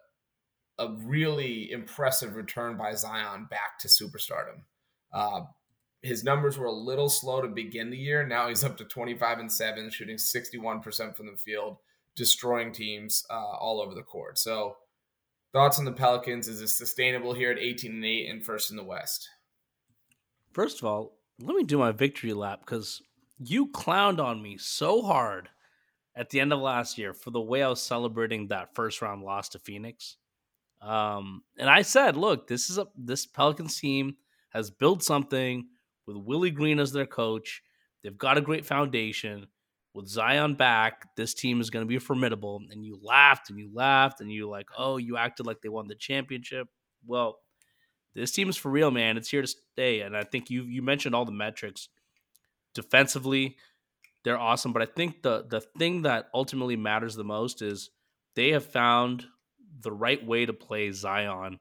a 0.80 0.90
really 1.04 1.72
impressive 1.72 2.36
return 2.36 2.78
by 2.78 2.94
Zion 2.94 3.48
back 3.50 3.80
to 3.80 3.88
superstardom. 3.88 4.62
Uh, 5.12 5.42
his 6.02 6.24
numbers 6.24 6.58
were 6.58 6.68
a 6.68 6.72
little 6.72 7.10
slow 7.10 7.42
to 7.42 7.48
begin 7.48 7.90
the 7.90 7.98
year. 7.98 8.26
Now 8.26 8.48
he's 8.48 8.64
up 8.64 8.78
to 8.78 8.86
25 8.86 9.40
and 9.40 9.52
7, 9.52 9.90
shooting 9.90 10.18
61% 10.18 11.16
from 11.16 11.26
the 11.26 11.38
field, 11.38 11.78
destroying 12.18 12.74
teams 12.74 13.26
uh, 13.30 13.34
all 13.34 13.80
over 13.80 13.96
the 13.96 14.02
court. 14.02 14.38
So, 14.38 14.76
thoughts 15.54 15.80
on 15.80 15.86
the 15.86 15.94
Pelicans? 15.94 16.50
Is 16.50 16.60
it 16.60 16.68
sustainable 16.68 17.34
here 17.34 17.52
at 17.52 17.60
18 17.60 17.92
and 17.92 18.06
8 18.06 18.30
and 18.30 18.46
first 18.46 18.72
in 18.72 18.76
the 18.76 18.84
West? 18.84 19.30
First 20.52 20.80
of 20.80 20.86
all, 20.86 21.14
let 21.40 21.56
me 21.56 21.64
do 21.64 21.78
my 21.78 21.92
victory 21.92 22.34
lap 22.34 22.62
because 22.62 23.02
you 23.40 23.68
clowned 23.68 24.20
on 24.20 24.42
me 24.42 24.58
so 24.58 25.04
hard 25.04 25.50
at 26.16 26.32
the 26.32 26.40
end 26.40 26.52
of 26.52 26.60
last 26.60 26.98
year 26.98 27.14
for 27.14 27.30
the 27.30 27.40
way 27.40 27.62
I 27.62 27.70
was 27.70 27.82
celebrating 27.82 28.48
that 28.48 28.74
first 28.74 29.02
round 29.02 29.24
loss 29.24 29.50
to 29.50 29.60
Phoenix. 29.60 30.18
Um, 30.82 31.44
and 31.58 31.70
I 31.70 31.84
said, 31.84 32.18
look, 32.18 32.48
this 32.48 32.70
is 32.70 32.78
a 32.78 32.88
this 32.96 33.26
Pelicans 33.26 33.80
team 33.80 34.16
has 34.50 34.72
built 34.72 35.04
something 35.04 35.68
with 36.08 36.18
Willie 36.18 36.52
Green 36.52 36.80
as 36.80 36.92
their 36.92 37.06
coach. 37.06 37.62
They've 38.04 38.18
got 38.18 38.38
a 38.38 38.42
great 38.42 38.66
foundation. 38.66 39.48
With 39.98 40.08
Zion 40.08 40.54
back, 40.54 41.08
this 41.16 41.34
team 41.34 41.60
is 41.60 41.72
going 41.72 41.84
to 41.84 41.88
be 41.88 41.98
formidable. 41.98 42.62
And 42.70 42.86
you 42.86 43.00
laughed 43.02 43.50
and 43.50 43.58
you 43.58 43.72
laughed 43.74 44.22
and 44.22 44.32
you 44.32 44.48
like, 44.48 44.68
oh, 44.78 44.98
you 44.98 45.18
acted 45.18 45.48
like 45.48 45.62
they 45.64 45.70
won 45.70 45.88
the 45.88 45.96
championship. 45.96 46.68
Well, 47.04 47.40
this 48.14 48.32
team 48.32 48.48
is 48.48 48.56
for 48.56 48.70
real, 48.70 48.92
man. 48.92 49.18
It's 49.18 49.30
here 49.30 49.42
to 49.42 49.48
stay. 49.48 50.02
And 50.02 50.16
I 50.16 50.24
think 50.24 50.52
you 50.52 50.66
you 50.66 50.84
mentioned 50.84 51.16
all 51.16 51.26
the 51.26 51.32
metrics. 51.32 51.90
Defensively, 52.76 53.58
they're 54.24 54.38
awesome. 54.38 54.72
But 54.72 54.84
I 54.84 54.86
think 54.86 55.24
the 55.24 55.48
the 55.50 55.62
thing 55.62 56.04
that 56.04 56.28
ultimately 56.32 56.76
matters 56.76 57.16
the 57.16 57.24
most 57.24 57.64
is 57.64 57.90
they 58.36 58.52
have 58.52 58.66
found 58.66 59.26
the 59.82 59.92
right 59.92 60.24
way 60.24 60.46
to 60.46 60.54
play 60.54 60.92
Zion. 60.92 61.60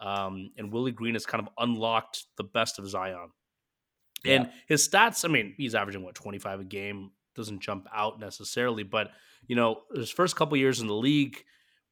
Um, 0.00 0.52
and 0.56 0.72
Willie 0.72 0.92
Green 0.92 1.16
has 1.16 1.26
kind 1.26 1.46
of 1.46 1.52
unlocked 1.58 2.24
the 2.38 2.44
best 2.44 2.78
of 2.78 2.88
Zion. 2.88 3.28
Yeah. 4.24 4.34
And 4.34 4.50
his 4.66 4.88
stats, 4.88 5.24
I 5.24 5.28
mean, 5.28 5.54
he's 5.56 5.74
averaging 5.74 6.02
what 6.02 6.14
25 6.14 6.60
a 6.60 6.64
game, 6.64 7.10
doesn't 7.38 7.60
jump 7.60 7.86
out 7.94 8.20
necessarily, 8.20 8.82
but 8.82 9.10
you 9.46 9.56
know, 9.56 9.80
his 9.94 10.10
first 10.10 10.36
couple 10.36 10.56
years 10.58 10.80
in 10.80 10.86
the 10.86 10.94
league, 10.94 11.42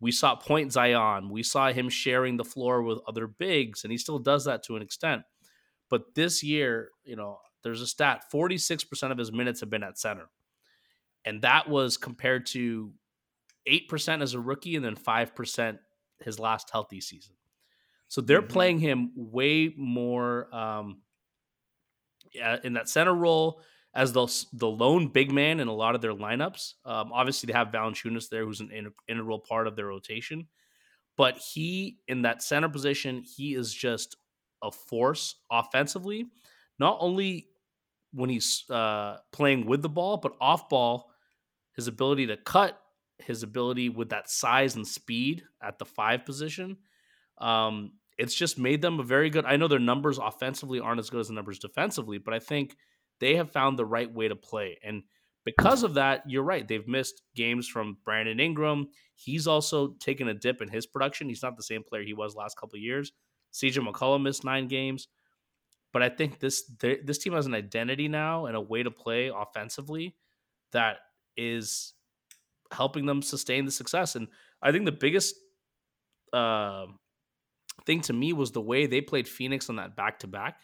we 0.01 0.13
saw 0.13 0.37
point 0.37 0.73
Zion, 0.73 1.31
we 1.31 1.43
saw 1.43 1.73
him 1.73 1.89
sharing 1.89 2.37
the 2.37 2.45
floor 2.45 2.83
with 2.83 2.99
other 3.09 3.27
bigs, 3.27 3.85
and 3.85 3.91
he 3.91 3.97
still 3.97 4.19
does 4.19 4.45
that 4.45 4.63
to 4.65 4.77
an 4.77 4.83
extent. 4.83 5.23
But 5.89 6.15
this 6.15 6.43
year, 6.43 6.91
you 7.05 7.17
know, 7.17 7.39
there's 7.63 7.81
a 7.81 7.87
stat 7.87 8.25
46% 8.33 9.11
of 9.11 9.19
his 9.19 9.33
minutes 9.33 9.61
have 9.61 9.71
been 9.71 9.83
at 9.83 9.99
center. 9.99 10.29
And 11.25 11.43
that 11.43 11.69
was 11.69 11.97
compared 11.97 12.47
to 12.47 12.93
8% 13.69 14.23
as 14.23 14.35
a 14.35 14.41
rookie 14.41 14.77
and 14.77 14.85
then 14.85 14.97
5% 14.97 15.79
his 16.21 16.39
last 16.39 16.71
healthy 16.71 17.01
season. 17.01 17.35
So 18.09 18.21
they're 18.21 18.41
mm-hmm. 18.41 18.53
playing 18.53 18.79
him 18.79 19.13
way 19.17 19.75
more 19.77 20.55
um, 20.55 20.99
in 22.63 22.75
that 22.75 22.89
center 22.89 23.15
role 23.15 23.61
as 23.97 24.13
the, 24.13 24.27
the 24.53 24.69
lone 24.69 25.09
big 25.09 25.33
man 25.33 25.59
in 25.59 25.69
a 25.69 25.73
lot 25.73 25.95
of 25.95 26.03
their 26.03 26.13
lineups. 26.13 26.75
Um, 26.85 27.11
obviously, 27.13 27.47
they 27.47 27.59
have 27.59 27.69
Valanciunas 27.69 28.29
there, 28.29 28.45
who's 28.45 28.61
an 28.61 28.93
integral 29.09 29.39
part 29.39 29.67
of 29.67 29.75
their 29.75 29.87
rotation. 29.87 30.47
But 31.17 31.39
he, 31.39 31.99
in 32.07 32.23
that 32.23 32.43
center 32.43 32.69
position, 32.69 33.25
he 33.25 33.55
is 33.55 33.73
just 33.73 34.17
a 34.63 34.71
force 34.71 35.37
offensively. 35.51 36.27
Not 36.79 36.99
only 37.01 37.49
when 38.13 38.29
he's 38.29 38.65
uh, 38.69 39.17
playing 39.33 39.65
with 39.65 39.81
the 39.81 39.89
ball, 39.89 40.19
but 40.19 40.37
off 40.43 40.69
ball, 40.69 41.11
his 41.75 41.89
ability 41.89 42.27
to 42.27 42.37
cut 42.37 42.79
his 43.19 43.43
ability 43.43 43.89
with 43.89 44.11
that 44.11 44.29
size 44.29 44.77
and 44.77 44.87
speed 44.87 45.43
at 45.63 45.79
the 45.79 45.87
five 45.87 46.27
position. 46.27 46.77
Um, 47.39 47.93
it's 48.19 48.35
just 48.35 48.59
made 48.59 48.83
them 48.83 49.01
a 49.01 49.03
very 49.03 49.31
good. 49.31 49.47
I 49.47 49.57
know 49.57 49.69
their 49.69 49.79
numbers 49.79 50.19
offensively 50.19 50.81
aren't 50.81 50.99
as 50.99 51.09
good 51.09 51.21
as 51.21 51.29
the 51.29 51.35
numbers 51.35 51.59
defensively, 51.59 52.19
but 52.19 52.35
I 52.35 52.41
think 52.41 52.77
they 53.21 53.37
have 53.37 53.51
found 53.51 53.79
the 53.79 53.85
right 53.85 54.13
way 54.13 54.29
to 54.29 54.37
play. 54.37 54.79
And 54.85 55.03
because 55.45 55.85
of 55.85 55.95
that, 55.95 56.23
you're 56.27 56.43
right. 56.43 56.67
They've 56.67 56.87
missed 56.89 57.23
games 57.35 57.69
from 57.69 57.99
Brandon 58.05 58.41
Ingram. 58.41 58.89
He's 59.15 59.47
also 59.47 59.95
taken 60.01 60.29
a 60.29 60.35
dip 60.35 60.61
in 60.61 60.69
his 60.69 60.87
production. 60.87 61.29
He's 61.29 61.43
not 61.43 61.57
the 61.57 61.63
same 61.63 61.83
player 61.85 62.03
he 62.03 62.15
was 62.15 62.35
last 62.35 62.59
couple 62.59 62.79
years. 62.79 63.13
CJ 63.53 63.87
McCollum 63.87 64.23
missed 64.23 64.45
nine 64.45 64.67
games. 64.67 65.09
But 65.93 66.03
I 66.03 66.11
think 66.11 66.41
this 66.41 66.71
this 66.81 67.19
team 67.19 67.33
has 67.33 67.47
an 67.47 67.55
identity 67.55 68.09
now 68.09 68.47
and 68.47 68.57
a 68.57 68.61
way 68.61 68.83
to 68.83 68.91
play 68.91 69.31
offensively 69.35 70.15
that 70.73 70.99
is 71.37 71.95
helping 72.71 73.07
them 73.07 73.23
sustain 73.23 73.65
the 73.65 73.71
success. 73.71 74.17
And 74.17 74.29
I 74.61 74.73
think 74.73 74.85
the 74.85 74.93
biggest 74.93 75.37
uh, 76.33 76.87
thing 77.87 78.01
to 78.03 78.13
me 78.13 78.33
was 78.33 78.51
the 78.51 78.61
way 78.61 78.87
they 78.87 79.01
played 79.01 79.29
Phoenix 79.29 79.71
on 79.71 79.77
that 79.77 79.97
back 79.97 80.19
to 80.19 80.27
back. 80.27 80.61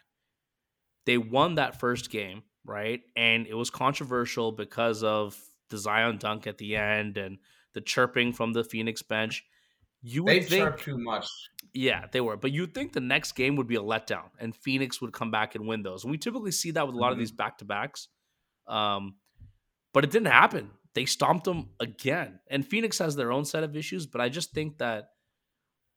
They 1.06 1.18
won 1.18 1.56
that 1.56 1.80
first 1.80 2.10
game, 2.10 2.42
right? 2.64 3.00
And 3.16 3.46
it 3.46 3.54
was 3.54 3.70
controversial 3.70 4.52
because 4.52 5.02
of 5.02 5.38
the 5.70 5.78
Zion 5.78 6.18
dunk 6.18 6.46
at 6.46 6.58
the 6.58 6.76
end 6.76 7.16
and 7.16 7.38
the 7.74 7.80
chirping 7.80 8.32
from 8.32 8.52
the 8.52 8.64
Phoenix 8.64 9.02
bench. 9.02 9.44
You 10.02 10.24
would 10.24 10.32
they 10.34 10.40
think, 10.40 10.78
too 10.78 10.98
much. 10.98 11.28
Yeah, 11.72 12.06
they 12.10 12.20
were. 12.20 12.36
But 12.36 12.52
you'd 12.52 12.74
think 12.74 12.92
the 12.92 13.00
next 13.00 13.32
game 13.32 13.56
would 13.56 13.68
be 13.68 13.76
a 13.76 13.82
letdown 13.82 14.30
and 14.38 14.54
Phoenix 14.54 15.00
would 15.00 15.12
come 15.12 15.30
back 15.30 15.54
and 15.54 15.66
win 15.66 15.82
those. 15.82 16.04
And 16.04 16.10
we 16.10 16.18
typically 16.18 16.50
see 16.50 16.72
that 16.72 16.86
with 16.86 16.96
a 16.96 16.98
lot 16.98 17.06
mm-hmm. 17.06 17.12
of 17.12 17.18
these 17.18 17.32
back 17.32 17.58
to 17.58 17.64
backs. 17.64 18.08
Um, 18.66 19.16
but 19.92 20.04
it 20.04 20.10
didn't 20.10 20.32
happen 20.32 20.70
they 20.94 21.06
stomped 21.06 21.44
them 21.44 21.70
again. 21.80 22.40
And 22.48 22.66
Phoenix 22.66 22.98
has 22.98 23.16
their 23.16 23.32
own 23.32 23.44
set 23.44 23.64
of 23.64 23.76
issues, 23.76 24.06
but 24.06 24.20
I 24.20 24.28
just 24.28 24.52
think 24.52 24.78
that 24.78 25.10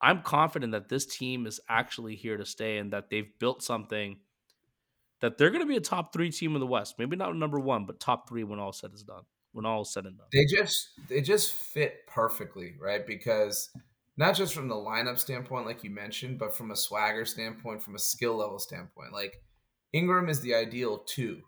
I'm 0.02 0.22
confident 0.22 0.72
that 0.72 0.90
this 0.90 1.06
team 1.06 1.48
is 1.48 1.60
actually 1.70 2.16
here 2.16 2.38
to 2.38 2.46
stay 2.46 2.78
and 2.78 2.94
that 2.94 3.10
they've 3.10 3.32
built 3.40 3.64
something 3.64 4.18
that 5.26 5.40
they're 5.40 5.50
going 5.50 5.62
to 5.64 5.68
be 5.68 5.76
a 5.76 5.82
top 5.82 6.14
three 6.14 6.30
team 6.30 6.54
in 6.54 6.60
the 6.60 6.68
West. 6.68 6.96
Maybe 7.00 7.16
not 7.16 7.36
number 7.36 7.60
one, 7.60 7.86
but 7.86 8.00
top 8.00 8.30
three 8.30 8.44
when 8.44 8.60
all 8.60 8.72
said 8.72 8.92
is 8.94 9.02
done. 9.02 9.24
When 9.54 9.66
all 9.66 9.82
is 9.82 9.92
said 9.92 10.06
and 10.06 10.18
done, 10.18 10.28
they 10.32 10.46
just 10.46 10.90
they 11.08 11.22
just 11.22 11.54
fit 11.54 12.06
perfectly, 12.08 12.76
right? 12.80 13.08
Because 13.08 13.70
not 14.18 14.36
just 14.36 14.54
from 14.54 14.68
the 14.68 14.76
lineup 14.76 15.18
standpoint, 15.18 15.66
like 15.66 15.84
you 15.84 15.90
mentioned, 15.90 16.38
but 16.38 16.56
from 16.56 16.72
a 16.72 16.76
swagger 16.76 17.26
standpoint, 17.26 17.82
from 17.82 17.96
a 17.96 18.00
skill 18.00 18.36
level 18.36 18.60
standpoint. 18.60 19.14
Like 19.14 19.42
Ingram 19.94 20.30
is 20.30 20.42
the 20.42 20.56
ideal 20.56 21.00
two, 21.00 21.42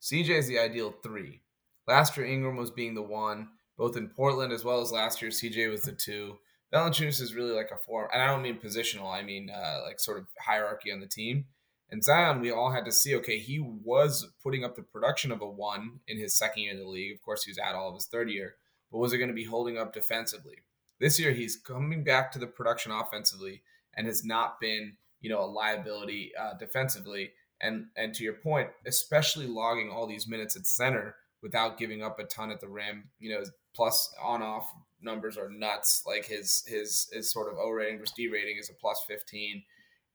CJ 0.00 0.30
is 0.30 0.48
the 0.48 0.58
ideal 0.58 0.94
three. 1.02 1.42
Last 1.86 2.16
year, 2.16 2.24
Ingram 2.24 2.56
was 2.56 2.70
being 2.70 2.94
the 2.94 3.02
one, 3.02 3.48
both 3.76 3.96
in 3.96 4.08
Portland 4.08 4.52
as 4.52 4.64
well 4.64 4.80
as 4.80 4.92
last 4.92 5.20
year, 5.20 5.30
CJ 5.30 5.70
was 5.70 5.82
the 5.82 5.92
two. 5.92 6.38
Valanciunas 6.72 7.20
is 7.20 7.34
really 7.34 7.52
like 7.52 7.70
a 7.72 7.76
four, 7.76 8.08
and 8.12 8.22
I 8.22 8.26
don't 8.26 8.42
mean 8.42 8.60
positional, 8.60 9.12
I 9.12 9.22
mean 9.22 9.50
uh, 9.50 9.80
like 9.84 9.98
sort 9.98 10.18
of 10.18 10.26
hierarchy 10.38 10.92
on 10.92 11.00
the 11.00 11.06
team. 11.06 11.46
And 11.90 12.04
Zion, 12.04 12.40
we 12.40 12.50
all 12.50 12.70
had 12.70 12.84
to 12.84 12.92
see, 12.92 13.16
okay, 13.16 13.38
he 13.38 13.58
was 13.58 14.28
putting 14.42 14.64
up 14.64 14.76
the 14.76 14.82
production 14.82 15.32
of 15.32 15.40
a 15.40 15.48
one 15.48 16.00
in 16.06 16.18
his 16.18 16.34
second 16.34 16.62
year 16.62 16.72
in 16.72 16.78
the 16.78 16.86
league. 16.86 17.14
Of 17.14 17.22
course, 17.22 17.44
he 17.44 17.50
was 17.50 17.58
at 17.58 17.74
all 17.74 17.88
of 17.88 17.94
his 17.94 18.06
third 18.06 18.30
year, 18.30 18.54
but 18.92 18.98
was 18.98 19.12
it 19.12 19.18
going 19.18 19.28
to 19.28 19.34
be 19.34 19.44
holding 19.44 19.76
up 19.76 19.92
defensively? 19.92 20.58
This 21.00 21.18
year, 21.18 21.32
he's 21.32 21.56
coming 21.56 22.04
back 22.04 22.30
to 22.32 22.38
the 22.38 22.46
production 22.46 22.92
offensively 22.92 23.62
and 23.94 24.06
has 24.06 24.24
not 24.24 24.60
been, 24.60 24.96
you 25.20 25.30
know, 25.30 25.42
a 25.42 25.46
liability 25.46 26.32
uh, 26.38 26.54
defensively. 26.58 27.32
And 27.60 27.86
and 27.96 28.14
to 28.14 28.24
your 28.24 28.34
point, 28.34 28.70
especially 28.86 29.46
logging 29.46 29.90
all 29.90 30.06
these 30.06 30.28
minutes 30.28 30.56
at 30.56 30.66
center, 30.66 31.16
without 31.42 31.78
giving 31.78 32.02
up 32.02 32.18
a 32.18 32.24
ton 32.24 32.50
at 32.50 32.60
the 32.60 32.68
rim. 32.68 33.04
You 33.18 33.32
know, 33.32 33.44
plus 33.74 34.14
on 34.22 34.42
off 34.42 34.72
numbers 35.02 35.36
are 35.36 35.50
nuts. 35.50 36.04
Like 36.06 36.26
his 36.26 36.62
his 36.66 37.08
his 37.12 37.32
sort 37.32 37.52
of 37.52 37.58
O 37.58 37.70
rating 37.70 37.98
versus 37.98 38.14
D 38.14 38.28
rating 38.28 38.58
is 38.58 38.70
a 38.70 38.74
plus 38.74 39.02
fifteen. 39.06 39.64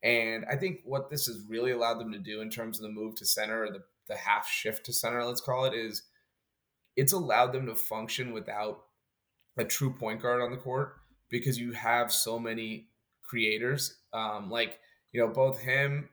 And 0.03 0.45
I 0.49 0.55
think 0.55 0.81
what 0.83 1.09
this 1.09 1.25
has 1.27 1.41
really 1.47 1.71
allowed 1.71 1.99
them 1.99 2.11
to 2.11 2.19
do 2.19 2.41
in 2.41 2.49
terms 2.49 2.79
of 2.79 2.83
the 2.83 2.93
move 2.93 3.15
to 3.15 3.25
center 3.25 3.63
or 3.63 3.71
the, 3.71 3.83
the 4.07 4.15
half 4.15 4.47
shift 4.47 4.85
to 4.85 4.93
center, 4.93 5.23
let's 5.23 5.41
call 5.41 5.65
it, 5.65 5.73
is 5.73 6.03
it's 6.95 7.13
allowed 7.13 7.53
them 7.53 7.65
to 7.65 7.75
function 7.75 8.31
without 8.31 8.83
a 9.57 9.63
true 9.63 9.93
point 9.93 10.21
guard 10.21 10.41
on 10.41 10.51
the 10.51 10.57
court 10.57 10.95
because 11.29 11.59
you 11.59 11.71
have 11.71 12.11
so 12.11 12.37
many 12.37 12.87
creators. 13.23 13.97
Um, 14.13 14.49
like, 14.49 14.79
you 15.11 15.19
know, 15.19 15.27
both 15.27 15.59
him, 15.59 16.09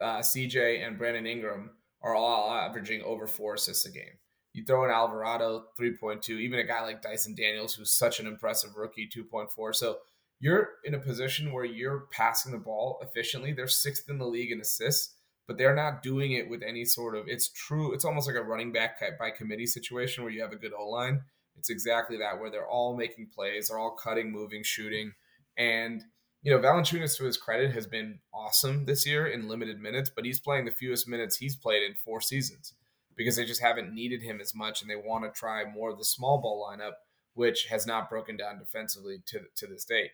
uh, 0.00 0.18
CJ, 0.18 0.86
and 0.86 0.98
Brandon 0.98 1.26
Ingram 1.26 1.70
are 2.02 2.14
all 2.14 2.50
averaging 2.52 3.02
over 3.02 3.26
four 3.26 3.54
assists 3.54 3.86
a 3.86 3.90
game. 3.90 4.18
You 4.52 4.64
throw 4.64 4.84
in 4.84 4.90
Alvarado, 4.90 5.66
3.2, 5.78 6.30
even 6.30 6.58
a 6.58 6.64
guy 6.64 6.82
like 6.82 7.02
Dyson 7.02 7.34
Daniels, 7.34 7.74
who's 7.74 7.90
such 7.90 8.18
an 8.18 8.26
impressive 8.26 8.76
rookie, 8.76 9.08
2.4. 9.08 9.74
So 9.74 9.98
you're 10.40 10.70
in 10.84 10.94
a 10.94 10.98
position 10.98 11.52
where 11.52 11.64
you're 11.64 12.06
passing 12.10 12.50
the 12.50 12.58
ball 12.58 12.98
efficiently. 13.02 13.52
They're 13.52 13.68
sixth 13.68 14.08
in 14.08 14.18
the 14.18 14.26
league 14.26 14.50
in 14.50 14.60
assists, 14.60 15.14
but 15.46 15.58
they're 15.58 15.74
not 15.74 16.02
doing 16.02 16.32
it 16.32 16.48
with 16.48 16.62
any 16.62 16.86
sort 16.86 17.14
of, 17.14 17.28
it's 17.28 17.50
true. 17.50 17.92
It's 17.92 18.06
almost 18.06 18.26
like 18.26 18.36
a 18.36 18.42
running 18.42 18.72
back 18.72 19.00
by 19.18 19.30
committee 19.30 19.66
situation 19.66 20.24
where 20.24 20.32
you 20.32 20.40
have 20.40 20.52
a 20.52 20.56
good 20.56 20.72
O 20.76 20.88
line. 20.88 21.20
It's 21.56 21.68
exactly 21.68 22.16
that, 22.18 22.40
where 22.40 22.50
they're 22.50 22.66
all 22.66 22.96
making 22.96 23.28
plays, 23.34 23.68
they're 23.68 23.78
all 23.78 23.90
cutting, 23.90 24.32
moving, 24.32 24.62
shooting. 24.64 25.12
And, 25.58 26.02
you 26.42 26.50
know, 26.50 26.58
Valanciunas, 26.58 27.18
to 27.18 27.24
his 27.24 27.36
credit, 27.36 27.72
has 27.72 27.86
been 27.86 28.20
awesome 28.32 28.86
this 28.86 29.06
year 29.06 29.26
in 29.26 29.46
limited 29.46 29.78
minutes, 29.78 30.10
but 30.14 30.24
he's 30.24 30.40
playing 30.40 30.64
the 30.64 30.70
fewest 30.70 31.06
minutes 31.06 31.36
he's 31.36 31.56
played 31.56 31.82
in 31.82 31.96
four 31.96 32.22
seasons 32.22 32.72
because 33.14 33.36
they 33.36 33.44
just 33.44 33.60
haven't 33.60 33.92
needed 33.92 34.22
him 34.22 34.40
as 34.40 34.54
much 34.54 34.80
and 34.80 34.90
they 34.90 34.96
want 34.96 35.24
to 35.24 35.38
try 35.38 35.64
more 35.70 35.90
of 35.90 35.98
the 35.98 36.04
small 36.04 36.40
ball 36.40 36.66
lineup, 36.66 36.92
which 37.34 37.66
has 37.66 37.86
not 37.86 38.08
broken 38.08 38.38
down 38.38 38.58
defensively 38.58 39.18
to, 39.26 39.40
to 39.56 39.66
this 39.66 39.84
date. 39.84 40.12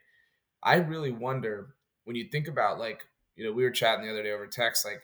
I 0.67 0.77
really 0.77 1.12
wonder 1.12 1.69
when 2.05 2.17
you 2.17 2.29
think 2.31 2.49
about 2.49 2.79
like, 2.79 3.07
you 3.37 3.45
know, 3.45 3.53
we 3.53 3.62
were 3.62 3.71
chatting 3.71 4.05
the 4.05 4.11
other 4.11 4.23
day 4.23 4.33
over 4.33 4.47
text, 4.47 4.85
like 4.85 5.01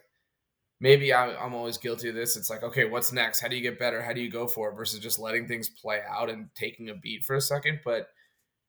maybe 0.81 1.13
I, 1.13 1.35
I'm 1.37 1.55
always 1.55 1.79
guilty 1.79 2.09
of 2.09 2.17
this. 2.17 2.37
It's 2.37 2.51
like, 2.51 2.65
okay, 2.65 2.85
what's 2.85 3.13
next? 3.13 3.41
How 3.41 3.49
do 3.49 3.57
you 3.57 3.63
get 3.63 3.79
better? 3.79 4.03
How 4.03 4.13
do 4.13 4.21
you 4.21 4.31
go 4.31 4.49
for 4.49 4.71
it 4.71 4.75
versus 4.75 4.99
just 4.99 5.21
letting 5.21 5.47
things 5.47 5.69
play 5.69 6.01
out 6.11 6.29
and 6.29 6.49
taking 6.57 6.91
a 6.91 6.95
beat 6.95 7.25
for 7.25 7.37
a 7.37 7.41
second? 7.41 7.81
But 7.85 8.09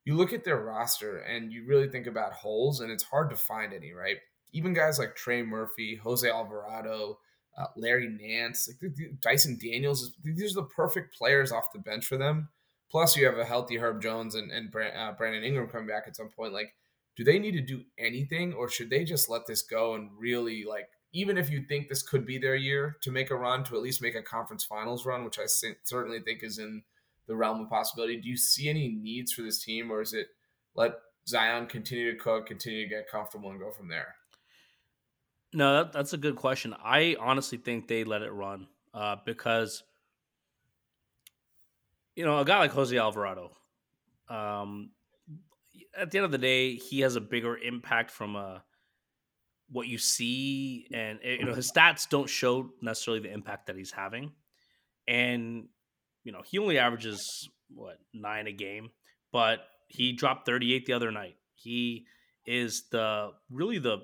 you 0.05 0.15
look 0.15 0.31
at 0.31 0.43
their 0.43 0.63
roster 0.63 1.17
and 1.17 1.51
you 1.51 1.65
really 1.65 1.89
think 1.89 2.05
about 2.07 2.33
holes, 2.33 2.79
and 2.79 2.91
it's 2.91 3.03
hard 3.03 3.31
to 3.31 3.35
find 3.35 3.73
any, 3.73 3.91
right? 3.93 4.17
Even 4.51 4.73
guys 4.73 4.99
like 4.99 5.15
Trey 5.15 5.41
Murphy, 5.41 5.99
Jose 6.03 6.29
Alvarado, 6.29 7.17
uh, 7.57 7.65
Larry 7.75 8.07
Nance, 8.07 8.69
like 8.69 8.93
Dyson 9.21 9.57
Daniels. 9.59 10.13
These 10.23 10.51
are 10.51 10.61
the 10.61 10.67
perfect 10.67 11.17
players 11.17 11.51
off 11.51 11.73
the 11.73 11.79
bench 11.79 12.05
for 12.05 12.17
them. 12.17 12.49
Plus, 12.91 13.15
you 13.15 13.25
have 13.25 13.39
a 13.39 13.45
healthy 13.45 13.77
Herb 13.77 14.03
Jones 14.03 14.35
and, 14.35 14.51
and 14.51 14.71
uh, 14.75 15.13
Brandon 15.13 15.43
Ingram 15.43 15.67
coming 15.67 15.87
back 15.87 16.03
at 16.05 16.15
some 16.15 16.29
point. 16.29 16.53
Like, 16.53 16.73
do 17.15 17.23
they 17.23 17.39
need 17.39 17.51
to 17.51 17.61
do 17.61 17.83
anything, 17.97 18.53
or 18.53 18.67
should 18.67 18.89
they 18.89 19.03
just 19.03 19.29
let 19.29 19.45
this 19.47 19.61
go 19.61 19.95
and 19.95 20.09
really 20.17 20.65
like? 20.67 20.87
Even 21.13 21.37
if 21.37 21.49
you 21.49 21.63
think 21.69 21.87
this 21.87 22.01
could 22.01 22.25
be 22.25 22.39
their 22.39 22.55
year 22.55 22.97
to 23.03 23.11
make 23.11 23.29
a 23.29 23.35
run, 23.35 23.63
to 23.65 23.75
at 23.75 23.83
least 23.83 24.01
make 24.01 24.15
a 24.15 24.23
conference 24.23 24.63
finals 24.63 25.05
run, 25.05 25.23
which 25.23 25.37
I 25.37 25.45
certainly 25.45 26.19
think 26.21 26.41
is 26.43 26.57
in 26.57 26.81
the 27.27 27.35
realm 27.35 27.61
of 27.61 27.69
possibility. 27.69 28.19
Do 28.19 28.27
you 28.27 28.37
see 28.37 28.67
any 28.67 28.89
needs 28.89 29.31
for 29.31 29.43
this 29.43 29.63
team, 29.63 29.91
or 29.91 30.01
is 30.01 30.13
it 30.13 30.27
let 30.75 30.93
Zion 31.27 31.67
continue 31.67 32.11
to 32.11 32.17
cook, 32.17 32.47
continue 32.47 32.83
to 32.83 32.89
get 32.89 33.09
comfortable, 33.09 33.51
and 33.51 33.59
go 33.59 33.71
from 33.71 33.89
there? 33.89 34.15
No, 35.53 35.75
that, 35.75 35.93
that's 35.93 36.13
a 36.13 36.17
good 36.17 36.35
question. 36.35 36.75
I 36.83 37.15
honestly 37.19 37.59
think 37.59 37.87
they 37.87 38.03
let 38.03 38.23
it 38.23 38.31
run 38.31 38.67
uh, 38.91 39.17
because, 39.23 39.83
you 42.15 42.25
know, 42.25 42.39
a 42.39 42.45
guy 42.45 42.57
like 42.57 42.71
Jose 42.71 42.97
Alvarado, 42.97 43.51
um, 44.29 44.89
at 45.97 46.11
the 46.11 46.17
end 46.17 46.25
of 46.25 46.31
the 46.31 46.37
day, 46.37 46.75
he 46.75 47.01
has 47.01 47.15
a 47.15 47.21
bigger 47.21 47.57
impact 47.57 48.11
from 48.11 48.35
uh, 48.35 48.59
what 49.69 49.87
you 49.87 49.97
see, 49.97 50.87
and 50.93 51.19
eh, 51.23 51.37
you 51.39 51.45
know 51.45 51.53
his 51.53 51.71
stats 51.71 52.07
don't 52.09 52.29
show 52.29 52.69
necessarily 52.81 53.21
the 53.21 53.31
impact 53.31 53.67
that 53.67 53.75
he's 53.75 53.91
having, 53.91 54.31
and 55.07 55.67
you 56.23 56.31
know 56.31 56.41
he 56.45 56.59
only 56.59 56.77
averages 56.77 57.49
what 57.69 57.97
nine 58.13 58.47
a 58.47 58.51
game, 58.51 58.89
but 59.31 59.59
he 59.87 60.13
dropped 60.13 60.45
thirty 60.45 60.73
eight 60.73 60.85
the 60.85 60.93
other 60.93 61.11
night. 61.11 61.35
He 61.55 62.05
is 62.45 62.83
the 62.91 63.31
really 63.49 63.79
the 63.79 63.99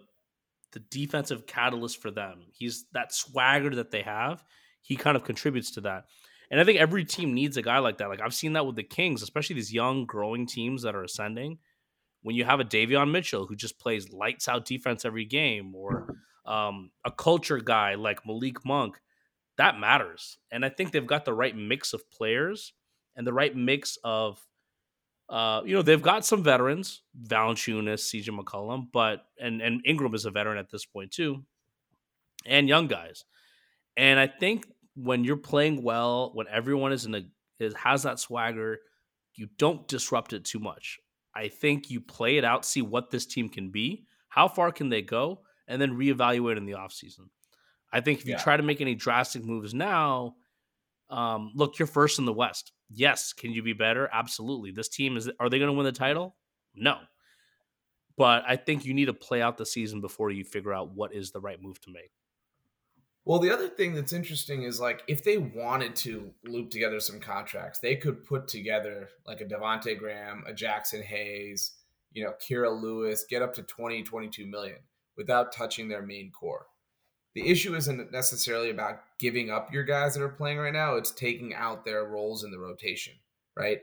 the 0.72 0.80
defensive 0.80 1.48
catalyst 1.48 2.02
for 2.02 2.12
them. 2.12 2.46
He's 2.52 2.86
that 2.94 3.14
swagger 3.14 3.76
that 3.76 3.92
they 3.92 4.04
have. 4.04 4.44
He 4.82 4.96
kind 4.96 5.18
of 5.18 5.24
contributes 5.24 5.72
to 5.72 5.82
that. 5.82 6.06
And 6.52 6.60
I 6.60 6.64
think 6.64 6.80
every 6.80 7.06
team 7.06 7.34
needs 7.34 7.58
a 7.58 7.62
guy 7.62 7.80
like 7.80 7.98
that. 7.98 8.10
Like 8.10 8.22
I've 8.22 8.34
seen 8.34 8.54
that 8.54 8.66
with 8.66 8.76
the 8.76 8.84
Kings, 8.84 9.22
especially 9.22 9.56
these 9.56 9.74
young, 9.74 10.06
growing 10.06 10.48
teams 10.48 10.84
that 10.84 10.96
are 10.96 11.04
ascending. 11.04 11.60
When 12.22 12.36
you 12.36 12.44
have 12.44 12.60
a 12.60 12.66
Davion 12.66 13.12
Mitchell 13.12 13.48
who 13.48 13.56
just 13.56 13.80
plays 13.80 14.12
lights 14.12 14.48
out 14.48 14.66
defense 14.66 15.06
every 15.06 15.26
game, 15.26 15.74
or 15.74 16.16
um, 16.46 16.92
a 17.06 17.12
culture 17.12 17.60
guy 17.60 17.96
like 17.96 18.26
Malik 18.26 18.66
Monk, 18.66 19.00
that 19.58 19.80
matters. 19.80 20.38
And 20.52 20.66
I 20.66 20.70
think 20.70 20.92
they've 20.92 21.06
got 21.06 21.26
the 21.26 21.34
right 21.34 21.56
mix 21.56 21.94
of 21.94 22.10
players 22.10 22.74
and 23.16 23.26
the 23.26 23.34
right 23.34 23.56
mix 23.56 23.98
of 24.04 24.46
uh, 25.30 25.62
you 25.64 25.76
know, 25.76 25.84
they've 25.84 26.02
got 26.02 26.26
some 26.26 26.44
veterans, 26.44 27.04
Valanciunas, 27.22 28.02
CJ 28.02 28.30
McCollum, 28.38 28.88
but 28.92 29.26
and 29.40 29.62
and 29.62 29.82
Ingram 29.86 30.16
is 30.16 30.26
a 30.26 30.32
veteran 30.32 30.58
at 30.58 30.72
this 30.72 30.86
point 30.86 31.12
too, 31.12 31.44
and 32.48 32.68
young 32.68 32.88
guys. 32.88 33.26
And 33.96 34.20
I 34.20 34.26
think 34.26 34.66
when 34.96 35.24
you're 35.24 35.38
playing 35.38 35.84
well, 35.84 36.32
when 36.34 36.48
everyone 36.48 36.94
is 36.94 37.06
in 37.06 37.14
a 37.14 37.22
is, 37.60 37.76
has 37.76 38.04
that 38.04 38.20
swagger, 38.20 38.80
you 39.36 39.50
don't 39.58 39.88
disrupt 39.88 40.34
it 40.34 40.46
too 40.46 40.60
much. 40.60 41.00
I 41.40 41.48
think 41.48 41.90
you 41.90 42.02
play 42.02 42.36
it 42.36 42.44
out, 42.44 42.66
see 42.66 42.82
what 42.82 43.12
this 43.12 43.26
team 43.26 43.48
can 43.48 43.70
be, 43.70 44.04
how 44.28 44.50
far 44.50 44.74
can 44.74 44.90
they 44.90 45.02
go, 45.02 45.40
and 45.70 45.82
then 45.82 45.98
reevaluate 45.98 46.58
in 46.58 46.66
the 46.66 46.74
offseason. 46.74 47.30
I 47.94 48.02
think 48.02 48.20
if 48.20 48.26
you 48.26 48.34
yeah. 48.34 48.40
try 48.40 48.58
to 48.58 48.64
make 48.64 48.82
any 48.82 48.94
drastic 48.94 49.46
moves 49.46 49.74
now, 49.74 50.36
um, 51.10 51.52
look, 51.56 51.80
you're 51.80 51.88
first 51.88 52.20
in 52.20 52.26
the 52.26 52.34
West. 52.34 52.74
Yes, 52.90 53.32
can 53.32 53.54
you 53.54 53.64
be 53.64 53.72
better? 53.72 54.10
Absolutely. 54.12 54.72
This 54.72 54.90
team 54.90 55.16
is 55.16 55.30
are 55.40 55.50
they 55.50 55.60
going 55.60 55.70
to 55.70 55.74
win 55.74 55.86
the 55.86 55.94
title? 55.94 56.36
No. 56.76 56.98
But 58.18 58.44
I 58.46 58.58
think 58.58 58.84
you 58.84 58.94
need 58.94 59.06
to 59.06 59.14
play 59.14 59.42
out 59.42 59.58
the 59.58 59.66
season 59.66 60.02
before 60.02 60.32
you 60.32 60.44
figure 60.44 60.74
out 60.74 60.94
what 60.94 61.14
is 61.14 61.32
the 61.32 61.40
right 61.40 61.62
move 61.62 61.80
to 61.82 61.92
make. 61.92 62.12
Well, 63.26 63.40
the 63.40 63.52
other 63.52 63.68
thing 63.68 63.94
that's 63.94 64.14
interesting 64.14 64.64
is 64.64 64.80
like 64.80 65.04
if 65.08 65.24
they 65.24 65.38
wanted 65.38 65.96
to 65.98 66.32
loop 66.46 66.72
together 66.72 67.00
some 67.00 67.20
contracts, 67.20 67.80
they 67.80 67.96
could 67.96 68.26
put 68.26 68.48
together 68.48 69.10
like 69.28 69.42
a 69.42 69.46
Devonte 69.46 69.98
Graham, 70.00 70.44
a 70.48 70.54
Jaxson 70.54 71.04
Hayes, 71.04 71.74
you 72.12 72.24
know, 72.24 72.34
Kira 72.42 72.82
Lewis, 72.82 73.26
get 73.30 73.42
up 73.42 73.54
to 73.56 73.64
20, 73.64 74.04
22 74.04 74.48
million 74.48 74.78
without 75.16 75.52
touching 75.52 75.90
their 75.90 76.02
main 76.02 76.32
core. 76.32 76.68
The 77.36 77.48
issue 77.48 77.76
isn't 77.76 78.12
necessarily 78.12 78.72
about 78.72 79.02
giving 79.20 79.52
up 79.52 79.72
your 79.72 79.84
guys 79.84 80.16
that 80.16 80.24
are 80.24 80.30
playing 80.30 80.58
right 80.58 80.74
now, 80.74 80.96
it's 80.96 81.12
taking 81.12 81.54
out 81.54 81.86
their 81.86 82.06
roles 82.06 82.44
in 82.44 82.52
the 82.52 82.58
rotation, 82.58 83.14
right? 83.56 83.82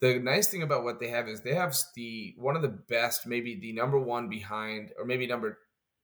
The 0.00 0.18
nice 0.18 0.48
thing 0.48 0.62
about 0.62 0.84
what 0.84 1.00
they 1.00 1.08
have 1.08 1.28
is 1.28 1.40
they 1.40 1.54
have 1.54 1.76
the 1.94 2.34
one 2.38 2.56
of 2.56 2.62
the 2.62 2.68
best, 2.68 3.26
maybe 3.26 3.54
the 3.54 3.72
number 3.72 3.98
one 3.98 4.28
behind, 4.28 4.92
or 4.98 5.04
maybe 5.04 5.26
number 5.26 5.58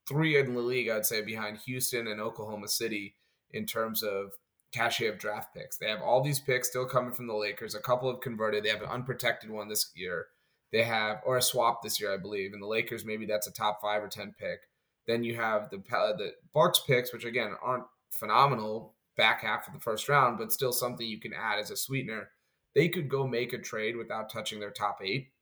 three 0.09 0.39
in 0.39 0.55
the 0.55 0.61
league, 0.61 0.89
I'd 0.89 1.07
say, 1.07 1.23
behind 1.23 1.59
Houston 1.59 2.07
and 2.07 2.21
Oklahoma 2.21 2.69
City 2.69 3.15
in 3.51 3.67
terms 3.67 4.03
of 4.03 4.33
cachet 4.73 5.07
of 5.07 5.19
draft 5.19 5.55
picks. 5.55 5.77
They 5.77 5.89
have 5.89 6.03
all 6.03 6.23
these 6.23 6.41
picks 6.41 6.69
still 6.69 6.87
coming 6.87 7.13
from 7.13 7.27
the 7.27 7.35
Lakers. 7.35 7.75
A 7.75 7.81
couple 7.81 8.11
have 8.11 8.21
converted. 8.21 8.65
They 8.65 8.71
have 8.71 8.83
an 8.83 8.89
unprotected 8.89 9.51
one 9.51 9.69
this 9.69 9.91
year. 9.95 10.27
They 10.73 10.83
have, 10.85 11.21
or 11.27 11.37
a 11.37 11.43
swap 11.43 11.83
this 11.83 12.01
year, 12.01 12.13
I 12.13 12.17
believe. 12.17 12.55
And 12.55 12.63
the 12.63 12.67
Lakers, 12.67 13.05
maybe 13.05 13.27
that's 13.27 13.47
a 13.47 13.53
top 13.53 13.81
five 13.83 14.03
or 14.03 14.09
10 14.09 14.35
pick. 14.39 14.61
Then 15.07 15.25
you 15.25 15.37
have 15.37 15.69
the 15.71 15.79
the 15.89 16.33
Bucks 16.55 16.81
picks, 16.87 17.13
which 17.13 17.25
again 17.25 17.53
aren't 17.63 17.85
phenomenal 18.11 18.95
back 19.17 19.43
half 19.43 19.67
of 19.67 19.75
the 19.75 19.81
first 19.81 20.09
round, 20.09 20.39
but 20.39 20.53
still 20.53 20.73
something 20.73 21.07
you 21.07 21.21
can 21.21 21.35
add 21.35 21.59
as 21.59 21.71
a 21.71 21.77
sweetener. 21.77 22.31
They 22.75 22.89
could 22.89 23.09
go 23.09 23.27
make 23.27 23.53
a 23.53 23.59
trade 23.59 23.97
without 23.97 24.31
touching 24.31 24.61
their 24.61 24.71
top 24.71 25.01
eight. 25.05 25.33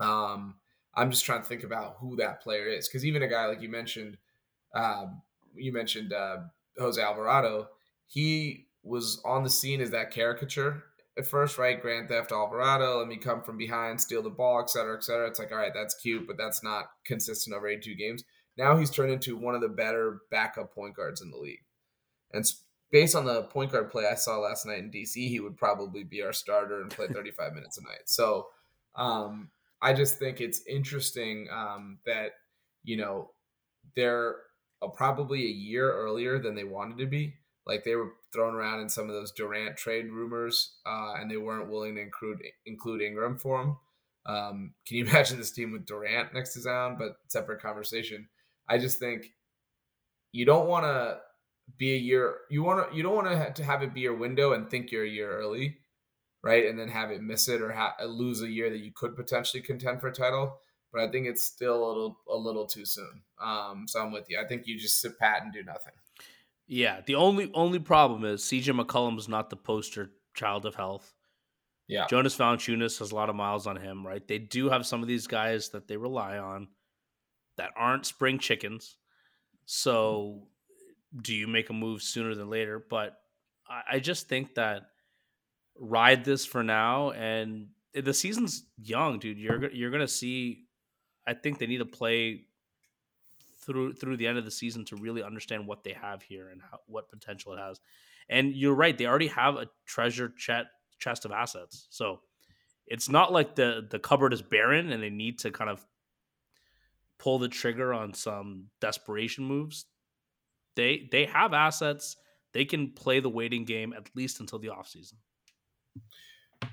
Um, 0.00 0.56
I'm 0.94 1.10
just 1.10 1.24
trying 1.24 1.42
to 1.42 1.48
think 1.48 1.62
about 1.62 1.96
who 2.00 2.16
that 2.16 2.42
player 2.42 2.66
is 2.66 2.88
because 2.88 3.04
even 3.04 3.22
a 3.22 3.28
guy 3.28 3.46
like 3.46 3.62
you 3.62 3.68
mentioned, 3.68 4.16
um, 4.74 5.22
you 5.54 5.72
mentioned 5.72 6.12
uh, 6.12 6.38
Jose 6.78 7.00
Alvarado, 7.00 7.68
he 8.06 8.66
was 8.82 9.20
on 9.24 9.42
the 9.42 9.50
scene 9.50 9.80
as 9.80 9.90
that 9.90 10.10
caricature 10.10 10.82
at 11.16 11.26
first, 11.26 11.58
right? 11.58 11.80
Grand 11.80 12.08
Theft 12.08 12.32
Alvarado, 12.32 12.98
let 12.98 13.08
me 13.08 13.16
come 13.16 13.42
from 13.42 13.56
behind, 13.58 14.00
steal 14.00 14.22
the 14.22 14.30
ball, 14.30 14.60
et 14.60 14.70
cetera, 14.70 14.96
et 14.96 15.04
cetera. 15.04 15.28
It's 15.28 15.38
like, 15.38 15.52
all 15.52 15.58
right, 15.58 15.72
that's 15.74 15.94
cute, 15.94 16.26
but 16.26 16.36
that's 16.38 16.62
not 16.62 16.86
consistent 17.04 17.56
over 17.56 17.68
82 17.68 17.96
games. 17.96 18.24
Now 18.56 18.76
he's 18.76 18.90
turned 18.90 19.12
into 19.12 19.36
one 19.36 19.54
of 19.54 19.60
the 19.60 19.68
better 19.68 20.22
backup 20.30 20.74
point 20.74 20.96
guards 20.96 21.20
in 21.20 21.30
the 21.30 21.36
league. 21.36 21.60
And 22.32 22.44
based 22.90 23.14
on 23.14 23.24
the 23.24 23.44
point 23.44 23.72
guard 23.72 23.90
play 23.90 24.06
I 24.10 24.14
saw 24.14 24.38
last 24.38 24.66
night 24.66 24.78
in 24.78 24.90
DC, 24.90 25.14
he 25.14 25.40
would 25.40 25.56
probably 25.56 26.04
be 26.04 26.22
our 26.22 26.32
starter 26.32 26.80
and 26.80 26.90
play 26.90 27.06
35 27.12 27.52
minutes 27.52 27.78
a 27.78 27.82
night. 27.82 28.06
So 28.06 28.46
um, 28.94 29.50
I 29.80 29.92
just 29.92 30.18
think 30.18 30.40
it's 30.40 30.62
interesting 30.66 31.48
um, 31.52 31.98
that, 32.06 32.32
you 32.82 32.96
know, 32.96 33.30
they're 33.94 34.36
uh, 34.82 34.88
probably 34.88 35.44
a 35.44 35.50
year 35.50 35.92
earlier 35.92 36.38
than 36.38 36.54
they 36.54 36.64
wanted 36.64 36.98
to 36.98 37.06
be. 37.06 37.34
Like 37.66 37.84
they 37.84 37.96
were 37.96 38.12
thrown 38.32 38.54
around 38.54 38.80
in 38.80 38.88
some 38.88 39.08
of 39.08 39.14
those 39.14 39.32
Durant 39.32 39.76
trade 39.76 40.10
rumors, 40.10 40.78
uh, 40.86 41.14
and 41.18 41.30
they 41.30 41.36
weren't 41.36 41.70
willing 41.70 41.96
to 41.96 42.00
include 42.00 42.40
include 42.64 43.02
Ingram 43.02 43.38
for 43.38 43.60
him. 43.60 43.76
Um, 44.26 44.74
can 44.86 44.96
you 44.96 45.04
imagine 45.08 45.38
this 45.38 45.52
team 45.52 45.72
with 45.72 45.86
Durant 45.86 46.32
next 46.32 46.54
to 46.54 46.60
Zion? 46.60 46.96
But 46.98 47.16
separate 47.28 47.60
conversation. 47.60 48.28
I 48.68 48.78
just 48.78 48.98
think 48.98 49.26
you 50.32 50.44
don't 50.44 50.68
want 50.68 50.84
to 50.84 51.18
be 51.76 51.94
a 51.94 51.98
year. 51.98 52.36
You 52.50 52.62
want 52.62 52.90
to 52.90 52.96
you 52.96 53.02
don't 53.02 53.14
want 53.14 53.56
to 53.56 53.64
have 53.64 53.82
it 53.82 53.94
be 53.94 54.00
your 54.00 54.16
window 54.16 54.52
and 54.52 54.70
think 54.70 54.90
you're 54.90 55.04
a 55.04 55.08
year 55.08 55.30
early, 55.30 55.78
right? 56.42 56.66
And 56.66 56.78
then 56.78 56.88
have 56.88 57.10
it 57.10 57.22
miss 57.22 57.48
it 57.48 57.60
or 57.60 57.72
ha- 57.72 57.96
lose 58.04 58.42
a 58.42 58.50
year 58.50 58.70
that 58.70 58.78
you 58.78 58.92
could 58.94 59.16
potentially 59.16 59.62
contend 59.62 60.00
for 60.00 60.08
a 60.08 60.12
title. 60.12 60.58
But 60.92 61.02
I 61.02 61.10
think 61.10 61.26
it's 61.26 61.44
still 61.44 61.84
a 61.84 61.86
little 61.86 62.18
a 62.30 62.36
little 62.36 62.66
too 62.66 62.86
soon. 62.86 63.22
Um, 63.40 63.84
so 63.86 64.00
I'm 64.00 64.12
with 64.12 64.30
you. 64.30 64.40
I 64.42 64.46
think 64.46 64.66
you 64.66 64.78
just 64.78 65.00
sit 65.00 65.18
pat 65.18 65.42
and 65.42 65.52
do 65.52 65.62
nothing. 65.62 65.92
Yeah, 66.66 67.00
the 67.04 67.14
only 67.14 67.50
only 67.54 67.78
problem 67.78 68.24
is 68.24 68.42
CJ 68.42 68.78
McCollum 68.78 69.18
is 69.18 69.28
not 69.28 69.50
the 69.50 69.56
poster 69.56 70.10
child 70.34 70.64
of 70.64 70.74
health. 70.74 71.14
Yeah, 71.88 72.06
Jonas 72.08 72.36
Valanciunas 72.36 72.98
has 73.00 73.12
a 73.12 73.14
lot 73.14 73.28
of 73.28 73.36
miles 73.36 73.66
on 73.66 73.76
him, 73.76 74.06
right? 74.06 74.26
They 74.26 74.38
do 74.38 74.70
have 74.70 74.86
some 74.86 75.02
of 75.02 75.08
these 75.08 75.26
guys 75.26 75.70
that 75.70 75.88
they 75.88 75.96
rely 75.96 76.38
on 76.38 76.68
that 77.58 77.70
aren't 77.76 78.06
spring 78.06 78.38
chickens. 78.38 78.96
So, 79.66 80.48
do 81.20 81.34
you 81.34 81.46
make 81.46 81.68
a 81.68 81.74
move 81.74 82.02
sooner 82.02 82.34
than 82.34 82.48
later? 82.48 82.82
But 82.88 83.18
I, 83.68 83.96
I 83.96 83.98
just 83.98 84.28
think 84.28 84.54
that 84.54 84.84
ride 85.78 86.24
this 86.24 86.44
for 86.44 86.62
now, 86.62 87.10
and 87.12 87.68
the 87.94 88.14
season's 88.14 88.64
young, 88.76 89.18
dude. 89.18 89.38
You're 89.38 89.70
you're 89.70 89.90
gonna 89.90 90.08
see. 90.08 90.64
I 91.26 91.34
think 91.34 91.58
they 91.58 91.66
need 91.66 91.78
to 91.78 91.86
play 91.86 92.44
through 93.64 93.94
through 93.94 94.16
the 94.16 94.26
end 94.26 94.38
of 94.38 94.44
the 94.44 94.50
season 94.50 94.84
to 94.86 94.96
really 94.96 95.22
understand 95.22 95.66
what 95.66 95.84
they 95.84 95.92
have 95.92 96.22
here 96.22 96.48
and 96.48 96.60
how, 96.62 96.78
what 96.86 97.10
potential 97.10 97.52
it 97.52 97.58
has. 97.58 97.80
And 98.28 98.54
you're 98.54 98.74
right; 98.74 98.96
they 98.96 99.06
already 99.06 99.28
have 99.28 99.56
a 99.56 99.68
treasure 99.86 100.32
chest 100.36 100.68
chest 100.98 101.24
of 101.24 101.32
assets. 101.32 101.86
So 101.90 102.20
it's 102.86 103.08
not 103.08 103.32
like 103.32 103.54
the 103.54 103.86
the 103.88 103.98
cupboard 103.98 104.32
is 104.32 104.42
barren 104.42 104.90
and 104.90 105.02
they 105.02 105.10
need 105.10 105.38
to 105.40 105.50
kind 105.50 105.70
of 105.70 105.84
pull 107.18 107.38
the 107.38 107.48
trigger 107.48 107.92
on 107.92 108.14
some 108.14 108.66
desperation 108.80 109.44
moves. 109.44 109.86
They 110.76 111.08
they 111.10 111.26
have 111.26 111.52
assets. 111.52 112.16
They 112.52 112.64
can 112.64 112.92
play 112.92 113.20
the 113.20 113.28
waiting 113.28 113.64
game 113.64 113.92
at 113.92 114.08
least 114.14 114.40
until 114.40 114.58
the 114.58 114.68
offseason. 114.68 115.14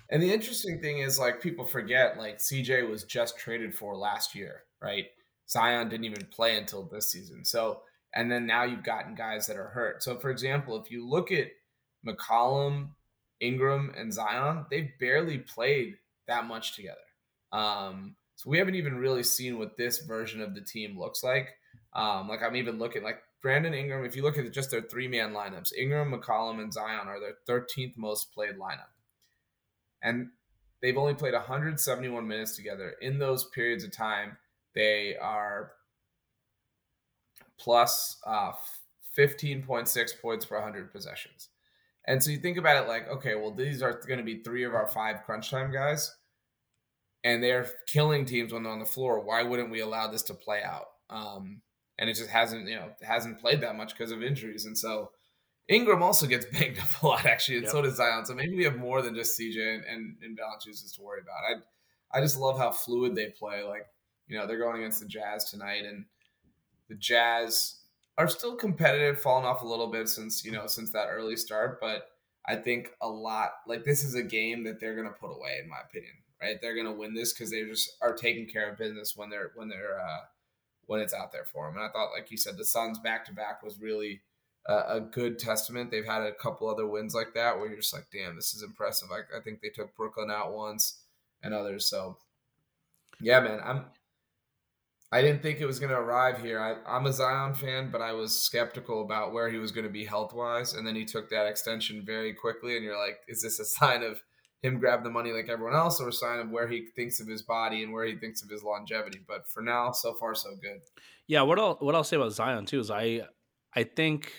And 0.09 0.21
the 0.21 0.33
interesting 0.33 0.81
thing 0.81 0.99
is 0.99 1.19
like 1.19 1.41
people 1.41 1.65
forget 1.65 2.17
like 2.17 2.37
CJ 2.37 2.89
was 2.89 3.03
just 3.03 3.37
traded 3.37 3.75
for 3.75 3.95
last 3.95 4.35
year, 4.35 4.63
right? 4.81 5.05
Zion 5.49 5.89
didn't 5.89 6.05
even 6.05 6.25
play 6.31 6.57
until 6.57 6.83
this 6.83 7.11
season. 7.11 7.45
So, 7.45 7.81
and 8.13 8.31
then 8.31 8.45
now 8.45 8.63
you've 8.63 8.83
gotten 8.83 9.15
guys 9.15 9.47
that 9.47 9.57
are 9.57 9.67
hurt. 9.67 10.01
So, 10.03 10.17
for 10.17 10.29
example, 10.29 10.81
if 10.81 10.89
you 10.89 11.07
look 11.07 11.31
at 11.31 11.47
McCollum, 12.05 12.89
Ingram, 13.39 13.93
and 13.97 14.13
Zion, 14.13 14.65
they've 14.69 14.91
barely 14.99 15.39
played 15.39 15.97
that 16.27 16.45
much 16.45 16.75
together. 16.75 16.97
Um, 17.51 18.15
so 18.35 18.49
we 18.49 18.57
haven't 18.57 18.75
even 18.75 18.97
really 18.97 19.23
seen 19.23 19.57
what 19.59 19.77
this 19.77 19.99
version 19.99 20.41
of 20.41 20.55
the 20.55 20.61
team 20.61 20.99
looks 20.99 21.23
like. 21.23 21.49
Um, 21.93 22.27
like 22.27 22.41
I'm 22.43 22.55
even 22.55 22.77
looking 22.77 23.03
like 23.03 23.19
Brandon 23.41 23.73
Ingram. 23.73 24.05
If 24.05 24.15
you 24.15 24.23
look 24.23 24.37
at 24.37 24.51
just 24.51 24.71
their 24.71 24.81
three 24.81 25.07
man 25.07 25.33
lineups, 25.33 25.73
Ingram, 25.77 26.11
McCollum, 26.11 26.61
and 26.61 26.73
Zion 26.73 27.07
are 27.07 27.19
their 27.19 27.35
13th 27.47 27.97
most 27.97 28.33
played 28.33 28.55
lineup, 28.55 28.91
and 30.05 30.29
they've 30.81 30.97
only 30.97 31.15
played 31.15 31.33
171 31.33 32.27
minutes 32.27 32.55
together. 32.55 32.93
In 33.01 33.17
those 33.17 33.45
periods 33.45 33.83
of 33.83 33.91
time, 33.91 34.37
they 34.75 35.15
are 35.19 35.71
plus 37.57 38.17
uh, 38.25 38.51
15.6 39.17 40.21
points 40.21 40.45
per 40.45 40.55
100 40.55 40.91
possessions. 40.93 41.49
And 42.07 42.23
so 42.23 42.29
you 42.29 42.37
think 42.37 42.57
about 42.57 42.83
it 42.83 42.87
like, 42.87 43.09
okay, 43.09 43.33
well, 43.33 43.51
these 43.51 43.81
are 43.81 43.99
going 44.07 44.19
to 44.19 44.23
be 44.23 44.43
three 44.43 44.63
of 44.63 44.75
our 44.75 44.87
five 44.87 45.23
crunch 45.25 45.49
time 45.49 45.73
guys, 45.73 46.15
and 47.23 47.41
they're 47.41 47.67
killing 47.87 48.25
teams 48.25 48.53
when 48.53 48.61
they're 48.61 48.71
on 48.71 48.79
the 48.79 48.85
floor. 48.85 49.25
Why 49.25 49.41
wouldn't 49.41 49.71
we 49.71 49.79
allow 49.79 50.11
this 50.11 50.21
to 50.23 50.35
play 50.35 50.61
out? 50.61 50.85
Um, 51.09 51.61
and 51.97 52.11
it 52.11 52.13
just 52.13 52.29
hasn't, 52.29 52.67
you 52.67 52.75
know, 52.75 52.89
hasn't 53.01 53.39
played 53.39 53.61
that 53.61 53.75
much 53.75 53.97
because 53.97 54.11
of 54.11 54.21
injuries. 54.21 54.65
And 54.65 54.77
so 54.77 55.09
Ingram 55.67 56.03
also 56.03 56.27
gets 56.27 56.45
banged 56.51 56.79
up 56.79 57.03
a 57.03 57.07
lot, 57.07 57.25
actually, 57.25 57.57
and 57.57 57.63
yep. 57.63 57.71
so 57.71 57.81
does 57.81 57.95
Zion. 57.95 58.25
So 58.25 58.33
maybe 58.33 58.55
we 58.55 58.63
have 58.63 58.77
more 58.77 59.01
than 59.01 59.15
just 59.15 59.39
CJ 59.39 59.75
and, 59.75 59.83
and, 59.85 60.15
and 60.21 60.37
Valanciunas 60.37 60.95
to 60.95 61.01
worry 61.01 61.21
about. 61.21 61.43
I 61.49 62.17
I 62.17 62.21
just 62.21 62.39
love 62.39 62.57
how 62.57 62.71
fluid 62.71 63.15
they 63.15 63.27
play. 63.27 63.63
Like 63.63 63.87
you 64.27 64.37
know, 64.37 64.47
they're 64.47 64.59
going 64.59 64.77
against 64.77 65.01
the 65.01 65.07
Jazz 65.07 65.49
tonight, 65.49 65.85
and 65.85 66.05
the 66.89 66.95
Jazz 66.95 67.81
are 68.17 68.27
still 68.27 68.55
competitive, 68.55 69.19
falling 69.19 69.45
off 69.45 69.61
a 69.61 69.67
little 69.67 69.87
bit 69.87 70.07
since 70.07 70.45
you 70.45 70.51
know 70.51 70.67
since 70.67 70.91
that 70.91 71.07
early 71.09 71.35
start. 71.35 71.79
But 71.81 72.09
I 72.47 72.55
think 72.55 72.91
a 73.01 73.07
lot 73.07 73.51
like 73.67 73.83
this 73.83 74.03
is 74.03 74.15
a 74.15 74.23
game 74.23 74.63
that 74.65 74.79
they're 74.79 74.95
going 74.95 75.07
to 75.07 75.19
put 75.19 75.35
away, 75.35 75.59
in 75.61 75.69
my 75.69 75.77
opinion. 75.87 76.13
Right? 76.41 76.57
They're 76.61 76.75
going 76.75 76.85
to 76.85 76.91
win 76.91 77.13
this 77.13 77.33
because 77.33 77.49
they 77.49 77.63
just 77.63 77.95
are 78.01 78.13
taking 78.13 78.45
care 78.47 78.69
of 78.69 78.77
business 78.77 79.13
when 79.15 79.29
they're 79.29 79.51
when 79.55 79.67
they're 79.67 79.99
uh, 79.99 80.25
when 80.85 81.01
it's 81.01 81.13
out 81.13 81.31
there 81.31 81.45
for 81.45 81.65
them. 81.65 81.77
And 81.77 81.85
I 81.85 81.89
thought, 81.89 82.11
like 82.13 82.29
you 82.29 82.37
said, 82.37 82.57
the 82.57 82.65
Suns 82.65 82.99
back 82.99 83.25
to 83.25 83.33
back 83.33 83.63
was 83.63 83.79
really 83.79 84.21
a 84.67 84.99
good 84.99 85.37
testament. 85.37 85.91
They've 85.91 86.05
had 86.05 86.23
a 86.23 86.33
couple 86.33 86.69
other 86.69 86.87
wins 86.87 87.13
like 87.13 87.33
that 87.35 87.57
where 87.57 87.67
you're 87.67 87.77
just 87.77 87.93
like, 87.93 88.07
damn, 88.11 88.35
this 88.35 88.53
is 88.53 88.63
impressive. 88.63 89.09
I, 89.11 89.37
I 89.37 89.41
think 89.41 89.61
they 89.61 89.69
took 89.69 89.95
Brooklyn 89.95 90.31
out 90.31 90.53
once 90.53 91.01
and 91.43 91.53
others. 91.53 91.87
So, 91.87 92.17
yeah, 93.19 93.39
man, 93.41 93.59
I'm 93.63 93.85
I 95.11 95.21
didn't 95.21 95.41
think 95.41 95.61
it 95.61 95.65
was 95.65 95.79
going 95.79 95.91
to 95.91 95.97
arrive 95.97 96.41
here. 96.41 96.59
I, 96.59 96.97
am 96.97 97.05
a 97.05 97.13
Zion 97.13 97.53
fan, 97.53 97.89
but 97.89 98.01
I 98.01 98.11
was 98.11 98.37
skeptical 98.37 99.01
about 99.01 99.33
where 99.33 99.49
he 99.49 99.57
was 99.57 99.71
going 99.71 99.85
to 99.85 99.91
be 99.91 100.03
health 100.03 100.33
wise. 100.33 100.73
And 100.73 100.85
then 100.85 100.95
he 100.95 101.05
took 101.05 101.29
that 101.29 101.45
extension 101.45 102.03
very 102.05 102.33
quickly. 102.33 102.75
And 102.75 102.83
you're 102.83 102.99
like, 102.99 103.19
is 103.27 103.41
this 103.41 103.59
a 103.59 103.65
sign 103.79 104.03
of 104.03 104.21
him 104.61 104.79
grab 104.79 105.03
the 105.03 105.11
money 105.11 105.31
like 105.31 105.47
everyone 105.47 105.75
else, 105.75 106.01
or 106.01 106.09
a 106.09 106.13
sign 106.13 106.39
of 106.39 106.49
where 106.49 106.67
he 106.67 106.87
thinks 106.95 107.19
of 107.19 107.27
his 107.27 107.43
body 107.43 107.83
and 107.83 107.93
where 107.93 108.05
he 108.05 108.15
thinks 108.15 108.41
of 108.41 108.49
his 108.49 108.63
longevity? 108.63 109.19
But 109.25 109.47
for 109.47 109.61
now, 109.61 109.91
so 109.91 110.15
far, 110.15 110.33
so 110.33 110.49
good. 110.61 110.81
Yeah. 111.27 111.43
What 111.43 111.59
I'll 111.59 111.75
what 111.75 111.93
I'll 111.93 112.03
say 112.03 112.17
about 112.17 112.33
Zion 112.33 112.65
too 112.65 112.79
is 112.79 112.89
I 112.89 113.21
I 113.75 113.83
think 113.83 114.33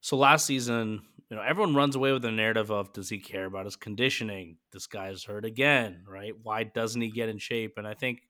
so. 0.00 0.16
Last 0.16 0.46
season, 0.46 1.02
you 1.28 1.36
know, 1.36 1.42
everyone 1.42 1.74
runs 1.74 1.96
away 1.96 2.12
with 2.12 2.22
the 2.22 2.30
narrative 2.30 2.70
of 2.70 2.92
does 2.92 3.08
he 3.08 3.18
care 3.18 3.46
about 3.46 3.64
his 3.64 3.76
conditioning? 3.76 4.56
This 4.72 4.86
guy's 4.86 5.24
hurt 5.24 5.44
again, 5.44 6.04
right? 6.06 6.32
Why 6.42 6.64
doesn't 6.64 7.00
he 7.00 7.10
get 7.10 7.28
in 7.28 7.38
shape? 7.38 7.74
And 7.76 7.86
I 7.86 7.94
think 7.94 8.22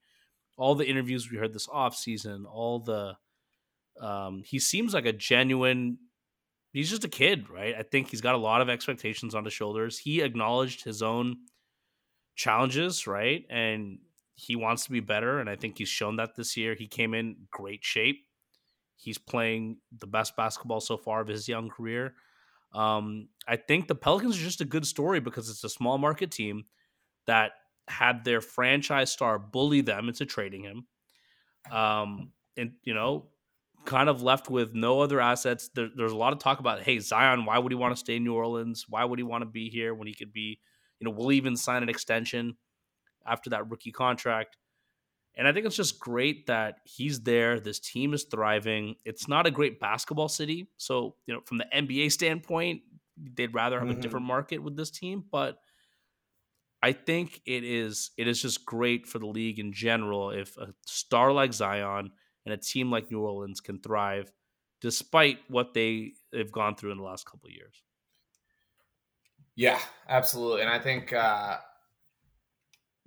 all 0.56 0.74
the 0.74 0.88
interviews 0.88 1.30
we 1.30 1.38
heard 1.38 1.52
this 1.52 1.68
off 1.70 1.96
season, 1.96 2.46
all 2.46 2.80
the 2.80 3.16
um, 4.00 4.42
he 4.44 4.58
seems 4.58 4.94
like 4.94 5.06
a 5.06 5.12
genuine 5.12 5.98
he's 6.72 6.90
just 6.90 7.04
a 7.04 7.08
kid, 7.08 7.50
right? 7.50 7.74
I 7.76 7.82
think 7.82 8.10
he's 8.10 8.20
got 8.20 8.34
a 8.34 8.38
lot 8.38 8.60
of 8.60 8.68
expectations 8.68 9.34
on 9.34 9.44
his 9.44 9.52
shoulders. 9.52 9.98
He 9.98 10.20
acknowledged 10.20 10.84
his 10.84 11.02
own 11.02 11.36
challenges, 12.36 13.06
right? 13.06 13.44
And 13.50 13.98
he 14.34 14.56
wants 14.56 14.84
to 14.84 14.90
be 14.90 15.00
better. 15.00 15.40
And 15.40 15.50
I 15.50 15.56
think 15.56 15.78
he's 15.78 15.88
shown 15.88 16.16
that 16.16 16.36
this 16.36 16.56
year. 16.56 16.74
He 16.74 16.86
came 16.86 17.14
in 17.14 17.36
great 17.50 17.84
shape. 17.84 18.24
He's 19.00 19.18
playing 19.18 19.78
the 19.98 20.06
best 20.06 20.36
basketball 20.36 20.80
so 20.80 20.96
far 20.96 21.20
of 21.20 21.28
his 21.28 21.48
young 21.48 21.68
career. 21.68 22.14
Um, 22.74 23.28
I 23.48 23.56
think 23.56 23.88
the 23.88 23.94
Pelicans 23.94 24.36
are 24.36 24.44
just 24.44 24.60
a 24.60 24.66
good 24.66 24.86
story 24.86 25.20
because 25.20 25.48
it's 25.48 25.64
a 25.64 25.68
small 25.68 25.98
market 25.98 26.30
team 26.30 26.66
that 27.26 27.52
had 27.88 28.24
their 28.24 28.40
franchise 28.40 29.10
star 29.10 29.38
bully 29.38 29.80
them 29.80 30.08
into 30.08 30.26
trading 30.26 30.62
him. 30.62 30.86
Um, 31.70 32.32
and 32.56 32.72
you 32.84 32.94
know, 32.94 33.28
kind 33.84 34.08
of 34.08 34.22
left 34.22 34.50
with 34.50 34.74
no 34.74 35.00
other 35.00 35.20
assets. 35.20 35.70
There, 35.74 35.88
there's 35.94 36.12
a 36.12 36.16
lot 36.16 36.32
of 36.32 36.38
talk 36.38 36.60
about, 36.60 36.82
hey, 36.82 36.98
Zion, 36.98 37.44
why 37.44 37.58
would 37.58 37.72
he 37.72 37.76
want 37.76 37.94
to 37.94 37.98
stay 37.98 38.16
in 38.16 38.24
New 38.24 38.34
Orleans? 38.34 38.86
Why 38.88 39.04
would 39.04 39.18
he 39.18 39.22
want 39.22 39.42
to 39.42 39.46
be 39.46 39.68
here 39.70 39.94
when 39.94 40.06
he 40.06 40.14
could 40.14 40.32
be, 40.32 40.60
you 40.98 41.04
know, 41.04 41.10
we'll 41.10 41.32
even 41.32 41.56
sign 41.56 41.82
an 41.82 41.88
extension 41.88 42.56
after 43.26 43.50
that 43.50 43.68
rookie 43.70 43.92
contract. 43.92 44.56
And 45.40 45.48
I 45.48 45.52
think 45.52 45.64
it's 45.64 45.74
just 45.74 45.98
great 45.98 46.48
that 46.48 46.80
he's 46.84 47.22
there. 47.22 47.58
This 47.58 47.80
team 47.80 48.12
is 48.12 48.24
thriving. 48.24 48.96
It's 49.06 49.26
not 49.26 49.46
a 49.46 49.50
great 49.50 49.80
basketball 49.80 50.28
city. 50.28 50.68
So, 50.76 51.14
you 51.26 51.32
know, 51.32 51.40
from 51.46 51.56
the 51.56 51.64
NBA 51.74 52.12
standpoint, 52.12 52.82
they'd 53.16 53.54
rather 53.54 53.78
have 53.78 53.88
mm-hmm. 53.88 53.98
a 53.98 54.02
different 54.02 54.26
market 54.26 54.58
with 54.58 54.76
this 54.76 54.90
team. 54.90 55.24
But 55.32 55.56
I 56.82 56.92
think 56.92 57.40
it 57.46 57.64
is 57.64 58.10
it 58.18 58.28
is 58.28 58.42
just 58.42 58.66
great 58.66 59.06
for 59.06 59.18
the 59.18 59.26
league 59.26 59.58
in 59.58 59.72
general 59.72 60.28
if 60.30 60.58
a 60.58 60.74
star 60.84 61.32
like 61.32 61.54
Zion 61.54 62.10
and 62.44 62.52
a 62.52 62.58
team 62.58 62.90
like 62.90 63.10
New 63.10 63.20
Orleans 63.20 63.62
can 63.62 63.80
thrive 63.80 64.30
despite 64.82 65.38
what 65.48 65.72
they 65.72 66.12
have 66.34 66.52
gone 66.52 66.74
through 66.74 66.92
in 66.92 66.98
the 66.98 67.04
last 67.04 67.24
couple 67.24 67.46
of 67.46 67.52
years. 67.54 67.82
Yeah, 69.56 69.78
absolutely. 70.06 70.60
And 70.60 70.70
I 70.70 70.78
think 70.78 71.14
uh, 71.14 71.56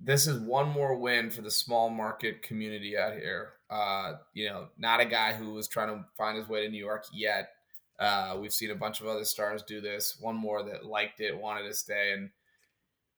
this 0.04 0.26
is 0.26 0.38
one 0.38 0.68
more 0.68 0.94
win 0.94 1.30
for 1.30 1.40
the 1.40 1.50
small 1.50 1.88
market 1.88 2.42
community 2.42 2.96
out 2.96 3.14
here. 3.14 3.54
Uh, 3.70 4.14
you 4.34 4.46
know, 4.46 4.68
not 4.78 5.00
a 5.00 5.06
guy 5.06 5.32
who 5.32 5.52
was 5.52 5.66
trying 5.66 5.88
to 5.88 6.04
find 6.16 6.36
his 6.36 6.48
way 6.48 6.62
to 6.62 6.70
New 6.70 6.78
York 6.78 7.06
yet. 7.12 7.48
Uh, 7.98 8.36
we've 8.38 8.52
seen 8.52 8.70
a 8.70 8.76
bunch 8.76 9.00
of 9.00 9.06
other 9.06 9.24
stars 9.24 9.62
do 9.62 9.80
this. 9.80 10.18
One 10.20 10.36
more 10.36 10.62
that 10.64 10.84
liked 10.84 11.20
it, 11.20 11.36
wanted 11.36 11.66
to 11.68 11.74
stay, 11.74 12.12
and 12.12 12.30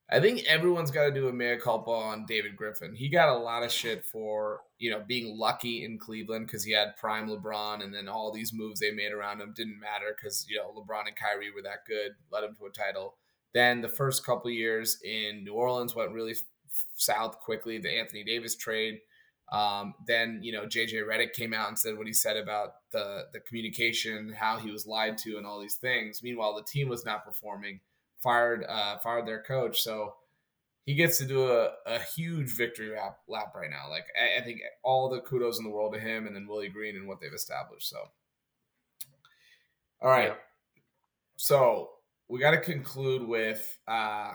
I 0.09 0.21
think 0.21 0.45
everyone's 0.47 0.93
got 0.93 1.07
to 1.07 1.11
do 1.11 1.29
a 1.29 1.33
mea 1.33 1.57
culpa 1.57 1.91
on 1.91 2.27
David 2.27 2.55
Griffin. 2.55 2.95
He 2.95 3.09
got 3.09 3.29
a 3.29 3.39
lot 3.39 3.65
of 3.65 3.73
shit 3.73 4.05
for 4.05 4.61
you 4.79 4.91
know 4.91 5.03
being 5.07 5.37
lucky 5.37 5.85
in 5.85 5.99
Cleveland 5.99 6.47
because 6.47 6.63
he 6.63 6.73
had 6.73 6.97
prime 6.97 7.29
LeBron, 7.29 7.83
and 7.83 7.93
then 7.93 8.07
all 8.07 8.33
these 8.33 8.53
moves 8.53 8.79
they 8.79 8.93
made 8.93 9.13
around 9.13 9.41
him 9.41 9.55
didn't 9.57 9.81
matter 9.81 10.15
because 10.17 10.47
you 10.49 10.57
know 10.57 10.73
LeBron 10.73 11.09
and 11.09 11.17
Kyrie 11.17 11.51
were 11.51 11.63
that 11.63 11.85
good, 11.87 12.13
led 12.31 12.45
him 12.45 12.55
to 12.61 12.67
a 12.67 12.71
title. 12.71 13.17
Then 13.55 13.81
the 13.81 13.89
first 13.89 14.25
couple 14.25 14.51
years 14.51 14.99
in 15.03 15.43
New 15.43 15.55
Orleans 15.55 15.97
went 15.97 16.13
really 16.13 16.35
south 16.95 17.41
quickly. 17.41 17.79
The 17.79 17.91
Anthony 17.91 18.25
Davis 18.25 18.57
trade, 18.57 19.01
Um, 19.53 19.95
then 20.07 20.41
you 20.43 20.53
know 20.53 20.67
JJ 20.67 21.05
Redick 21.07 21.33
came 21.33 21.55
out 21.55 21.69
and 21.69 21.79
said 21.79 21.97
what 21.97 22.07
he 22.07 22.13
said 22.13 22.37
about 22.37 22.91
the 22.91 23.29
the 23.33 23.41
communication, 23.41 24.33
how 24.33 24.59
he 24.59 24.71
was 24.71 24.87
lied 24.87 25.19
to, 25.19 25.37
and 25.39 25.47
all 25.47 25.61
these 25.61 25.77
things. 25.77 26.23
Meanwhile, 26.23 26.57
the 26.57 26.65
team 26.65 26.89
was 26.89 27.05
not 27.05 27.25
performing, 27.25 27.81
fired 28.19 28.65
uh, 28.69 28.99
fired 28.99 29.27
their 29.27 29.43
coach. 29.43 29.83
So 29.83 30.17
he 30.85 30.95
gets 30.95 31.19
to 31.19 31.27
do 31.27 31.51
a, 31.51 31.73
a 31.87 31.99
huge 32.01 32.57
victory 32.57 32.91
lap, 32.97 33.19
lap 33.29 33.53
right 33.55 33.71
now. 33.71 33.89
Like 33.91 34.07
I, 34.21 34.41
I 34.41 34.45
think 34.45 34.61
all 34.83 35.09
the 35.09 35.21
kudos 35.21 35.59
in 35.59 35.65
the 35.65 35.71
world 35.71 35.95
to 35.95 36.01
him, 36.01 36.27
and 36.27 36.35
then 36.37 36.47
Willie 36.49 36.69
Green 36.69 36.97
and 36.97 37.09
what 37.09 37.21
they've 37.21 37.33
established. 37.33 37.89
So, 37.89 37.99
all 40.01 40.11
right. 40.11 40.29
Yeah. 40.29 40.35
So 41.37 41.91
we 42.29 42.41
got 42.41 42.53
to 42.53 42.61
conclude 42.61 43.27
with 43.27 43.79
uh, 43.87 44.33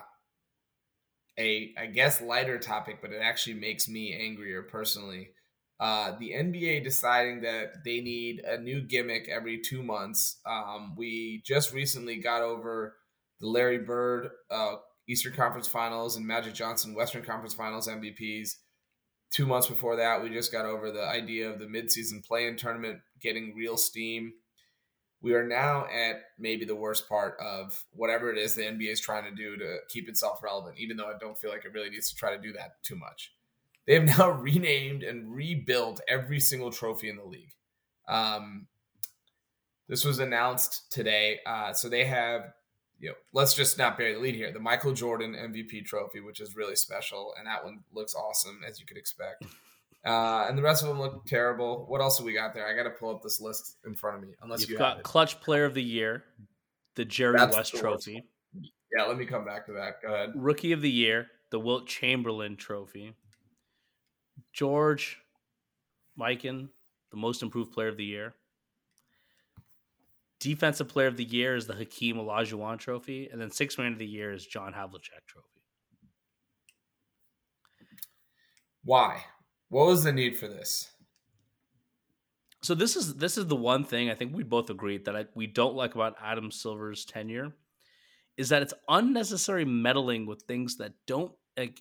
a, 1.38 1.74
I 1.78 1.86
guess, 1.86 2.20
lighter 2.20 2.58
topic, 2.58 2.98
but 3.00 3.12
it 3.12 3.20
actually 3.22 3.54
makes 3.54 3.88
me 3.88 4.14
angrier 4.14 4.62
personally. 4.62 5.30
Uh, 5.80 6.16
the 6.18 6.30
NBA 6.30 6.84
deciding 6.84 7.40
that 7.40 7.84
they 7.84 8.00
need 8.00 8.40
a 8.40 8.58
new 8.58 8.80
gimmick 8.80 9.28
every 9.28 9.58
two 9.58 9.82
months. 9.82 10.38
Um, 10.46 10.94
we 10.96 11.42
just 11.44 11.72
recently 11.72 12.16
got 12.16 12.42
over 12.42 12.96
the 13.40 13.48
Larry 13.48 13.78
Bird 13.78 14.28
uh, 14.50 14.76
Eastern 15.08 15.32
Conference 15.32 15.66
Finals 15.66 16.16
and 16.16 16.26
Magic 16.26 16.54
Johnson 16.54 16.94
Western 16.94 17.24
Conference 17.24 17.54
Finals 17.54 17.88
MVPs. 17.88 18.50
Two 19.32 19.46
months 19.46 19.66
before 19.66 19.96
that, 19.96 20.22
we 20.22 20.28
just 20.28 20.52
got 20.52 20.66
over 20.66 20.92
the 20.92 21.04
idea 21.04 21.50
of 21.50 21.58
the 21.58 21.64
midseason 21.64 22.24
play-in 22.24 22.56
tournament 22.56 23.00
getting 23.20 23.54
real 23.56 23.76
steam 23.76 24.34
we 25.22 25.34
are 25.34 25.46
now 25.46 25.86
at 25.86 26.24
maybe 26.38 26.64
the 26.64 26.74
worst 26.74 27.08
part 27.08 27.36
of 27.40 27.84
whatever 27.92 28.30
it 28.30 28.38
is 28.38 28.56
the 28.56 28.62
NBA 28.62 28.90
is 28.90 29.00
trying 29.00 29.24
to 29.24 29.30
do 29.30 29.56
to 29.56 29.78
keep 29.88 30.08
itself 30.08 30.42
relevant, 30.42 30.78
even 30.78 30.96
though 30.96 31.06
I 31.06 31.18
don't 31.18 31.38
feel 31.38 31.50
like 31.50 31.64
it 31.64 31.72
really 31.72 31.90
needs 31.90 32.10
to 32.10 32.16
try 32.16 32.34
to 32.34 32.42
do 32.42 32.52
that 32.54 32.82
too 32.82 32.96
much. 32.96 33.32
They 33.86 33.94
have 33.94 34.04
now 34.18 34.30
renamed 34.30 35.04
and 35.04 35.32
rebuilt 35.32 36.00
every 36.08 36.40
single 36.40 36.72
trophy 36.72 37.08
in 37.08 37.16
the 37.16 37.24
league. 37.24 37.54
Um, 38.08 38.66
this 39.88 40.04
was 40.04 40.18
announced 40.18 40.90
today. 40.90 41.38
Uh, 41.46 41.72
so 41.72 41.88
they 41.88 42.04
have, 42.04 42.52
you 42.98 43.10
know, 43.10 43.14
let's 43.32 43.54
just 43.54 43.78
not 43.78 43.96
bury 43.96 44.14
the 44.14 44.20
lead 44.20 44.34
here. 44.34 44.52
The 44.52 44.58
Michael 44.58 44.92
Jordan 44.92 45.34
MVP 45.34 45.84
trophy, 45.84 46.20
which 46.20 46.40
is 46.40 46.56
really 46.56 46.76
special, 46.76 47.32
and 47.38 47.46
that 47.46 47.64
one 47.64 47.80
looks 47.92 48.14
awesome 48.14 48.60
as 48.68 48.80
you 48.80 48.86
could 48.86 48.96
expect. 48.96 49.44
Uh, 50.04 50.46
and 50.48 50.58
the 50.58 50.62
rest 50.62 50.82
of 50.82 50.88
them 50.88 50.98
look 50.98 51.24
terrible. 51.26 51.84
What 51.88 52.00
else 52.00 52.18
have 52.18 52.26
we 52.26 52.32
got 52.32 52.54
there? 52.54 52.66
I 52.66 52.74
got 52.74 52.84
to 52.84 52.90
pull 52.90 53.14
up 53.14 53.22
this 53.22 53.40
list 53.40 53.76
in 53.86 53.94
front 53.94 54.16
of 54.16 54.22
me. 54.22 54.34
Unless 54.42 54.62
you've 54.62 54.70
you 54.70 54.78
got 54.78 55.02
clutch 55.04 55.40
player 55.40 55.64
of 55.64 55.74
the 55.74 55.82
year, 55.82 56.24
the 56.96 57.04
Jerry 57.04 57.36
That's 57.36 57.56
West 57.56 57.72
the 57.72 57.78
Trophy. 57.78 58.24
Yeah, 58.96 59.04
let 59.04 59.16
me 59.16 59.24
come 59.24 59.44
back 59.44 59.66
to 59.66 59.72
that. 59.74 60.02
Go 60.02 60.12
ahead. 60.12 60.32
Rookie 60.34 60.72
of 60.72 60.82
the 60.82 60.90
year, 60.90 61.28
the 61.50 61.60
Wilt 61.60 61.86
Chamberlain 61.86 62.56
Trophy. 62.56 63.14
George 64.52 65.18
Mikan, 66.18 66.68
the 67.10 67.16
most 67.16 67.42
improved 67.42 67.72
player 67.72 67.88
of 67.88 67.96
the 67.96 68.04
year. 68.04 68.34
Defensive 70.40 70.88
player 70.88 71.06
of 71.06 71.16
the 71.16 71.24
year 71.24 71.54
is 71.54 71.68
the 71.68 71.74
Hakeem 71.74 72.16
Olajuwon 72.16 72.78
Trophy, 72.78 73.28
and 73.30 73.40
then 73.40 73.50
sixth 73.50 73.78
man 73.78 73.92
of 73.92 73.98
the 73.98 74.06
year 74.06 74.32
is 74.32 74.44
John 74.44 74.72
Havlicek 74.72 75.24
Trophy. 75.28 75.46
Why? 78.84 79.22
What 79.72 79.86
was 79.86 80.04
the 80.04 80.12
need 80.12 80.36
for 80.36 80.48
this? 80.48 80.90
So 82.60 82.74
this 82.74 82.94
is 82.94 83.14
this 83.14 83.38
is 83.38 83.46
the 83.46 83.56
one 83.56 83.84
thing 83.84 84.10
I 84.10 84.14
think 84.14 84.36
we 84.36 84.42
both 84.42 84.68
agreed 84.68 85.06
that 85.06 85.16
I, 85.16 85.24
we 85.34 85.46
don't 85.46 85.74
like 85.74 85.94
about 85.94 86.14
Adam 86.22 86.50
Silver's 86.50 87.06
tenure 87.06 87.54
is 88.36 88.50
that 88.50 88.60
it's 88.60 88.74
unnecessary 88.90 89.64
meddling 89.64 90.26
with 90.26 90.42
things 90.42 90.76
that 90.76 90.92
don't 91.06 91.32
like 91.56 91.80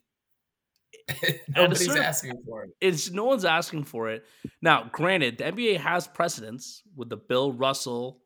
Nobody's 1.49 1.85
certain, 1.85 2.01
asking 2.01 2.43
for 2.47 2.63
it. 2.63 2.69
It's 2.79 3.11
no 3.11 3.25
one's 3.25 3.43
asking 3.43 3.83
for 3.83 4.09
it. 4.09 4.23
Now, 4.61 4.87
granted, 4.93 5.39
the 5.39 5.51
NBA 5.51 5.75
has 5.81 6.07
precedence 6.07 6.83
with 6.95 7.09
the 7.09 7.17
Bill 7.17 7.51
Russell 7.51 8.21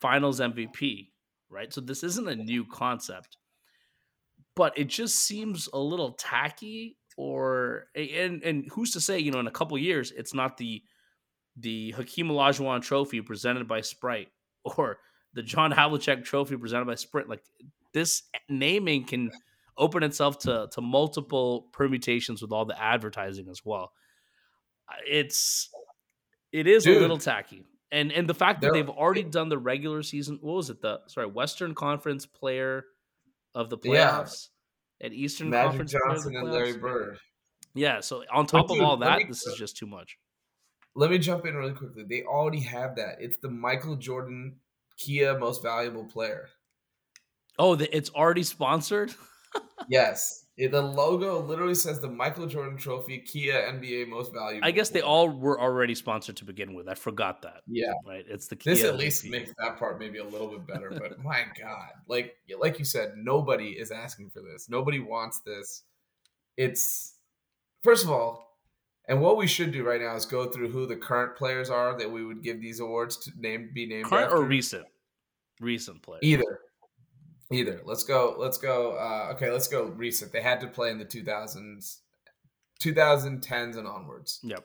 Finals 0.00 0.38
MVP, 0.38 1.08
right? 1.50 1.72
So 1.72 1.80
this 1.80 2.04
isn't 2.04 2.28
a 2.28 2.36
new 2.36 2.64
concept, 2.64 3.36
but 4.54 4.78
it 4.78 4.86
just 4.86 5.16
seems 5.16 5.68
a 5.72 5.78
little 5.78 6.12
tacky 6.12 6.98
or 7.16 7.86
and 7.94 8.42
and 8.42 8.68
who's 8.72 8.92
to 8.92 9.00
say 9.00 9.18
you 9.18 9.30
know 9.30 9.40
in 9.40 9.46
a 9.46 9.52
couple 9.52 9.76
years 9.78 10.12
it's 10.12 10.34
not 10.34 10.56
the 10.56 10.82
the 11.56 11.92
Hakeem 11.92 12.28
Olajuwon 12.28 12.82
Trophy 12.82 13.22
presented 13.22 13.66
by 13.66 13.80
Sprite 13.80 14.28
or 14.64 14.98
the 15.32 15.42
John 15.42 15.72
Havlicek 15.72 16.24
Trophy 16.24 16.56
presented 16.56 16.86
by 16.86 16.94
Sprint. 16.94 17.28
Like 17.28 17.42
this 17.92 18.22
naming 18.48 19.04
can 19.04 19.30
open 19.78 20.02
itself 20.02 20.38
to 20.40 20.68
to 20.72 20.80
multiple 20.80 21.68
permutations 21.72 22.42
with 22.42 22.52
all 22.52 22.64
the 22.64 22.80
advertising 22.80 23.48
as 23.48 23.62
well. 23.64 23.92
It's 25.06 25.70
it 26.52 26.66
is 26.66 26.84
Dude, 26.84 26.98
a 26.98 27.00
little 27.00 27.18
tacky. 27.18 27.64
And 27.92 28.12
and 28.12 28.28
the 28.28 28.34
fact 28.34 28.60
that 28.62 28.72
they've 28.72 28.88
already 28.88 29.22
done 29.38 29.48
the 29.48 29.58
regular 29.58 30.02
season, 30.02 30.38
what 30.40 30.56
was 30.56 30.70
it? 30.70 30.80
The 30.82 31.00
sorry, 31.06 31.26
Western 31.26 31.74
Conference 31.74 32.26
player 32.26 32.84
of 33.54 33.70
the 33.70 33.78
playoffs 33.78 34.48
at 35.02 35.12
Eastern 35.12 35.50
Magic 35.50 35.70
Conference. 35.70 35.92
Johnson 35.92 36.36
and 36.36 36.50
Larry 36.50 36.76
Bird. 36.76 37.18
Yeah, 37.74 38.00
so 38.00 38.24
on 38.32 38.46
top 38.46 38.68
dude, 38.68 38.78
of 38.78 38.84
all 38.84 38.96
that, 38.98 39.18
me, 39.18 39.24
this 39.28 39.46
is 39.46 39.56
just 39.56 39.76
too 39.76 39.86
much. 39.86 40.16
Let 40.94 41.10
me 41.10 41.18
jump 41.18 41.44
in 41.44 41.54
really 41.54 41.74
quickly. 41.74 42.04
They 42.08 42.22
already 42.22 42.60
have 42.60 42.96
that. 42.96 43.16
It's 43.20 43.36
the 43.36 43.50
Michael 43.50 43.96
Jordan 43.96 44.56
Kia 44.96 45.38
Most 45.38 45.62
Valuable 45.62 46.04
Player. 46.04 46.48
Oh, 47.58 47.74
the, 47.74 47.94
it's 47.94 48.10
already 48.10 48.42
sponsored. 48.42 49.14
yes, 49.88 50.45
it, 50.56 50.72
the 50.72 50.80
logo 50.80 51.40
literally 51.40 51.74
says 51.74 52.00
the 52.00 52.08
Michael 52.08 52.46
Jordan 52.46 52.78
Trophy 52.78 53.18
Kia 53.18 53.70
NBA 53.72 54.08
Most 54.08 54.32
Valuable. 54.32 54.66
I 54.66 54.70
guess 54.70 54.88
they 54.88 55.02
all 55.02 55.28
were 55.28 55.60
already 55.60 55.94
sponsored 55.94 56.36
to 56.38 56.46
begin 56.46 56.74
with. 56.74 56.88
I 56.88 56.94
forgot 56.94 57.42
that. 57.42 57.60
Yeah, 57.66 57.92
right. 58.06 58.24
It's 58.26 58.46
the 58.46 58.56
Kia 58.56 58.74
this 58.74 58.84
at 58.84 58.96
least 58.96 59.26
makes 59.26 59.52
that 59.58 59.78
part 59.78 59.98
maybe 59.98 60.18
a 60.18 60.24
little 60.24 60.48
bit 60.48 60.66
better. 60.66 60.90
But 60.90 61.18
my 61.22 61.44
God, 61.60 61.90
like 62.08 62.36
like 62.58 62.78
you 62.78 62.86
said, 62.86 63.12
nobody 63.16 63.70
is 63.70 63.90
asking 63.90 64.30
for 64.30 64.40
this. 64.40 64.68
Nobody 64.70 64.98
wants 64.98 65.40
this. 65.40 65.82
It's 66.56 67.16
first 67.82 68.04
of 68.04 68.10
all, 68.10 68.58
and 69.08 69.20
what 69.20 69.36
we 69.36 69.46
should 69.46 69.72
do 69.72 69.84
right 69.84 70.00
now 70.00 70.16
is 70.16 70.24
go 70.24 70.46
through 70.46 70.70
who 70.70 70.86
the 70.86 70.96
current 70.96 71.36
players 71.36 71.68
are 71.68 71.98
that 71.98 72.10
we 72.10 72.24
would 72.24 72.42
give 72.42 72.62
these 72.62 72.80
awards 72.80 73.18
to 73.18 73.30
name 73.38 73.72
be 73.74 73.84
named 73.84 74.06
current 74.06 74.24
after. 74.24 74.38
or 74.38 74.44
recent, 74.44 74.86
recent 75.60 76.00
players. 76.00 76.22
Either, 76.22 76.60
either. 77.50 77.80
Let's 77.84 78.02
go. 78.02 78.36
Let's 78.38 78.58
go. 78.58 78.92
Uh, 78.92 79.32
okay, 79.34 79.50
let's 79.50 79.68
go 79.68 79.84
recent. 79.84 80.32
They 80.32 80.40
had 80.40 80.60
to 80.60 80.66
play 80.66 80.90
in 80.90 80.98
the 80.98 81.04
two 81.04 81.22
thousands, 81.22 82.00
2010s 82.82 83.76
and 83.76 83.86
onwards. 83.86 84.40
Yep. 84.42 84.64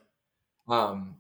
Um, 0.67 1.15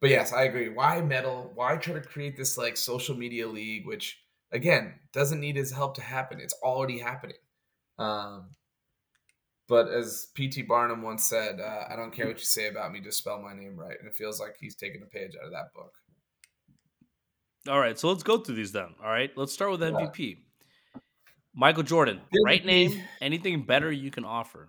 but 0.00 0.10
yes, 0.10 0.32
I 0.32 0.44
agree. 0.44 0.68
Why 0.68 1.00
meddle? 1.00 1.50
Why 1.54 1.76
try 1.76 1.94
to 1.94 2.00
create 2.00 2.36
this 2.36 2.56
like 2.56 2.76
social 2.76 3.16
media 3.16 3.48
league, 3.48 3.86
which 3.86 4.20
again 4.52 4.94
doesn't 5.12 5.40
need 5.40 5.56
his 5.56 5.72
help 5.72 5.94
to 5.96 6.02
happen? 6.02 6.40
It's 6.40 6.54
already 6.62 6.98
happening. 6.98 7.38
Um, 7.98 8.50
but 9.68 9.88
as 9.88 10.28
P.T. 10.34 10.62
Barnum 10.62 11.02
once 11.02 11.24
said, 11.24 11.60
uh, 11.60 11.84
I 11.90 11.96
don't 11.96 12.10
care 12.10 12.26
what 12.26 12.38
you 12.38 12.44
say 12.44 12.68
about 12.68 12.90
me, 12.90 13.00
just 13.00 13.18
spell 13.18 13.38
my 13.38 13.52
name 13.52 13.76
right. 13.76 13.96
And 13.98 14.08
it 14.08 14.14
feels 14.14 14.40
like 14.40 14.56
he's 14.58 14.74
taking 14.74 15.02
a 15.02 15.06
page 15.06 15.32
out 15.38 15.44
of 15.46 15.52
that 15.52 15.74
book. 15.74 15.92
All 17.68 17.78
right, 17.78 17.98
so 17.98 18.08
let's 18.08 18.22
go 18.22 18.38
through 18.38 18.54
these 18.54 18.72
then. 18.72 18.94
All 19.02 19.10
right, 19.10 19.30
let's 19.36 19.52
start 19.52 19.70
with 19.70 19.80
MVP. 19.80 20.18
Yeah. 20.18 20.34
Michael 21.60 21.82
Jordan, 21.82 22.20
right 22.44 22.64
name, 22.64 23.02
anything 23.20 23.62
better 23.62 23.90
you 23.90 24.12
can 24.12 24.24
offer? 24.24 24.68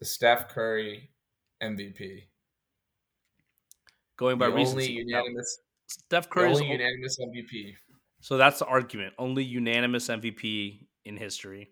The 0.00 0.04
Steph 0.04 0.48
Curry 0.48 1.10
MVP. 1.62 2.24
Going 4.16 4.38
by 4.38 4.48
the 4.48 4.56
only 4.56 4.90
unanimous. 4.90 5.60
Steph 5.86 6.28
Curry 6.28 6.48
only 6.48 6.66
unanimous 6.66 7.16
MVP. 7.20 7.74
So 8.20 8.36
that's 8.36 8.58
the 8.58 8.66
argument. 8.66 9.14
Only 9.20 9.44
unanimous 9.44 10.08
MVP 10.08 10.80
in 11.04 11.16
history. 11.16 11.70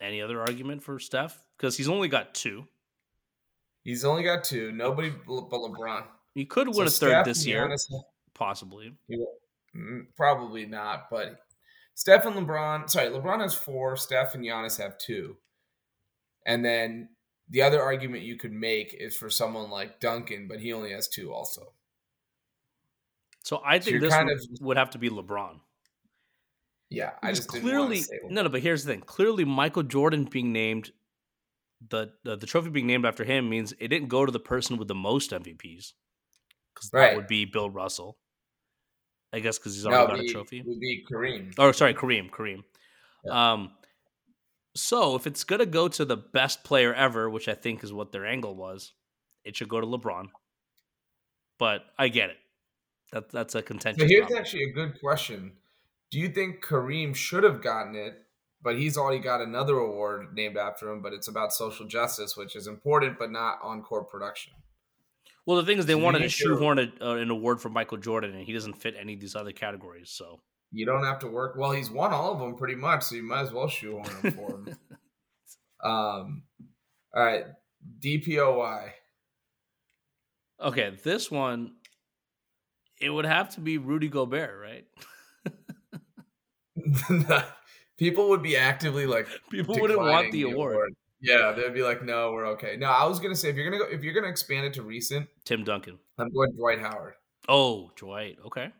Any 0.00 0.22
other 0.22 0.40
argument 0.40 0.82
for 0.82 0.98
Steph? 0.98 1.42
Because 1.58 1.76
he's 1.76 1.90
only 1.90 2.08
got 2.08 2.32
two. 2.32 2.64
He's 3.84 4.06
only 4.06 4.22
got 4.22 4.42
two. 4.42 4.72
Nobody 4.72 5.10
but 5.10 5.50
LeBron. 5.50 6.04
He 6.32 6.46
could 6.46 6.68
win 6.68 6.76
so 6.76 6.82
a 6.82 6.86
third 6.86 6.92
Steph 7.10 7.24
this 7.26 7.46
year, 7.46 7.76
possibly. 8.32 8.94
Mm, 9.12 9.24
Mm, 9.76 10.06
probably 10.16 10.66
not, 10.66 11.10
but 11.10 11.40
Steph 11.94 12.26
and 12.26 12.34
LeBron. 12.34 12.88
Sorry, 12.88 13.08
LeBron 13.08 13.40
has 13.40 13.54
four. 13.54 13.96
Steph 13.96 14.34
and 14.34 14.44
Giannis 14.44 14.78
have 14.78 14.98
two. 14.98 15.36
And 16.46 16.64
then 16.64 17.10
the 17.48 17.62
other 17.62 17.82
argument 17.82 18.22
you 18.22 18.36
could 18.36 18.52
make 18.52 18.94
is 18.98 19.16
for 19.16 19.30
someone 19.30 19.70
like 19.70 20.00
Duncan, 20.00 20.48
but 20.48 20.60
he 20.60 20.72
only 20.72 20.92
has 20.92 21.08
two 21.08 21.32
also. 21.32 21.72
So 23.42 23.60
I 23.64 23.78
think 23.78 23.96
so 23.96 24.06
this 24.06 24.14
kind 24.14 24.30
of, 24.30 24.40
would 24.60 24.76
have 24.76 24.90
to 24.90 24.98
be 24.98 25.10
LeBron. 25.10 25.60
Yeah, 26.90 27.12
I 27.22 27.32
just 27.32 27.48
clearly 27.48 28.02
no, 28.28 28.42
no. 28.42 28.48
But 28.48 28.62
here's 28.62 28.84
the 28.84 28.92
thing: 28.92 29.02
clearly, 29.02 29.44
Michael 29.44 29.84
Jordan 29.84 30.24
being 30.24 30.52
named 30.52 30.90
the, 31.88 32.12
the, 32.24 32.36
the 32.36 32.46
trophy 32.46 32.70
being 32.70 32.86
named 32.86 33.06
after 33.06 33.24
him 33.24 33.48
means 33.48 33.72
it 33.78 33.88
didn't 33.88 34.08
go 34.08 34.26
to 34.26 34.32
the 34.32 34.40
person 34.40 34.76
with 34.76 34.88
the 34.88 34.94
most 34.94 35.30
MVPs 35.30 35.92
because 36.74 36.90
right. 36.92 37.10
that 37.10 37.16
would 37.16 37.26
be 37.26 37.44
Bill 37.44 37.70
Russell. 37.70 38.18
I 39.32 39.40
guess 39.40 39.58
because 39.58 39.74
he's 39.74 39.86
already 39.86 40.02
no, 40.02 40.16
got 40.16 40.20
be, 40.22 40.28
a 40.28 40.32
trophy. 40.32 40.62
Would 40.66 40.80
be 40.80 41.04
Kareem. 41.10 41.54
Oh, 41.58 41.72
sorry, 41.72 41.94
Kareem. 41.94 42.30
Kareem. 42.30 42.64
Yeah. 43.24 43.52
Um, 43.52 43.70
So 44.74 45.16
if 45.16 45.26
it's 45.26 45.44
gonna 45.44 45.66
go 45.66 45.88
to 45.88 46.04
the 46.04 46.16
best 46.16 46.62
player 46.64 46.94
ever, 46.94 47.28
which 47.28 47.48
I 47.48 47.54
think 47.54 47.82
is 47.82 47.92
what 47.92 48.12
their 48.12 48.24
angle 48.24 48.54
was, 48.54 48.92
it 49.44 49.56
should 49.56 49.68
go 49.68 49.80
to 49.80 49.86
LeBron. 49.86 50.28
But 51.58 51.82
I 51.98 52.08
get 52.08 52.30
it. 52.30 52.36
That 53.12 53.30
that's 53.30 53.54
a 53.54 53.62
contention. 53.62 54.00
So 54.00 54.06
here's 54.06 54.28
topic. 54.28 54.38
actually 54.38 54.62
a 54.64 54.72
good 54.72 55.00
question. 55.00 55.52
Do 56.10 56.18
you 56.18 56.28
think 56.28 56.64
Kareem 56.64 57.14
should 57.14 57.44
have 57.44 57.62
gotten 57.62 57.96
it, 57.96 58.14
but 58.62 58.78
he's 58.78 58.96
already 58.96 59.20
got 59.20 59.40
another 59.40 59.76
award 59.78 60.34
named 60.34 60.56
after 60.56 60.90
him, 60.90 61.02
but 61.02 61.12
it's 61.12 61.28
about 61.28 61.52
social 61.52 61.86
justice, 61.86 62.36
which 62.36 62.54
is 62.56 62.66
important, 62.66 63.18
but 63.18 63.30
not 63.30 63.58
on 63.62 63.82
court 63.82 64.08
production. 64.08 64.52
Well, 65.46 65.56
the 65.56 65.64
thing 65.64 65.78
is, 65.78 65.86
they 65.86 65.94
So 65.94 65.98
wanted 65.98 66.20
to 66.20 66.28
shoehorn 66.28 66.78
a, 66.78 66.92
uh, 67.00 67.14
an 67.16 67.30
award 67.30 67.60
for 67.60 67.68
Michael 67.68 67.98
Jordan, 67.98 68.34
and 68.34 68.44
he 68.44 68.52
doesn't 68.52 68.74
fit 68.74 68.94
any 68.98 69.14
of 69.14 69.20
these 69.20 69.34
other 69.34 69.52
categories. 69.52 70.10
So 70.10 70.40
You 70.72 70.86
don't 70.86 71.04
have 71.04 71.18
to 71.20 71.26
work. 71.26 71.56
Well, 71.56 71.72
he's 71.72 71.90
won 71.90 72.12
all 72.12 72.32
of 72.32 72.38
them 72.38 72.56
pretty 72.56 72.76
much, 72.76 73.02
so 73.04 73.16
you 73.16 73.22
might 73.22 73.42
as 73.42 73.52
well 73.52 73.68
shoehorn 73.68 74.08
him 74.22 74.32
for 74.32 74.50
him. 74.50 74.76
um, 75.82 76.42
all 77.14 77.24
right, 77.24 77.44
DPOY. 78.00 78.92
okay, 80.60 80.96
this 81.02 81.30
one, 81.30 81.72
it 83.00 83.10
would 83.10 83.24
have 83.24 83.54
to 83.54 83.60
be 83.60 83.78
Rudy 83.78 84.08
Gobert, 84.08 84.60
right? 84.60 84.86
People 87.98 88.28
would 88.30 88.42
be 88.42 88.56
actively 88.56 89.06
like 89.06 89.26
People 89.50 89.78
wouldn't 89.78 89.98
want 89.98 90.32
declining 90.32 90.32
the 90.32 90.42
award. 90.52 90.94
Yeah, 91.20 91.52
they'd 91.52 91.74
be 91.74 91.82
like, 91.82 92.02
"No, 92.02 92.32
we're 92.32 92.46
okay." 92.52 92.76
No, 92.76 92.86
I 92.88 93.04
was 93.06 93.18
gonna 93.20 93.36
say 93.36 93.50
if 93.50 93.56
you're 93.56 93.70
gonna 93.70 93.84
go, 93.84 93.90
if 93.90 94.02
you're 94.02 94.14
gonna 94.14 94.28
expand 94.28 94.66
it 94.66 94.74
to 94.74 94.82
recent, 94.82 95.28
Tim 95.44 95.64
Duncan. 95.64 95.98
I'm 96.18 96.32
going 96.32 96.52
Dwight 96.56 96.80
Howard, 96.80 97.14
Oh, 97.48 97.90
Dwight. 97.96 98.38
Okay. 98.46 98.72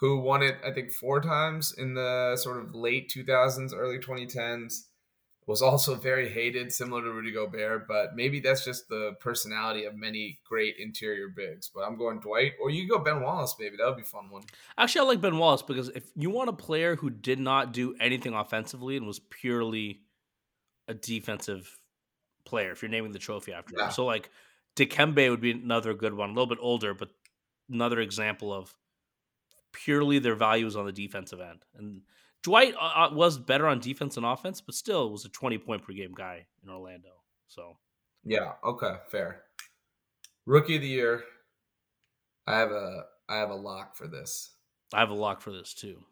who 0.00 0.18
won 0.20 0.42
it 0.42 0.56
I 0.64 0.72
think 0.72 0.90
four 0.90 1.20
times 1.20 1.72
in 1.78 1.94
the 1.94 2.36
sort 2.36 2.58
of 2.58 2.74
late 2.74 3.08
2000s, 3.10 3.72
early 3.74 3.98
2010s. 3.98 4.88
Was 5.46 5.60
also 5.60 5.94
very 5.94 6.30
hated, 6.30 6.72
similar 6.72 7.02
to 7.02 7.10
Rudy 7.12 7.30
Gobert, 7.30 7.86
but 7.86 8.16
maybe 8.16 8.40
that's 8.40 8.64
just 8.64 8.88
the 8.88 9.12
personality 9.20 9.84
of 9.84 9.94
many 9.94 10.40
great 10.48 10.76
interior 10.78 11.28
bigs. 11.28 11.68
But 11.68 11.82
I'm 11.82 11.98
going 11.98 12.20
Dwight, 12.20 12.52
or 12.62 12.70
you 12.70 12.80
can 12.88 12.96
go 12.96 13.04
Ben 13.04 13.20
Wallace, 13.20 13.54
maybe 13.60 13.76
that 13.76 13.84
would 13.86 13.96
be 13.96 14.02
a 14.04 14.06
fun 14.06 14.30
one. 14.30 14.44
Actually, 14.78 15.02
I 15.02 15.08
like 15.10 15.20
Ben 15.20 15.36
Wallace 15.36 15.60
because 15.60 15.90
if 15.90 16.04
you 16.16 16.30
want 16.30 16.48
a 16.48 16.54
player 16.54 16.96
who 16.96 17.10
did 17.10 17.38
not 17.38 17.74
do 17.74 17.94
anything 18.00 18.32
offensively 18.32 18.96
and 18.96 19.06
was 19.06 19.18
purely 19.18 20.00
a 20.88 20.94
defensive 20.94 21.78
player, 22.44 22.72
if 22.72 22.82
you're 22.82 22.90
naming 22.90 23.12
the 23.12 23.18
trophy 23.18 23.52
after 23.52 23.74
Yeah. 23.76 23.86
him, 23.86 23.90
so 23.92 24.04
like 24.04 24.30
Dikembe 24.76 25.30
would 25.30 25.40
be 25.40 25.52
another 25.52 25.94
good 25.94 26.14
one, 26.14 26.30
a 26.30 26.32
little 26.32 26.46
bit 26.46 26.58
older, 26.60 26.94
but 26.94 27.10
another 27.70 28.00
example 28.00 28.52
of 28.52 28.74
purely 29.72 30.18
their 30.18 30.34
values 30.34 30.76
on 30.76 30.86
the 30.86 30.92
defensive 30.92 31.40
end. 31.40 31.64
And 31.74 32.02
Dwight 32.42 32.74
uh, 32.74 33.08
uh, 33.08 33.10
was 33.12 33.38
better 33.38 33.66
on 33.66 33.80
defense 33.80 34.16
and 34.16 34.26
offense, 34.26 34.60
but 34.60 34.74
still 34.74 35.10
was 35.10 35.24
a 35.24 35.28
20 35.30 35.58
point 35.58 35.82
per 35.82 35.92
game 35.92 36.12
guy 36.14 36.46
in 36.62 36.68
Orlando. 36.70 37.10
So 37.48 37.78
Yeah. 38.24 38.54
Okay. 38.62 38.96
Fair. 39.10 39.44
Rookie 40.46 40.76
of 40.76 40.82
the 40.82 40.88
year. 40.88 41.24
I 42.46 42.58
have 42.58 42.70
a 42.70 43.06
I 43.28 43.36
have 43.36 43.50
a 43.50 43.54
lock 43.54 43.96
for 43.96 44.06
this. 44.06 44.50
I 44.92 45.00
have 45.00 45.10
a 45.10 45.14
lock 45.14 45.40
for 45.40 45.50
this 45.50 45.72
too. 45.72 46.04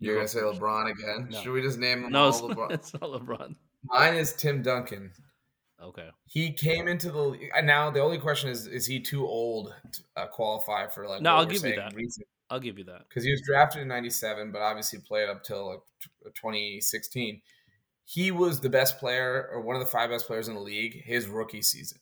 You're 0.00 0.16
gonna 0.16 0.28
say. 0.28 0.40
LeBron 0.40 0.90
again? 0.90 1.28
No. 1.30 1.40
Should 1.42 1.52
we 1.52 1.62
just 1.62 1.78
name 1.78 2.02
them 2.02 2.12
No, 2.12 2.24
all 2.24 2.28
it's, 2.28 2.40
LeBron? 2.40 2.70
it's 2.72 2.92
not 2.94 3.02
LeBron. 3.02 3.54
Mine 3.84 4.14
is 4.14 4.32
Tim 4.34 4.62
Duncan. 4.62 5.12
Okay. 5.82 6.08
He 6.26 6.52
came 6.52 6.88
into 6.88 7.10
the 7.10 7.38
and 7.56 7.66
now 7.66 7.90
the 7.90 8.00
only 8.00 8.18
question 8.18 8.50
is 8.50 8.66
is 8.66 8.86
he 8.86 9.00
too 9.00 9.26
old 9.26 9.74
to 9.92 10.02
uh, 10.16 10.26
qualify 10.26 10.86
for 10.88 11.06
like? 11.06 11.22
No, 11.22 11.36
I'll 11.36 11.46
give 11.46 11.64
you 11.64 11.76
that. 11.76 11.94
recent- 11.94 12.26
I'll 12.50 12.58
give 12.60 12.78
you 12.78 12.84
that. 12.84 13.02
because 13.08 13.22
he 13.22 13.30
was 13.30 13.40
drafted 13.46 13.80
in 13.82 13.86
97 13.86 14.50
but 14.50 14.60
obviously 14.60 14.98
played 15.06 15.28
up 15.28 15.44
till 15.44 15.68
like 15.70 15.78
2016 16.34 17.40
he 18.04 18.30
was 18.32 18.58
the 18.60 18.68
best 18.68 18.98
player 18.98 19.48
or 19.52 19.60
one 19.60 19.76
of 19.76 19.80
the 19.80 19.86
five 19.88 20.10
best 20.10 20.26
players 20.26 20.48
in 20.48 20.54
the 20.54 20.60
league 20.60 21.00
his 21.04 21.28
rookie 21.28 21.62
season 21.62 21.98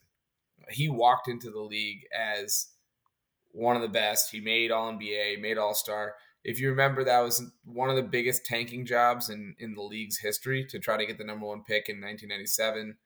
he 0.70 0.88
walked 0.88 1.28
into 1.28 1.50
the 1.50 1.60
league 1.60 2.00
as 2.18 2.68
one 3.52 3.76
of 3.76 3.82
the 3.82 3.88
best 3.88 4.30
he 4.30 4.40
made 4.40 4.70
all 4.70 4.90
nba 4.92 5.38
made 5.38 5.58
all 5.58 5.74
star 5.74 6.14
if 6.44 6.60
you 6.60 6.70
remember 6.70 7.04
that 7.04 7.20
was 7.20 7.42
one 7.64 7.90
of 7.90 7.96
the 7.96 8.02
biggest 8.02 8.44
tanking 8.44 8.86
jobs 8.86 9.28
in 9.28 9.54
in 9.58 9.74
the 9.74 9.82
league's 9.82 10.18
history 10.18 10.64
to 10.64 10.78
try 10.78 10.96
to 10.96 11.06
get 11.06 11.18
the 11.18 11.24
number 11.24 11.46
one 11.46 11.62
pick 11.62 11.88
in 11.88 11.96
1997 11.96 12.96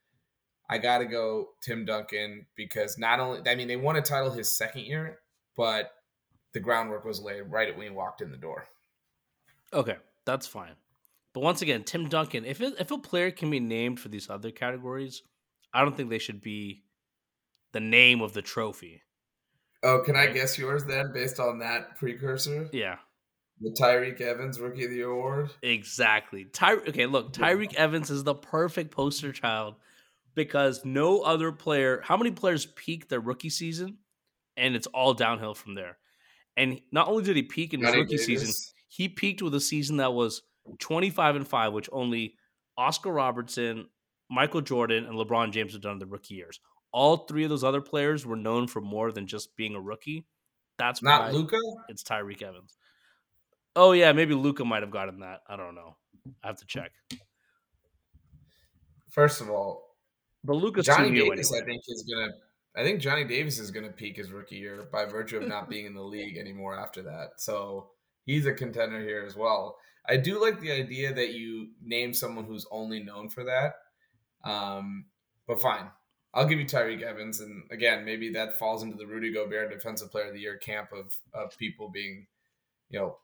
i 0.70 0.78
gotta 0.78 1.04
go 1.04 1.48
tim 1.62 1.84
duncan 1.84 2.46
because 2.56 2.98
not 2.98 3.20
only 3.20 3.40
i 3.46 3.54
mean 3.54 3.68
they 3.68 3.76
won 3.76 3.96
a 3.96 4.02
title 4.02 4.30
his 4.30 4.56
second 4.56 4.82
year 4.82 5.18
but 5.56 5.92
the 6.52 6.60
groundwork 6.60 7.04
was 7.04 7.20
laid 7.20 7.42
right 7.42 7.76
when 7.76 7.86
he 7.86 7.92
walked 7.92 8.20
in 8.20 8.30
the 8.30 8.36
door. 8.36 8.66
Okay, 9.72 9.96
that's 10.24 10.46
fine. 10.46 10.74
But 11.32 11.40
once 11.42 11.62
again, 11.62 11.82
Tim 11.84 12.08
Duncan, 12.08 12.44
if 12.44 12.60
it, 12.60 12.74
if 12.78 12.90
a 12.90 12.98
player 12.98 13.30
can 13.30 13.50
be 13.50 13.60
named 13.60 14.00
for 14.00 14.08
these 14.08 14.28
other 14.28 14.50
categories, 14.50 15.22
I 15.72 15.82
don't 15.82 15.96
think 15.96 16.10
they 16.10 16.18
should 16.18 16.42
be 16.42 16.84
the 17.72 17.80
name 17.80 18.20
of 18.20 18.34
the 18.34 18.42
trophy. 18.42 19.02
Oh, 19.82 20.02
can 20.04 20.14
I 20.14 20.26
guess 20.26 20.58
yours 20.58 20.84
then, 20.84 21.12
based 21.12 21.40
on 21.40 21.58
that 21.60 21.96
precursor? 21.96 22.68
Yeah, 22.72 22.98
The 23.60 23.76
Tyreke 23.80 24.20
Evans 24.20 24.58
Rookie 24.58 24.84
of 24.84 24.90
the 24.90 24.96
Year 24.96 25.10
award. 25.10 25.50
exactly. 25.62 26.44
Ty- 26.46 26.74
okay, 26.88 27.06
look, 27.06 27.32
Tyreke 27.32 27.74
Evans 27.74 28.10
is 28.10 28.24
the 28.24 28.34
perfect 28.34 28.90
poster 28.90 29.32
child 29.32 29.76
because 30.34 30.84
no 30.84 31.20
other 31.20 31.52
player, 31.52 32.00
how 32.02 32.16
many 32.16 32.30
players 32.32 32.66
peak 32.66 33.08
their 33.08 33.20
rookie 33.20 33.50
season 33.50 33.98
and 34.56 34.74
it's 34.74 34.86
all 34.88 35.14
downhill 35.14 35.54
from 35.54 35.74
there. 35.74 35.98
And 36.56 36.80
not 36.90 37.08
only 37.08 37.22
did 37.22 37.36
he 37.36 37.42
peak 37.42 37.72
in 37.72 37.80
his 37.80 37.90
Johnny 37.90 38.02
rookie 38.02 38.18
season, 38.18 38.50
he 38.88 39.08
peaked 39.08 39.42
with 39.42 39.54
a 39.54 39.60
season 39.60 39.98
that 39.98 40.12
was 40.12 40.42
25 40.78 41.36
and 41.36 41.48
5 41.48 41.72
which 41.72 41.88
only 41.90 42.34
oscar 42.78 43.10
robertson 43.10 43.88
michael 44.30 44.60
jordan 44.60 45.06
and 45.06 45.16
lebron 45.16 45.50
james 45.50 45.72
have 45.72 45.82
done 45.82 45.94
in 45.94 45.98
the 45.98 46.06
rookie 46.06 46.34
years 46.34 46.60
all 46.92 47.16
three 47.26 47.42
of 47.42 47.50
those 47.50 47.64
other 47.64 47.80
players 47.80 48.24
were 48.24 48.36
known 48.36 48.68
for 48.68 48.80
more 48.80 49.10
than 49.10 49.26
just 49.26 49.56
being 49.56 49.74
a 49.74 49.80
rookie 49.80 50.24
that's 50.78 51.02
Not 51.02 51.34
Luka. 51.34 51.58
it's 51.88 52.04
tyreke 52.04 52.42
evans 52.42 52.76
oh 53.76 53.92
yeah 53.92 54.12
maybe 54.12 54.34
luka 54.34 54.64
might 54.64 54.82
have 54.82 54.90
gotten 54.90 55.20
that 55.20 55.40
i 55.48 55.56
don't 55.56 55.74
know 55.74 55.96
i 56.42 56.46
have 56.46 56.56
to 56.56 56.66
check 56.66 56.92
First 59.12 59.42
of 59.42 59.50
all, 59.50 59.98
but 60.42 60.54
luka's 60.54 60.86
Johnny 60.86 61.10
Davis, 61.10 61.52
anyway. 61.52 61.62
I 61.62 61.66
think 61.66 61.82
is 61.86 62.02
gonna. 62.10 62.32
I 62.74 62.82
think 62.82 63.00
Johnny 63.00 63.24
Davis 63.24 63.58
is 63.58 63.70
gonna 63.70 63.90
peak 63.90 64.16
his 64.16 64.32
rookie 64.32 64.56
year 64.56 64.88
by 64.90 65.04
virtue 65.04 65.36
of 65.36 65.46
not 65.46 65.68
being 65.68 65.84
in 65.84 65.94
the 65.94 66.02
league 66.02 66.38
anymore 66.38 66.74
after 66.74 67.02
that. 67.02 67.32
So 67.36 67.90
he's 68.24 68.46
a 68.46 68.54
contender 68.54 69.00
here 69.00 69.22
as 69.26 69.36
well. 69.36 69.76
I 70.08 70.16
do 70.16 70.40
like 70.40 70.60
the 70.60 70.72
idea 70.72 71.12
that 71.12 71.34
you 71.34 71.68
name 71.84 72.14
someone 72.14 72.46
who's 72.46 72.66
only 72.72 73.02
known 73.02 73.28
for 73.28 73.44
that. 73.44 73.74
Um, 74.44 75.04
but 75.46 75.60
fine, 75.60 75.90
I'll 76.32 76.46
give 76.46 76.58
you 76.58 76.64
Tyreke 76.64 77.02
Evans, 77.02 77.40
and 77.40 77.64
again, 77.70 78.02
maybe 78.06 78.32
that 78.32 78.58
falls 78.58 78.82
into 78.82 78.96
the 78.96 79.06
Rudy 79.06 79.30
Gobert 79.30 79.70
Defensive 79.70 80.10
Player 80.10 80.28
of 80.28 80.32
the 80.32 80.40
Year 80.40 80.56
camp 80.56 80.88
of 80.92 81.14
of 81.34 81.56
people 81.58 81.90
being, 81.90 82.26
you 82.88 82.98
know, 82.98 83.18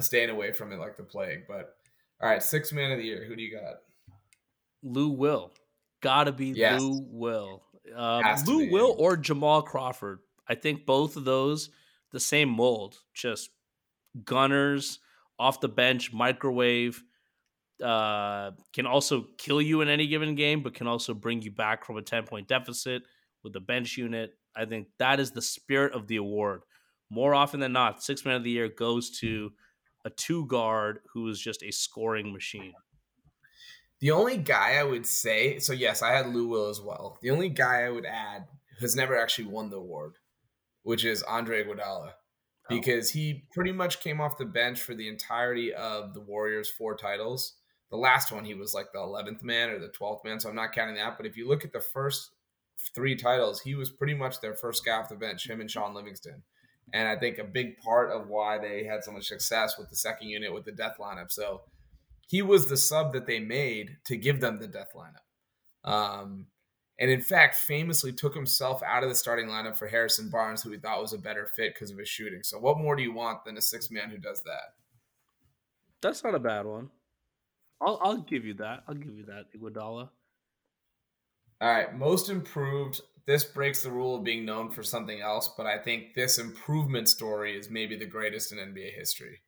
staying 0.00 0.30
away 0.30 0.52
from 0.52 0.72
it 0.72 0.78
like 0.78 0.96
the 0.96 1.02
plague. 1.02 1.44
But 1.46 1.76
all 2.20 2.28
right, 2.28 2.42
six 2.42 2.72
man 2.72 2.92
of 2.92 2.98
the 2.98 3.04
year. 3.04 3.24
Who 3.24 3.36
do 3.36 3.42
you 3.42 3.56
got? 3.56 3.76
lou 4.82 5.10
will 5.10 5.52
gotta 6.00 6.32
be 6.32 6.48
Yes. 6.48 6.80
lou 6.80 7.06
will 7.08 7.62
um, 7.94 8.22
lou 8.46 8.60
be. 8.60 8.70
will 8.70 8.94
or 8.98 9.16
jamal 9.16 9.62
crawford 9.62 10.20
i 10.48 10.54
think 10.54 10.84
both 10.84 11.16
of 11.16 11.24
those 11.24 11.70
the 12.10 12.20
same 12.20 12.48
mold 12.48 12.98
just 13.14 13.50
gunners 14.24 14.98
off 15.38 15.60
the 15.60 15.68
bench 15.68 16.12
microwave 16.12 17.02
uh, 17.82 18.52
can 18.72 18.86
also 18.86 19.26
kill 19.38 19.60
you 19.60 19.80
in 19.80 19.88
any 19.88 20.06
given 20.06 20.34
game 20.34 20.62
but 20.62 20.74
can 20.74 20.86
also 20.86 21.14
bring 21.14 21.42
you 21.42 21.50
back 21.50 21.84
from 21.84 21.96
a 21.96 22.02
10 22.02 22.24
point 22.24 22.46
deficit 22.46 23.02
with 23.42 23.52
the 23.52 23.60
bench 23.60 23.96
unit 23.96 24.34
i 24.54 24.64
think 24.64 24.88
that 24.98 25.18
is 25.20 25.30
the 25.30 25.42
spirit 25.42 25.92
of 25.94 26.06
the 26.06 26.16
award 26.16 26.62
more 27.10 27.34
often 27.34 27.60
than 27.60 27.72
not 27.72 28.02
six 28.02 28.24
man 28.24 28.34
of 28.34 28.44
the 28.44 28.50
year 28.50 28.68
goes 28.68 29.10
to 29.18 29.50
a 30.04 30.10
two 30.10 30.46
guard 30.46 31.00
who 31.12 31.28
is 31.28 31.40
just 31.40 31.62
a 31.62 31.70
scoring 31.72 32.32
machine 32.32 32.74
The 34.00 34.10
only 34.10 34.36
guy 34.36 34.74
I 34.74 34.82
would 34.82 35.06
say, 35.06 35.58
so 35.60 35.72
yes, 35.72 36.02
I 36.02 36.12
had 36.12 36.34
Lou 36.34 36.48
Will 36.48 36.68
as 36.68 36.80
well. 36.80 37.18
The 37.22 37.30
only 37.30 37.48
guy 37.48 37.82
I 37.82 37.90
would 37.90 38.06
add 38.06 38.46
has 38.80 38.96
never 38.96 39.16
actually 39.16 39.46
won 39.46 39.70
the 39.70 39.76
award, 39.76 40.14
which 40.82 41.04
is 41.04 41.22
Andre 41.22 41.64
Iguodala, 41.64 42.10
oh. 42.10 42.14
because 42.68 43.10
he 43.10 43.44
pretty 43.52 43.72
much 43.72 44.00
came 44.00 44.20
off 44.20 44.38
the 44.38 44.44
bench 44.44 44.80
for 44.80 44.94
the 44.94 45.08
entirety 45.08 45.72
of 45.72 46.14
the 46.14 46.20
Warriors' 46.20 46.68
four 46.68 46.96
titles. 46.96 47.54
The 47.90 47.96
last 47.96 48.32
one, 48.32 48.44
he 48.44 48.54
was 48.54 48.74
like 48.74 48.92
the 48.92 48.98
eleventh 48.98 49.44
man 49.44 49.70
or 49.70 49.78
the 49.78 49.88
twelfth 49.88 50.24
man, 50.24 50.40
so 50.40 50.48
I'm 50.48 50.56
not 50.56 50.72
counting 50.72 50.96
that. 50.96 51.16
But 51.16 51.26
if 51.26 51.36
you 51.36 51.46
look 51.46 51.64
at 51.64 51.72
the 51.72 51.80
first 51.80 52.30
three 52.94 53.14
titles, 53.14 53.60
he 53.60 53.74
was 53.74 53.90
pretty 53.90 54.14
much 54.14 54.40
their 54.40 54.54
first 54.54 54.84
guy 54.84 54.92
off 54.92 55.10
the 55.10 55.14
bench, 55.14 55.48
him 55.48 55.60
and 55.60 55.70
Shaun 55.70 55.94
Livingston. 55.94 56.42
And 56.92 57.08
I 57.08 57.16
think 57.16 57.38
a 57.38 57.44
big 57.44 57.78
part 57.78 58.10
of 58.10 58.28
why 58.28 58.58
they 58.58 58.84
had 58.84 59.02
so 59.02 59.12
much 59.12 59.26
success 59.26 59.78
with 59.78 59.88
the 59.88 59.96
second 59.96 60.28
unit 60.28 60.52
with 60.52 60.64
the 60.64 60.72
death 60.72 60.96
lineup. 61.00 61.30
So 61.30 61.62
he 62.28 62.42
was 62.42 62.68
the 62.68 62.76
sub 62.76 63.12
that 63.14 63.26
they 63.26 63.40
made 63.40 63.96
to 64.06 64.16
give 64.16 64.40
them 64.40 64.58
the 64.58 64.66
death 64.66 64.92
lineup. 64.94 65.90
Um, 65.90 66.46
and 66.98 67.10
in 67.10 67.22
fact, 67.22 67.56
famously 67.56 68.12
took 68.12 68.34
himself 68.34 68.82
out 68.82 69.02
of 69.02 69.08
the 69.08 69.14
starting 69.14 69.48
lineup 69.48 69.76
for 69.76 69.88
Harrison 69.88 70.28
Barnes, 70.28 70.62
who 70.62 70.70
he 70.70 70.78
thought 70.78 71.00
was 71.00 71.14
a 71.14 71.18
better 71.18 71.46
fit 71.46 71.74
because 71.74 71.90
of 71.90 71.98
his 71.98 72.08
shooting. 72.08 72.42
So, 72.42 72.58
what 72.58 72.78
more 72.78 72.94
do 72.94 73.02
you 73.02 73.12
want 73.12 73.44
than 73.44 73.56
a 73.56 73.62
six 73.62 73.90
man 73.90 74.10
who 74.10 74.18
does 74.18 74.42
that? 74.44 74.74
that's 76.00 76.24
not 76.24 76.34
a 76.34 76.38
bad 76.38 76.66
one 76.66 76.90
I'll 77.82 77.98
I'll 78.00 78.18
give 78.18 78.44
you 78.44 78.54
that. 78.54 78.84
I'll 78.86 78.94
give 78.94 79.16
you 79.16 79.24
that, 79.26 79.46
Iguodala. 79.56 80.08
All 81.60 81.68
right, 81.68 81.96
most 81.96 82.30
improved. 82.30 83.00
This 83.26 83.44
breaks 83.44 83.82
the 83.82 83.90
rule 83.90 84.16
of 84.16 84.24
being 84.24 84.44
known 84.44 84.70
for 84.70 84.82
something 84.82 85.20
else, 85.20 85.50
but 85.56 85.66
I 85.66 85.78
think 85.78 86.14
this 86.14 86.38
improvement 86.38 87.08
story 87.08 87.56
is 87.56 87.70
maybe 87.70 87.96
the 87.96 88.06
greatest 88.06 88.52
in 88.52 88.58
NBA 88.58 88.94
history. 88.94 89.40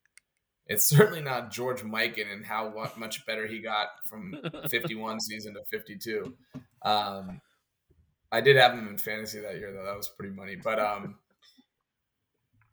It's 0.67 0.85
certainly 0.89 1.21
not 1.21 1.51
George 1.51 1.83
Mikan 1.83 2.33
and 2.33 2.47
how 2.47 2.73
much 2.97 3.27
better 3.27 3.47
he 3.47 3.61
got 3.61 3.89
from 4.09 4.35
51 4.71 5.21
season 5.21 5.55
to 5.55 5.61
52. 5.71 6.35
Um, 6.83 7.41
I 8.33 8.41
did 8.41 8.57
have 8.57 8.73
him 8.73 8.89
in 8.89 8.97
fantasy 8.97 9.41
that 9.41 9.57
year 9.57 9.73
though. 9.73 9.85
That 9.85 9.97
was 9.97 10.09
pretty 10.09 10.35
money. 10.35 10.57
But 10.57 10.79
um, 10.79 11.17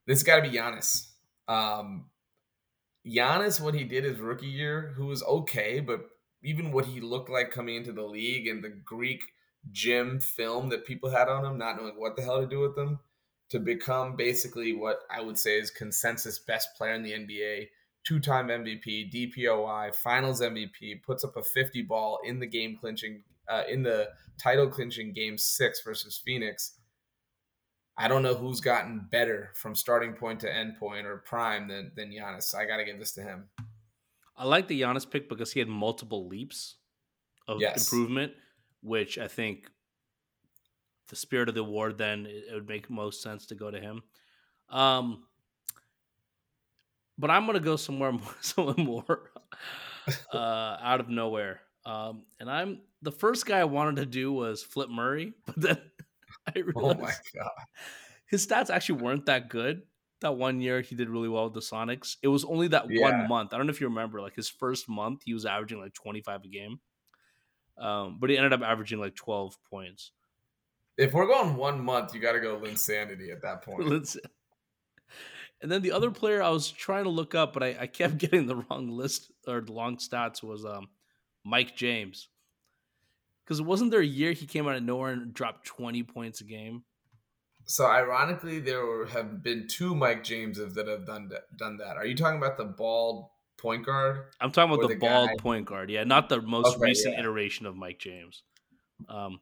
this 0.06 0.24
got 0.24 0.38
to 0.38 0.50
be 0.50 0.58
Giannis. 0.58 1.08
Um, 1.48 2.06
Giannis, 3.06 3.60
what 3.60 3.74
he 3.74 3.84
did 3.84 4.04
his 4.04 4.20
rookie 4.20 4.48
year, 4.48 4.94
who 4.96 5.08
was 5.08 5.24
okay, 5.24 5.80
but 5.80 6.02
even 6.44 6.72
what 6.72 6.86
he 6.86 7.02
looked 7.02 7.30
like 7.30 7.52
coming 7.52 7.76
into 7.76 7.92
the 7.92 8.04
league 8.04 8.48
and 8.48 8.64
the 8.64 8.70
Greek 8.70 9.22
gym 9.72 10.20
film 10.20 10.70
that 10.70 10.86
people 10.86 11.10
had 11.10 11.28
on 11.28 11.46
him, 11.46 11.58
not 11.58 11.78
knowing 11.78 12.00
what 12.00 12.16
the 12.16 12.22
hell 12.22 12.42
to 12.42 12.48
do 12.48 12.60
with 12.60 12.76
them, 12.76 13.00
to 13.50 13.60
become 13.60 14.16
basically 14.16 14.74
what 14.74 15.00
I 15.10 15.22
would 15.22 15.38
say 15.38 15.60
is 15.60 15.70
consensus 15.70 16.40
best 16.40 16.70
player 16.78 16.94
in 16.94 17.04
the 17.04 17.12
NBA, 17.12 17.68
two 18.04 18.20
time 18.20 18.48
MVP, 18.48 19.14
DPOY, 19.14 19.94
finals 19.96 20.42
MVP, 20.42 21.04
puts 21.04 21.24
up 21.24 21.36
a 21.38 21.44
50 21.44 21.84
ball 21.84 22.20
in 22.24 22.40
the 22.40 22.48
game 22.48 22.78
clinching, 22.80 23.24
uh, 23.48 23.64
in 23.70 23.84
the 23.84 24.10
title 24.42 24.68
clinching 24.68 25.14
game 25.14 25.38
six 25.38 25.82
versus 25.82 26.20
Phoenix. 26.24 26.74
I 27.98 28.08
don't 28.08 28.24
know 28.24 28.34
who's 28.34 28.62
gotten 28.62 29.08
better 29.12 29.52
from 29.54 29.76
starting 29.76 30.14
point 30.14 30.40
to 30.40 30.54
end 30.54 30.78
point 30.80 31.06
or 31.06 31.18
prime 31.18 31.68
than, 31.68 31.92
than 31.96 32.10
Giannis. 32.12 32.56
I 32.56 32.66
got 32.66 32.78
to 32.78 32.86
give 32.86 32.98
this 32.98 33.12
to 33.14 33.22
him. 33.22 33.50
I 34.36 34.46
like 34.46 34.68
the 34.68 34.82
Giannis 34.82 35.10
pick 35.10 35.30
because 35.30 35.52
he 35.52 35.60
had 35.60 35.68
multiple 35.68 36.28
leaps 36.28 36.78
of 37.48 37.60
yes. 37.60 37.84
improvement, 37.84 38.34
which 38.82 39.18
I 39.18 39.28
think 39.28 39.70
the 41.10 41.16
spirit 41.16 41.50
of 41.50 41.56
the 41.56 41.62
award 41.62 41.98
then 41.98 42.26
it 42.26 42.54
would 42.54 42.68
make 42.68 42.90
most 42.90 43.22
sense 43.22 43.46
to 43.48 43.56
go 43.56 43.70
to 43.70 43.80
him. 43.80 44.04
Um, 44.70 45.24
but 47.18 47.30
I'm 47.30 47.46
gonna 47.46 47.60
go 47.60 47.76
somewhere 47.76 48.12
more, 48.12 48.36
somewhere 48.42 48.76
more 48.78 49.32
uh, 50.34 50.78
out 50.82 51.00
of 51.00 51.10
nowhere. 51.10 51.62
Um, 51.86 52.24
and 52.40 52.50
I'm 52.50 52.82
the 53.02 53.12
first 53.12 53.46
guy 53.46 53.60
I 53.60 53.66
wanted 53.66 53.98
to 53.98 54.06
do 54.06 54.32
was 54.32 54.64
Flip 54.64 54.90
Murray, 54.90 55.34
but 55.46 55.60
then 55.60 55.82
I 56.48 56.60
realized 56.60 57.00
oh 57.00 57.02
my 57.02 57.14
god, 57.36 57.52
his 58.28 58.46
stats 58.46 58.70
actually 58.70 59.02
weren't 59.02 59.26
that 59.26 59.50
good 59.50 59.82
that 60.22 60.38
one 60.38 60.62
year 60.62 60.82
he 60.82 60.96
did 60.96 61.10
really 61.10 61.28
well 61.28 61.46
with 61.46 61.54
the 61.54 61.60
Sonics. 61.60 62.16
It 62.22 62.28
was 62.28 62.46
only 62.46 62.68
that 62.70 62.86
yeah. 62.90 63.02
one 63.02 63.28
month. 63.28 63.54
I 63.54 63.58
don't 63.58 63.66
know 63.66 63.72
if 63.72 63.82
you 63.82 63.88
remember, 63.88 64.22
like 64.22 64.36
his 64.36 64.48
first 64.48 64.88
month, 64.88 65.24
he 65.26 65.34
was 65.34 65.46
averaging 65.46 65.82
like 65.82 65.94
25 65.94 66.44
a 66.44 66.48
game. 66.48 66.80
Um, 67.78 68.18
but 68.20 68.30
he 68.30 68.38
ended 68.38 68.54
up 68.54 68.62
averaging 68.62 69.00
like 69.00 69.16
12 69.16 69.58
points. 69.70 70.12
If 70.98 71.14
we're 71.14 71.28
going 71.28 71.56
one 71.56 71.84
month, 71.84 72.14
you 72.14 72.22
got 72.22 72.34
to 72.34 72.40
go 72.40 72.60
Linsanity 72.60 73.32
at 73.32 73.42
that 73.42 73.64
point. 73.64 73.90
and 75.62 75.72
then 75.72 75.82
the 75.82 75.92
other 75.92 76.12
player 76.12 76.44
I 76.44 76.50
was 76.50 76.70
trying 76.70 77.06
to 77.06 77.10
look 77.10 77.34
up, 77.34 77.54
but 77.54 77.64
I, 77.64 77.78
I 77.82 77.88
kept 77.88 78.18
getting 78.20 78.46
the 78.46 78.58
wrong 78.58 78.90
list 78.90 79.32
or 79.48 79.62
the 79.62 79.72
long 79.72 79.98
stats 79.98 80.44
was 80.44 80.66
um, 80.66 80.90
Mike 81.44 81.76
James. 81.76 82.28
Because 83.44 83.62
wasn't 83.62 83.92
there 83.92 84.02
a 84.02 84.06
year 84.06 84.32
he 84.32 84.46
came 84.46 84.68
out 84.68 84.76
of 84.76 84.84
nowhere 84.84 85.12
and 85.12 85.34
dropped 85.34 85.66
20 85.66 86.04
points 86.04 86.42
a 86.42 86.44
game? 86.44 86.84
So 87.66 87.86
ironically, 87.86 88.60
there 88.60 89.06
have 89.08 89.44
been 89.44 89.68
two 89.68 89.96
Mike 89.96 90.24
Jameses 90.24 90.74
that 90.76 90.88
have 90.88 91.06
done 91.06 91.30
that, 91.30 91.58
done 91.58 91.78
that. 91.78 91.98
Are 91.98 92.06
you 92.06 92.16
talking 92.16 92.38
about 92.38 92.58
the 92.58 92.66
bald 92.66 93.28
point 93.62 93.86
guard? 93.86 94.26
I'm 94.40 94.52
talking 94.52 94.74
about 94.74 94.88
the, 94.88 94.96
the 94.96 95.00
bald 95.00 95.30
guy? 95.30 95.36
point 95.38 95.66
guard. 95.66 95.90
Yeah, 95.90 96.04
not 96.04 96.30
the 96.30 96.42
most 96.42 96.76
okay, 96.76 96.86
recent 96.90 97.14
yeah. 97.14 97.20
iteration 97.20 97.66
of 97.66 97.76
Mike 97.76 98.00
James. 98.00 98.44
Um, 99.08 99.40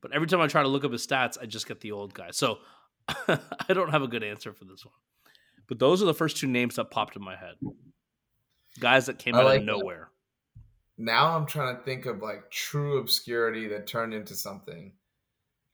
but 0.00 0.12
every 0.12 0.26
time 0.26 0.40
I 0.40 0.46
try 0.46 0.62
to 0.62 0.68
look 0.68 0.84
up 0.84 0.92
his 0.92 1.06
stats, 1.06 1.36
I 1.40 1.46
just 1.46 1.68
get 1.68 1.80
the 1.80 1.92
old 1.92 2.14
guy. 2.14 2.30
So 2.30 2.58
I 3.08 3.38
don't 3.68 3.90
have 3.90 4.02
a 4.02 4.08
good 4.08 4.24
answer 4.24 4.52
for 4.52 4.64
this 4.64 4.84
one. 4.84 4.94
But 5.68 5.78
those 5.78 6.02
are 6.02 6.06
the 6.06 6.14
first 6.14 6.36
two 6.36 6.46
names 6.46 6.76
that 6.76 6.90
popped 6.90 7.16
in 7.16 7.22
my 7.22 7.36
head. 7.36 7.54
Guys 8.80 9.06
that 9.06 9.18
came 9.18 9.34
I 9.34 9.40
out 9.40 9.44
like 9.44 9.60
of 9.60 9.66
nowhere. 9.66 10.08
That. 10.08 11.04
Now 11.04 11.36
I'm 11.36 11.46
trying 11.46 11.76
to 11.76 11.82
think 11.82 12.06
of 12.06 12.22
like 12.22 12.50
true 12.50 12.98
obscurity 12.98 13.68
that 13.68 13.86
turned 13.86 14.14
into 14.14 14.34
something. 14.34 14.92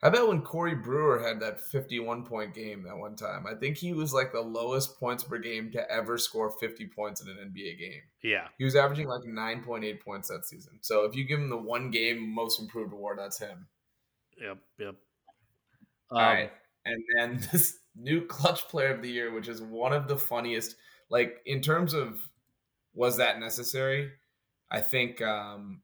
How 0.03 0.09
about 0.09 0.28
when 0.28 0.42
Corey 0.42 0.74
Brewer 0.74 1.26
had 1.26 1.40
that 1.40 1.59
51 1.59 2.24
point 2.24 2.55
game 2.55 2.82
that 2.82 2.97
one 2.97 3.16
time? 3.16 3.47
I 3.47 3.55
think 3.55 3.78
he 3.78 3.94
was 3.94 4.12
like 4.12 4.30
the 4.30 4.40
lowest 4.40 5.01
points 5.01 5.24
per 5.24 5.38
game 5.38 5.70
to 5.72 5.90
ever 5.90 6.18
score 6.18 6.51
50 6.51 6.86
points 6.88 7.22
in 7.22 7.28
an 7.28 7.36
NBA 7.36 7.78
game. 7.78 8.03
Yeah. 8.22 8.49
He 8.59 8.64
was 8.64 8.76
averaging 8.76 9.09
like 9.09 9.22
9.8 9.22 10.01
points 10.01 10.28
that 10.28 10.44
season. 10.44 10.78
So 10.82 11.05
if 11.05 11.16
you 11.16 11.24
give 11.24 11.40
him 11.40 11.49
the 11.49 11.57
one 11.57 11.90
game 11.90 12.34
most 12.34 12.61
improved 12.61 12.92
award, 12.92 13.18
that's 13.18 13.38
him. 13.38 13.66
Yep. 14.38 14.59
Yep. 14.78 14.94
All 16.11 16.18
um, 16.18 16.24
right. 16.24 16.53
And 16.84 17.03
then 17.16 17.40
this 17.53 17.78
new 17.97 18.26
clutch 18.26 18.68
player 18.68 18.92
of 18.92 19.01
the 19.01 19.11
year, 19.11 19.32
which 19.32 19.49
is 19.49 19.62
one 19.62 19.94
of 19.94 20.09
the 20.09 20.16
funniest, 20.16 20.76
like 21.09 21.38
in 21.47 21.62
terms 21.62 21.94
of 21.94 22.20
was 22.94 23.16
that 23.16 23.40
necessary? 23.40 24.11
I 24.70 24.80
think 24.80 25.22
um, 25.22 25.82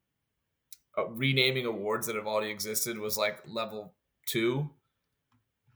uh, 0.99 1.07
renaming 1.09 1.67
awards 1.67 2.07
that 2.07 2.17
have 2.17 2.27
already 2.27 2.51
existed 2.51 2.99
was 2.99 3.17
like 3.17 3.39
level 3.47 3.95
two. 4.27 4.71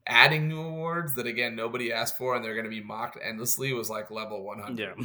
Adding 0.08 0.48
new 0.48 0.60
awards 0.60 1.14
that 1.16 1.26
again 1.26 1.56
nobody 1.56 1.92
asked 1.92 2.16
for 2.16 2.36
and 2.36 2.44
they're 2.44 2.54
going 2.54 2.64
to 2.64 2.70
be 2.70 2.82
mocked 2.82 3.18
endlessly 3.22 3.72
was 3.72 3.90
like 3.90 4.10
level 4.10 4.44
100. 4.44 4.78
Yeah. 4.78 5.04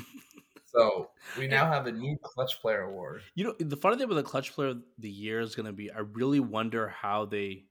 so 0.66 1.10
we 1.40 1.48
now 1.48 1.66
have 1.66 1.88
a 1.88 1.92
new 1.92 2.18
clutch 2.22 2.62
player 2.62 2.82
award. 2.84 3.22
You 3.34 3.46
know, 3.46 3.56
the 3.60 3.78
funny 3.78 3.98
thing 3.98 4.08
with 4.08 4.18
the 4.18 4.24
clutch 4.24 4.54
player 4.54 4.70
of 4.70 4.84
the 5.00 5.10
year 5.10 5.42
is 5.42 5.56
going 5.56 5.66
to 5.66 5.74
be 5.74 5.92
I 5.92 6.00
really 6.00 6.40
wonder 6.40 6.88
how 6.88 7.26
they 7.26 7.66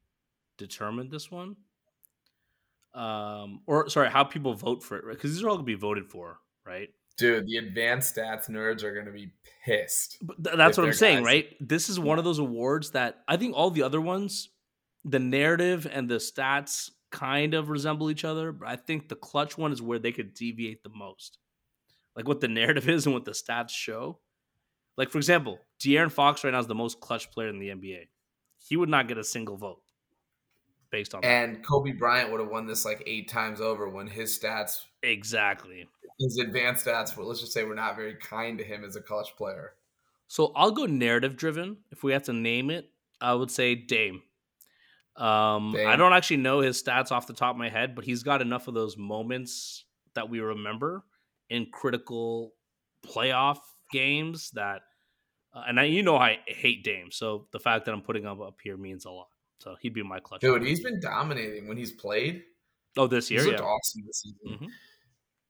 determined 0.59 1.11
this 1.11 1.31
one. 1.31 1.57
Um, 2.95 3.61
or 3.67 3.89
sorry, 3.89 4.11
how 4.11 4.25
people 4.25 4.55
vote 4.55 4.83
for 4.83 4.97
it, 4.97 5.05
right? 5.05 5.15
Because 5.15 5.33
these 5.33 5.43
are 5.43 5.49
all 5.49 5.55
going 5.55 5.67
to 5.67 5.73
be 5.73 5.79
voted 5.79 6.09
for, 6.11 6.39
right? 6.67 6.89
Dude, 7.17 7.47
the 7.47 7.57
advanced 7.57 8.17
stats 8.17 8.49
nerds 8.49 8.83
are 8.83 8.95
going 8.95 9.07
to 9.07 9.13
be 9.13 9.31
pissed. 9.65 10.19
But 10.23 10.43
th- 10.43 10.57
that's 10.57 10.79
what 10.79 10.87
I'm 10.87 10.93
saying, 10.93 11.19
guys. 11.19 11.27
right? 11.27 11.57
This 11.61 11.89
is 11.89 12.01
one 12.01 12.19
of 12.19 12.25
those 12.25 12.39
awards 12.39 12.93
that 12.93 13.21
I 13.29 13.37
think 13.37 13.55
all 13.55 13.71
the 13.71 13.83
other 13.83 14.01
ones 14.01 14.49
the 15.05 15.19
narrative 15.19 15.87
and 15.91 16.09
the 16.09 16.17
stats 16.17 16.91
kind 17.11 17.55
of 17.55 17.69
resemble 17.69 18.11
each 18.11 18.25
other, 18.25 18.53
but 18.53 18.69
I 18.69 18.77
think 18.77 19.09
the 19.09 19.17
clutch 19.17 19.59
one 19.59 19.73
is 19.73 19.83
where 19.83 19.99
they 19.99 20.13
could 20.13 20.35
deviate 20.35 20.83
the 20.83 20.91
most. 20.91 21.39
Like 22.17 22.29
what 22.29 22.41
the 22.41 22.49
narrative 22.49 22.89
is 22.89 23.07
and 23.07 23.15
what 23.15 23.25
the 23.25 23.33
stats 23.33 23.71
show. 23.71 24.19
Like 24.97 25.11
for 25.11 25.19
example, 25.19 25.59
De'Aaron 25.81 26.13
Fox 26.13 26.45
right 26.45 26.53
now 26.53 26.59
is 26.59 26.67
the 26.67 26.75
most 26.75 27.01
clutch 27.01 27.31
player 27.31 27.49
in 27.49 27.59
the 27.59 27.69
NBA. 27.69 28.09
He 28.59 28.77
would 28.77 28.89
not 28.89 29.09
get 29.09 29.19
a 29.19 29.25
single 29.25 29.57
vote 29.57 29.81
based 30.91 31.15
on 31.15 31.25
and 31.25 31.57
that. 31.57 31.67
Kobe 31.67 31.93
Bryant 31.93 32.31
would 32.31 32.41
have 32.41 32.51
won 32.51 32.67
this 32.67 32.85
like 32.85 33.03
eight 33.07 33.29
times 33.29 33.61
over 33.61 33.89
when 33.89 34.07
his 34.07 34.39
stats 34.39 34.81
exactly 35.03 35.87
his 36.21 36.39
advanced 36.39 36.87
stats 36.87 37.17
were 37.17 37.25
let's 37.25 37.41
just 37.41 37.53
say 37.53 37.65
we're 37.65 37.75
not 37.75 37.97
very 37.97 38.15
kind 38.17 38.59
to 38.59 38.65
him 38.65 38.85
as 38.85 38.95
a 38.97 39.01
clutch 39.01 39.35
player. 39.37 39.73
So 40.29 40.53
I'll 40.55 40.71
go 40.71 40.87
narrative 40.87 41.37
driven. 41.37 41.79
If 41.91 42.03
we 42.05 42.13
have 42.13 42.25
to 42.25 42.33
name 42.33 42.71
it, 42.71 42.91
I 43.21 43.35
would 43.35 43.51
say 43.51 43.75
Dame. 43.75 44.23
Um, 45.21 45.77
I 45.77 45.97
don't 45.97 46.15
actually 46.15 46.39
know 46.39 46.61
his 46.61 46.83
stats 46.83 47.13
off 47.13 47.27
the 47.27 47.35
top 47.35 47.55
of 47.55 47.59
my 47.59 47.69
head, 47.69 47.95
but 47.95 48.05
he's 48.07 48.23
got 48.23 48.41
enough 48.41 48.69
of 48.69 48.75
those 48.75 48.97
moments 48.97 49.85
that 50.15 50.31
we 50.31 50.41
remember 50.41 51.05
in 51.51 51.67
critical 51.71 52.55
playoff 53.07 53.59
games 53.93 54.51
that, 54.55 54.81
uh, 55.55 55.65
and 55.69 55.79
I, 55.79 55.85
you 55.85 56.03
know, 56.03 56.17
I 56.17 56.39
hate 56.47 56.85
Dame, 56.85 57.11
so 57.11 57.49
the 57.53 57.61
fact 57.61 57.85
that 57.85 57.93
I'm 57.93 58.01
putting 58.01 58.23
him 58.23 58.41
up 58.41 58.57
here 58.63 58.79
means 58.79 59.05
a 59.05 59.11
lot. 59.11 59.29
So 59.59 59.77
he'd 59.81 59.93
be 59.93 60.03
my 60.03 60.21
clutch. 60.21 60.41
Dude, 60.41 60.63
he's 60.63 60.81
been 60.83 61.01
dominating 61.01 61.69
when 61.69 61.77
he's 61.77 61.93
played. 61.93 62.43
Oh, 62.97 63.07
this 63.07 63.31
year, 63.31 63.45
he's 63.45 63.53
yeah, 63.53 63.59
awesome 63.59 64.03
this 64.07 64.23
season. 64.23 64.39
Mm-hmm. 64.49 64.67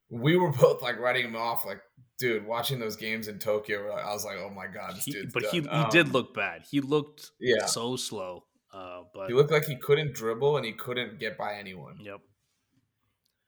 We 0.09 0.35
were 0.35 0.51
both 0.59 0.81
like 0.81 0.99
writing 0.99 1.23
him 1.25 1.37
off, 1.37 1.65
like, 1.65 1.79
dude, 2.19 2.45
watching 2.45 2.77
those 2.77 2.97
games 2.97 3.29
in 3.29 3.39
Tokyo. 3.39 3.89
I 3.89 4.11
was 4.11 4.25
like, 4.25 4.37
oh 4.37 4.49
my 4.49 4.67
god, 4.67 4.97
this 4.97 5.05
he, 5.05 5.25
But 5.33 5.43
done. 5.43 5.51
he, 5.53 5.61
he 5.61 5.67
um, 5.69 5.89
did 5.91 6.09
look 6.09 6.33
bad. 6.33 6.63
He 6.69 6.81
looked 6.81 7.31
yeah. 7.39 7.67
so 7.67 7.95
slow. 7.95 8.43
Uh, 8.73 9.01
but 9.13 9.27
he 9.27 9.33
looked 9.33 9.51
like 9.51 9.65
he 9.65 9.75
couldn't 9.75 10.13
dribble 10.13 10.57
and 10.57 10.65
he 10.65 10.71
couldn't 10.71 11.19
get 11.19 11.37
by 11.37 11.55
anyone. 11.55 11.97
Yep. 11.99 12.21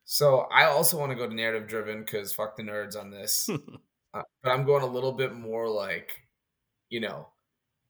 So 0.06 0.48
I 0.52 0.66
also 0.66 1.00
want 1.00 1.12
to 1.12 1.18
go 1.18 1.28
to 1.28 1.34
narrative 1.34 1.68
driven 1.68 2.02
because 2.02 2.34
fuck 2.34 2.58
the 2.58 2.64
nerds 2.64 3.00
on 3.00 3.10
this. 3.10 3.50
uh, 4.14 4.22
but 4.44 4.52
I'm 4.52 4.66
going 4.66 4.84
a 4.84 4.88
little 4.88 5.14
bit 5.14 5.34
more 5.34 5.70
like, 5.70 6.22
you 6.90 7.00
know, 7.00 7.28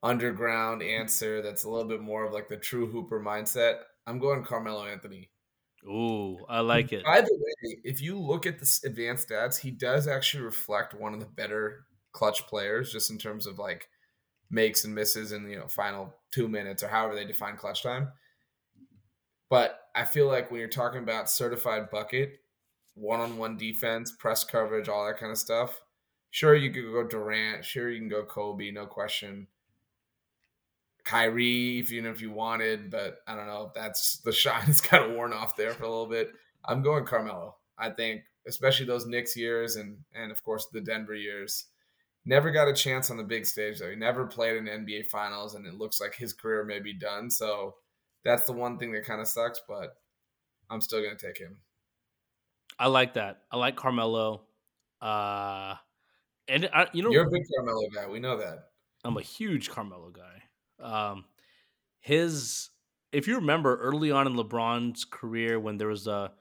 underground 0.03 0.83
answer. 0.83 1.41
That's 1.41 1.63
a 1.63 1.69
little 1.69 1.87
bit 1.87 2.01
more 2.01 2.25
of 2.25 2.33
like 2.33 2.49
the 2.49 2.57
true 2.57 2.87
hooper 2.87 3.19
mindset. 3.19 3.79
I'm 4.05 4.19
going 4.19 4.43
Carmelo 4.43 4.85
Anthony. 4.85 5.31
Ooh, 5.85 6.37
I 6.47 6.59
like 6.61 6.93
it. 6.93 7.03
By 7.03 7.21
the 7.21 7.33
way, 7.33 7.77
if 7.83 8.01
you 8.01 8.17
look 8.17 8.45
at 8.45 8.59
the 8.59 8.79
advanced 8.85 9.29
stats, 9.29 9.59
he 9.59 9.71
does 9.71 10.07
actually 10.07 10.43
reflect 10.43 10.93
one 10.93 11.13
of 11.13 11.19
the 11.19 11.25
better 11.25 11.85
clutch 12.13 12.45
players, 12.47 12.91
just 12.91 13.11
in 13.11 13.17
terms 13.17 13.47
of 13.47 13.59
like 13.59 13.89
makes 14.49 14.85
and 14.85 14.93
misses 14.93 15.31
in 15.31 15.49
you 15.49 15.57
know 15.57 15.67
final 15.67 16.13
two 16.31 16.47
minutes 16.47 16.83
or 16.83 16.87
however 16.87 17.15
they 17.15 17.25
define 17.25 17.55
clutch 17.55 17.83
time. 17.83 18.09
But 19.49 19.79
I 19.95 20.05
feel 20.05 20.27
like 20.27 20.49
when 20.49 20.59
you're 20.59 20.69
talking 20.69 21.03
about 21.03 21.29
certified 21.29 21.91
bucket, 21.91 22.39
one-on-one 22.95 23.57
defense, 23.57 24.11
press 24.11 24.43
coverage, 24.43 24.89
all 24.89 25.05
that 25.05 25.19
kind 25.19 25.31
of 25.31 25.37
stuff, 25.37 25.79
Sure, 26.33 26.55
you 26.55 26.71
could 26.71 26.91
go 26.91 27.03
Durant. 27.03 27.63
Sure, 27.63 27.91
you 27.91 27.99
can 27.99 28.09
go 28.09 28.23
Kobe. 28.23 28.71
No 28.71 28.87
question. 28.87 29.45
Kyrie, 31.03 31.77
if 31.77 31.91
you 31.91 32.01
know 32.01 32.09
if 32.09 32.21
you 32.21 32.31
wanted, 32.31 32.89
but 32.89 33.19
I 33.27 33.35
don't 33.35 33.45
know. 33.45 33.67
if 33.67 33.73
That's 33.75 34.17
the 34.17 34.31
shine's 34.31 34.81
kind 34.81 35.03
of 35.05 35.11
worn 35.11 35.31
off 35.31 35.55
there 35.55 35.73
for 35.73 35.83
a 35.83 35.89
little 35.89 36.07
bit. 36.07 36.31
I'm 36.65 36.81
going 36.81 37.05
Carmelo. 37.05 37.57
I 37.77 37.91
think, 37.91 38.23
especially 38.47 38.87
those 38.87 39.05
Knicks 39.05 39.37
years 39.37 39.75
and 39.75 39.99
and 40.15 40.31
of 40.31 40.43
course 40.43 40.65
the 40.73 40.81
Denver 40.81 41.13
years. 41.13 41.65
Never 42.25 42.51
got 42.51 42.69
a 42.69 42.73
chance 42.73 43.11
on 43.11 43.17
the 43.17 43.23
big 43.23 43.45
stage 43.45 43.79
though. 43.79 43.89
He 43.89 43.95
never 43.95 44.25
played 44.25 44.55
in 44.55 44.65
NBA 44.65 45.07
Finals, 45.07 45.55
and 45.55 45.65
it 45.65 45.73
looks 45.73 45.99
like 45.99 46.15
his 46.15 46.33
career 46.33 46.63
may 46.63 46.79
be 46.79 46.93
done. 46.93 47.29
So 47.29 47.75
that's 48.23 48.45
the 48.45 48.53
one 48.53 48.77
thing 48.77 48.93
that 48.93 49.05
kind 49.05 49.19
of 49.19 49.27
sucks. 49.27 49.59
But 49.67 49.95
I'm 50.69 50.81
still 50.81 51.03
gonna 51.03 51.17
take 51.17 51.37
him. 51.37 51.57
I 52.79 52.87
like 52.87 53.13
that. 53.15 53.41
I 53.51 53.57
like 53.57 53.75
Carmelo. 53.75 54.43
Uh, 55.01 55.75
and 56.47 56.69
I, 56.73 56.87
you 56.93 57.03
know, 57.03 57.11
you're 57.11 57.27
a 57.27 57.31
big 57.31 57.43
Carmelo 57.55 57.87
guy. 57.93 58.07
We 58.07 58.19
know 58.19 58.37
that. 58.37 58.69
I'm 59.03 59.17
a 59.17 59.21
huge 59.21 59.69
Carmelo 59.69 60.11
guy. 60.11 60.43
Um, 60.79 61.25
his, 61.99 62.69
if 63.11 63.27
you 63.27 63.35
remember 63.35 63.77
early 63.77 64.11
on 64.11 64.27
in 64.27 64.33
LeBron's 64.33 65.05
career, 65.05 65.59
when 65.59 65.77
there 65.77 65.87
was 65.87 66.07
a, 66.07 66.31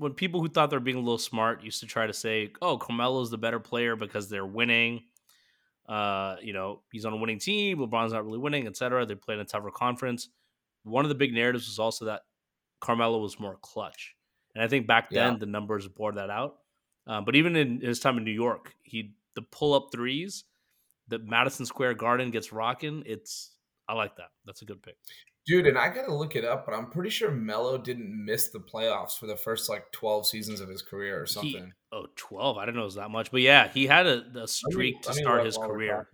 when 0.00 0.14
people 0.14 0.40
who 0.40 0.48
thought 0.48 0.70
they 0.70 0.76
were 0.76 0.80
being 0.80 0.96
a 0.96 1.00
little 1.00 1.18
smart 1.18 1.62
used 1.62 1.80
to 1.80 1.86
try 1.86 2.06
to 2.06 2.12
say, 2.14 2.50
"Oh, 2.62 2.78
Carmelo's 2.78 3.30
the 3.30 3.36
better 3.36 3.60
player 3.60 3.96
because 3.96 4.30
they're 4.30 4.46
winning." 4.46 5.02
Uh, 5.86 6.36
you 6.40 6.54
know, 6.54 6.80
he's 6.90 7.04
on 7.04 7.12
a 7.12 7.16
winning 7.16 7.38
team. 7.38 7.78
LeBron's 7.78 8.12
not 8.14 8.24
really 8.24 8.38
winning, 8.38 8.66
etc. 8.66 9.04
They 9.04 9.14
played 9.14 9.34
in 9.34 9.40
a 9.42 9.44
tougher 9.44 9.70
conference. 9.70 10.28
One 10.84 11.04
of 11.04 11.10
the 11.10 11.14
big 11.14 11.34
narratives 11.34 11.66
was 11.66 11.78
also 11.78 12.06
that 12.06 12.22
Carmelo 12.80 13.18
was 13.18 13.38
more 13.38 13.58
clutch, 13.60 14.16
and 14.54 14.64
I 14.64 14.68
think 14.68 14.86
back 14.86 15.10
then 15.10 15.32
yeah. 15.32 15.38
the 15.38 15.46
numbers 15.46 15.86
bore 15.86 16.12
that 16.12 16.30
out. 16.30 16.56
Um, 17.06 17.26
but 17.26 17.36
even 17.36 17.54
in 17.54 17.82
his 17.82 18.00
time 18.00 18.16
in 18.16 18.24
New 18.24 18.30
York, 18.30 18.74
he 18.82 19.12
the 19.34 19.42
pull 19.42 19.74
up 19.74 19.88
threes 19.92 20.44
that 21.08 21.24
Madison 21.24 21.66
Square 21.66 21.94
Garden 21.94 22.30
gets 22.30 22.52
rocking. 22.52 23.02
It's 23.04 23.50
I 23.86 23.92
like 23.92 24.16
that. 24.16 24.30
That's 24.46 24.62
a 24.62 24.64
good 24.64 24.82
pick. 24.82 24.96
Dude, 25.50 25.66
and 25.66 25.76
I 25.76 25.88
gotta 25.88 26.14
look 26.14 26.36
it 26.36 26.44
up, 26.44 26.64
but 26.64 26.76
I'm 26.76 26.90
pretty 26.90 27.10
sure 27.10 27.28
Melo 27.32 27.76
didn't 27.76 28.24
miss 28.24 28.50
the 28.50 28.60
playoffs 28.60 29.18
for 29.18 29.26
the 29.26 29.34
first 29.34 29.68
like 29.68 29.90
12 29.90 30.24
seasons 30.24 30.60
of 30.60 30.68
his 30.68 30.80
career 30.80 31.20
or 31.20 31.26
something. 31.26 31.64
He, 31.64 31.72
oh, 31.90 32.06
12. 32.14 32.56
I 32.56 32.64
didn't 32.64 32.76
know 32.76 32.82
it 32.82 32.84
was 32.84 32.94
that 32.94 33.10
much. 33.10 33.32
But 33.32 33.40
yeah, 33.40 33.66
he 33.66 33.88
had 33.88 34.06
a, 34.06 34.22
a 34.36 34.46
streak 34.46 34.94
me, 34.94 35.00
to 35.02 35.12
start 35.12 35.44
his 35.44 35.56
career. 35.56 36.06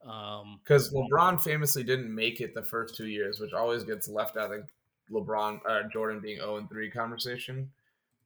Because 0.00 0.94
um, 0.94 1.08
LeBron 1.10 1.42
famously 1.42 1.82
didn't 1.82 2.14
make 2.14 2.40
it 2.40 2.54
the 2.54 2.62
first 2.62 2.94
two 2.94 3.08
years, 3.08 3.40
which 3.40 3.52
always 3.52 3.82
gets 3.82 4.08
left 4.08 4.36
out 4.36 4.52
of 4.52 4.62
LeBron 5.10 5.58
uh, 5.68 5.88
Jordan 5.92 6.20
being 6.20 6.38
0 6.38 6.58
and 6.58 6.68
3 6.70 6.92
conversation. 6.92 7.68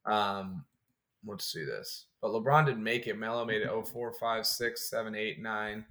Um, 0.05 0.63
let's 1.27 1.51
see 1.51 1.65
this. 1.65 2.05
But 2.21 2.33
LeBron 2.33 2.67
didn't 2.67 2.85
make 2.85 3.07
it. 3.07 3.19
Melo 3.19 3.47
made 3.47 3.63
it 3.63 3.69
0 3.69 3.83
4, 3.83 4.13
5, 4.13 4.47
6, 4.47 4.91
7, 4.91 5.15
8, 5.15 5.41
9, 5.41 5.85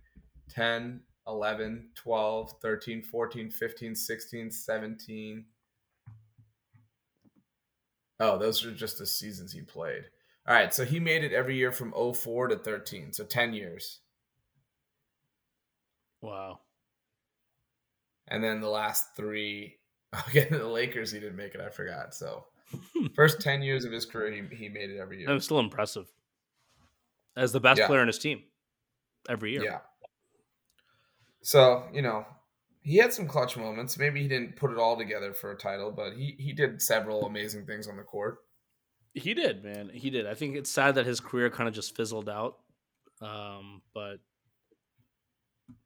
10, 0.47 1.01
11, 1.27 1.89
12, 1.95 2.53
13, 2.61 3.03
14, 3.03 3.49
15, 3.49 3.95
16, 3.95 4.51
17. 4.51 5.45
Oh, 8.19 8.37
those 8.37 8.65
are 8.65 8.71
just 8.71 8.99
the 8.99 9.05
seasons 9.05 9.51
he 9.51 9.61
played. 9.61 10.05
All 10.47 10.53
right, 10.53 10.73
so 10.73 10.83
he 10.83 10.99
made 10.99 11.23
it 11.23 11.33
every 11.33 11.55
year 11.55 11.71
from 11.71 11.93
04 11.93 12.49
to 12.49 12.57
13, 12.57 13.13
so 13.13 13.23
10 13.23 13.53
years. 13.53 13.99
Wow. 16.21 16.59
And 18.27 18.43
then 18.43 18.61
the 18.61 18.69
last 18.69 19.15
three, 19.15 19.77
again, 20.27 20.47
the 20.51 20.67
Lakers, 20.67 21.11
he 21.11 21.19
didn't 21.19 21.37
make 21.37 21.55
it. 21.55 21.61
I 21.61 21.69
forgot. 21.69 22.13
So 22.13 22.45
First 23.15 23.41
10 23.41 23.61
years 23.61 23.85
of 23.85 23.91
his 23.91 24.05
career, 24.05 24.31
he, 24.31 24.55
he 24.55 24.69
made 24.69 24.89
it 24.89 24.99
every 24.99 25.19
year. 25.19 25.27
That 25.27 25.33
was 25.33 25.45
still 25.45 25.59
impressive. 25.59 26.11
As 27.35 27.51
the 27.51 27.59
best 27.59 27.79
yeah. 27.79 27.87
player 27.87 28.01
in 28.01 28.07
his 28.07 28.19
team 28.19 28.43
every 29.27 29.51
year. 29.53 29.63
Yeah. 29.63 29.79
So, 31.43 31.83
you 31.93 32.01
know, 32.01 32.25
he 32.81 32.97
had 32.97 33.13
some 33.13 33.27
clutch 33.27 33.55
moments. 33.55 33.97
Maybe 33.97 34.21
he 34.21 34.27
didn't 34.27 34.55
put 34.55 34.71
it 34.71 34.77
all 34.77 34.97
together 34.97 35.33
for 35.33 35.51
a 35.51 35.57
title, 35.57 35.91
but 35.91 36.13
he, 36.13 36.35
he 36.39 36.53
did 36.53 36.81
several 36.81 37.25
amazing 37.25 37.65
things 37.65 37.87
on 37.87 37.97
the 37.97 38.03
court. 38.03 38.39
He 39.13 39.33
did, 39.33 39.63
man. 39.63 39.91
He 39.93 40.09
did. 40.09 40.25
I 40.25 40.33
think 40.33 40.55
it's 40.55 40.71
sad 40.71 40.95
that 40.95 41.05
his 41.05 41.19
career 41.19 41.49
kind 41.49 41.69
of 41.69 41.75
just 41.75 41.95
fizzled 41.95 42.29
out. 42.29 42.57
Um, 43.21 43.81
but 43.93 44.17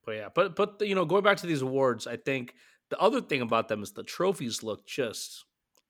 but 0.05 0.11
yeah, 0.13 0.29
but 0.33 0.55
but 0.55 0.81
you 0.81 0.95
know, 0.95 1.05
going 1.05 1.23
back 1.23 1.37
to 1.37 1.47
these 1.47 1.61
awards, 1.61 2.07
I 2.07 2.15
think 2.15 2.53
the 2.89 2.97
other 2.99 3.19
thing 3.19 3.41
about 3.41 3.67
them 3.67 3.83
is 3.83 3.91
the 3.91 4.03
trophies 4.03 4.63
look 4.63 4.87
just 4.87 5.43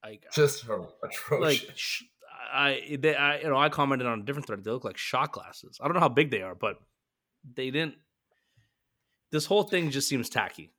like 0.04 0.26
just 0.34 0.66
atrocious. 1.04 1.40
Like 1.40 1.78
I, 2.52 2.98
they, 3.00 3.16
I, 3.16 3.40
you 3.40 3.50
know, 3.50 3.58
I 3.58 3.70
commented 3.70 4.08
on 4.08 4.22
a 4.22 4.24
different 4.24 4.48
thread. 4.48 4.64
They 4.64 4.72
look 4.72 4.84
like 4.84 4.98
shot 4.98 5.32
glasses. 5.32 5.78
I 5.82 5.86
don't 5.86 5.94
know 5.94 6.00
how 6.00 6.10
big 6.10 6.32
they 6.32 6.42
are, 6.42 6.56
but 6.56 6.78
they 7.56 7.70
didn't. 7.72 7.96
This 9.32 9.46
whole 9.46 9.64
thing 9.64 9.92
just 9.92 10.08
seems 10.08 10.30
tacky. 10.30 10.72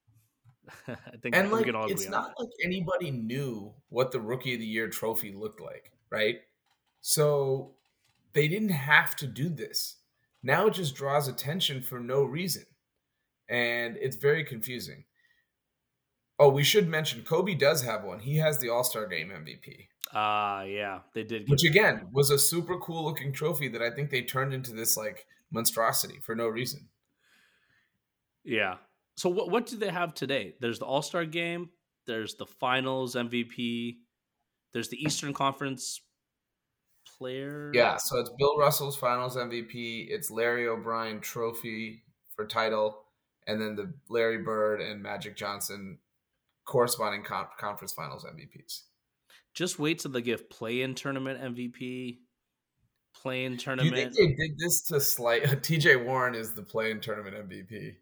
I 0.88 1.16
think 1.22 1.34
and 1.36 1.50
like 1.50 1.66
it's 1.66 2.08
not 2.08 2.34
like 2.38 2.48
anybody 2.62 3.10
knew 3.10 3.72
what 3.88 4.12
the 4.12 4.20
rookie 4.20 4.54
of 4.54 4.60
the 4.60 4.66
year 4.66 4.88
trophy 4.88 5.32
looked 5.32 5.60
like, 5.60 5.92
right? 6.10 6.36
So 7.00 7.74
they 8.32 8.48
didn't 8.48 8.70
have 8.70 9.16
to 9.16 9.26
do 9.26 9.48
this. 9.48 9.96
Now 10.42 10.66
it 10.66 10.74
just 10.74 10.94
draws 10.94 11.26
attention 11.26 11.82
for 11.82 11.98
no 12.00 12.22
reason, 12.22 12.66
and 13.48 13.96
it's 13.96 14.16
very 14.16 14.44
confusing. 14.44 15.04
Oh, 16.38 16.50
we 16.50 16.62
should 16.62 16.86
mention 16.86 17.22
Kobe 17.22 17.54
does 17.54 17.82
have 17.82 18.04
one. 18.04 18.20
He 18.20 18.36
has 18.36 18.60
the 18.60 18.68
All 18.68 18.84
Star 18.84 19.06
Game 19.06 19.30
MVP. 19.30 19.88
Ah, 20.12 20.60
uh, 20.60 20.62
yeah, 20.62 21.00
they 21.14 21.24
did. 21.24 21.48
Which 21.48 21.64
again 21.64 22.08
was 22.12 22.30
a 22.30 22.38
super 22.38 22.78
cool 22.78 23.04
looking 23.04 23.32
trophy 23.32 23.68
that 23.68 23.82
I 23.82 23.90
think 23.90 24.10
they 24.10 24.22
turned 24.22 24.54
into 24.54 24.72
this 24.72 24.96
like 24.96 25.26
monstrosity 25.50 26.20
for 26.22 26.34
no 26.34 26.46
reason. 26.46 26.88
Yeah. 28.48 28.76
So 29.16 29.28
what 29.28 29.50
what 29.50 29.66
do 29.66 29.76
they 29.76 29.90
have 29.90 30.14
today? 30.14 30.54
There's 30.60 30.78
the 30.78 30.86
All 30.86 31.02
Star 31.02 31.24
Game. 31.24 31.70
There's 32.06 32.34
the 32.34 32.46
Finals 32.46 33.14
MVP. 33.14 33.96
There's 34.72 34.88
the 34.88 35.02
Eastern 35.02 35.34
Conference 35.34 36.00
Player. 37.18 37.70
Yeah. 37.74 37.96
So 37.96 38.18
it's 38.18 38.30
Bill 38.38 38.56
Russell's 38.58 38.96
Finals 38.96 39.36
MVP. 39.36 40.06
It's 40.08 40.30
Larry 40.30 40.66
O'Brien 40.66 41.20
Trophy 41.20 42.02
for 42.34 42.46
title, 42.46 43.04
and 43.46 43.60
then 43.60 43.76
the 43.76 43.92
Larry 44.08 44.38
Bird 44.38 44.80
and 44.80 45.02
Magic 45.02 45.36
Johnson 45.36 45.98
corresponding 46.64 47.24
con- 47.24 47.48
conference 47.58 47.92
finals 47.92 48.24
MVPs. 48.24 48.82
Just 49.54 49.78
wait 49.78 49.98
till 49.98 50.12
they 50.12 50.22
give 50.22 50.48
play-in 50.48 50.94
tournament 50.94 51.40
MVP, 51.40 52.18
play-in 53.14 53.56
tournament. 53.56 53.96
You 53.96 54.02
think 54.10 54.14
they 54.14 54.46
did 54.46 54.58
this 54.58 54.82
to 54.82 55.00
slight? 55.00 55.42
TJ 55.62 56.04
Warren 56.04 56.34
is 56.34 56.52
the 56.54 56.62
play-in 56.62 57.00
tournament 57.00 57.48
MVP. 57.48 57.96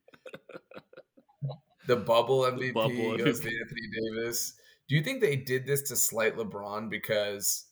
The 1.86 1.96
bubble 1.96 2.42
MVP 2.42 2.58
the 2.58 2.72
bubble 2.72 3.16
goes 3.16 3.40
MVP. 3.40 3.44
to 3.44 3.60
Anthony 3.60 4.14
Davis. 4.14 4.54
Do 4.88 4.94
you 4.94 5.02
think 5.02 5.20
they 5.20 5.36
did 5.36 5.66
this 5.66 5.82
to 5.82 5.96
slight 5.96 6.36
LeBron 6.36 6.88
because 6.90 7.66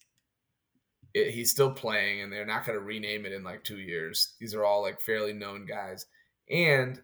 it, 1.13 1.31
he's 1.31 1.51
still 1.51 1.71
playing 1.71 2.23
and 2.23 2.33
they're 2.33 2.47
not 2.47 2.67
going 2.67 2.79
to 2.79 2.85
rename 2.85 3.25
it 3.25 3.33
in 3.33 3.45
like 3.45 3.65
two 3.65 3.79
years? 3.79 4.35
These 4.41 4.55
are 4.55 4.65
all 4.65 4.83
like 4.83 5.01
fairly 5.01 5.33
known 5.33 5.67
guys, 5.67 6.07
and 6.51 7.01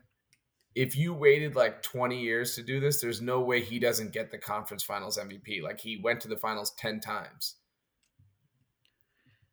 if 0.74 0.96
you 0.96 1.12
waited 1.12 1.56
like 1.56 1.82
20 1.82 2.20
years 2.20 2.54
to 2.54 2.62
do 2.62 2.80
this, 2.80 3.00
there's 3.00 3.20
no 3.20 3.40
way 3.40 3.60
he 3.60 3.78
doesn't 3.78 4.12
get 4.12 4.30
the 4.30 4.38
conference 4.38 4.82
finals 4.82 5.18
MVP. 5.18 5.62
Like 5.62 5.80
he 5.80 6.00
went 6.02 6.20
to 6.20 6.28
the 6.28 6.36
finals 6.36 6.72
10 6.78 7.00
times. 7.00 7.56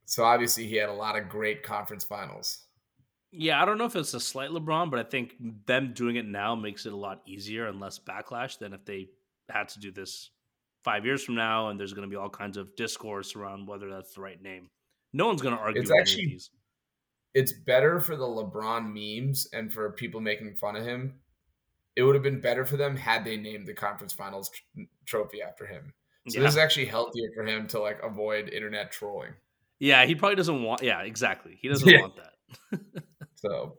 So 0.06 0.24
obviously 0.24 0.68
he 0.68 0.76
had 0.76 0.89
a 0.89 0.93
lot 0.93 1.18
of 1.18 1.28
great 1.28 1.64
conference 1.64 2.04
finals. 2.04 2.66
Yeah, 3.38 3.62
I 3.62 3.66
don't 3.66 3.78
know 3.78 3.86
if 3.86 3.96
it's 3.96 4.14
a 4.14 4.20
slight 4.20 4.50
LeBron, 4.50 4.90
but 4.90 5.00
I 5.00 5.04
think 5.04 5.36
them 5.66 5.94
doing 5.94 6.16
it 6.16 6.26
now 6.26 6.56
makes 6.56 6.86
it 6.86 6.94
a 6.94 6.98
lot 6.98 7.22
easier 7.26 7.68
and 7.68 7.80
less 7.80 8.00
backlash 8.00 8.58
than 8.58 8.74
if 8.74 8.84
they 8.86 9.10
had 9.50 9.70
to 9.70 9.80
do 9.80 9.92
this 9.92 10.32
five 10.84 11.06
years 11.06 11.24
from 11.24 11.36
now 11.36 11.70
and 11.70 11.80
there's 11.80 11.94
going 11.94 12.08
to 12.08 12.10
be 12.10 12.16
all 12.16 12.30
kinds 12.30 12.58
of 12.58 12.76
discourse 12.76 13.36
around 13.36 13.68
whether 13.68 13.90
that's 13.90 14.14
the 14.14 14.22
right 14.22 14.42
name. 14.42 14.70
No 15.14 15.28
one's 15.28 15.42
going 15.42 15.56
to 15.56 15.62
argue. 15.62 15.82
It's 15.82 15.92
actually 15.92 16.40
it's 17.34 17.52
better 17.52 18.00
for 18.00 18.16
the 18.16 18.26
LeBron 18.26 18.94
memes 18.94 19.48
and 19.54 19.72
for 19.72 19.92
people 19.92 20.22
making 20.22 20.56
fun 20.56 20.76
of 20.76 20.84
him. 20.84 21.14
It 21.96 22.04
would 22.04 22.16
have 22.16 22.24
been 22.24 22.42
better 22.42 22.66
for 22.66 22.78
them 22.78 22.96
had 22.96 23.26
they 23.26 23.38
named 23.38 23.68
the 23.68 23.74
conference 23.74 24.14
finals 24.14 24.50
tr- 24.50 24.82
trophy 25.06 25.42
after 25.42 25.66
him. 25.66 25.94
So 26.30 26.40
yeah. 26.40 26.46
this 26.46 26.54
is 26.54 26.58
actually 26.58 26.86
healthier 26.86 27.30
for 27.36 27.46
him 27.46 27.68
to 27.68 27.80
like 27.80 28.00
avoid 28.04 28.50
internet 28.50 28.92
trolling. 28.92 29.34
Yeah, 29.80 30.06
he 30.06 30.16
probably 30.16 30.36
doesn't 30.36 30.64
want. 30.64 30.82
Yeah, 30.82 31.02
exactly. 31.02 31.58
He 31.62 31.68
doesn't 31.68 31.88
yeah. 31.88 32.02
want 32.02 32.14
that. 32.16 33.04
so, 33.38 33.78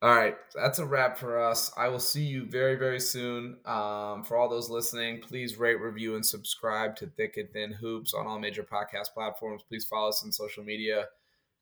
all 0.00 0.14
right, 0.14 0.36
that's 0.54 0.78
a 0.78 0.86
wrap 0.86 1.18
for 1.18 1.38
us. 1.38 1.70
I 1.76 1.88
will 1.88 1.98
see 1.98 2.24
you 2.24 2.46
very, 2.46 2.76
very 2.76 3.00
soon. 3.00 3.58
Um, 3.66 4.24
for 4.24 4.36
all 4.36 4.48
those 4.48 4.70
listening, 4.70 5.20
please 5.20 5.58
rate, 5.58 5.80
review, 5.80 6.14
and 6.14 6.24
subscribe 6.24 6.96
to 6.96 7.06
Thick 7.06 7.36
and 7.36 7.50
Thin 7.52 7.72
Hoops 7.72 8.14
on 8.14 8.26
all 8.26 8.38
major 8.38 8.62
podcast 8.62 9.14
platforms. 9.14 9.62
Please 9.68 9.84
follow 9.84 10.08
us 10.08 10.24
on 10.24 10.32
social 10.32 10.64
media 10.64 11.06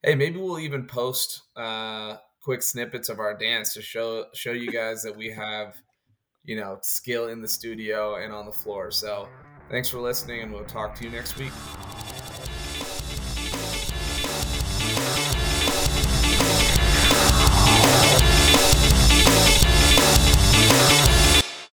Hey, 0.03 0.15
maybe 0.15 0.39
we'll 0.39 0.59
even 0.59 0.87
post 0.87 1.43
uh, 1.57 2.17
quick 2.43 2.63
snippets 2.63 3.11
of 3.11 3.19
our 3.19 3.37
dance 3.37 3.75
to 3.75 3.83
show 3.83 4.25
show 4.33 4.53
you 4.53 4.73
guys 4.73 5.03
that 5.03 5.15
we 5.15 5.31
have, 5.31 5.77
you 6.43 6.57
know, 6.57 6.79
skill 6.81 7.29
in 7.29 7.43
the 7.43 7.49
studio 7.49 8.17
and 8.17 8.33
on 8.33 8.47
the 8.47 8.53
floor. 8.53 8.91
So, 8.91 9.29
thanks 9.69 9.91
for 9.91 9.99
listening, 9.99 10.41
and 10.41 10.53
we'll 10.53 10.65
talk 10.65 10.95
to 10.97 11.05
you 11.05 11.11
next 11.11 11.37
week. 11.37 11.53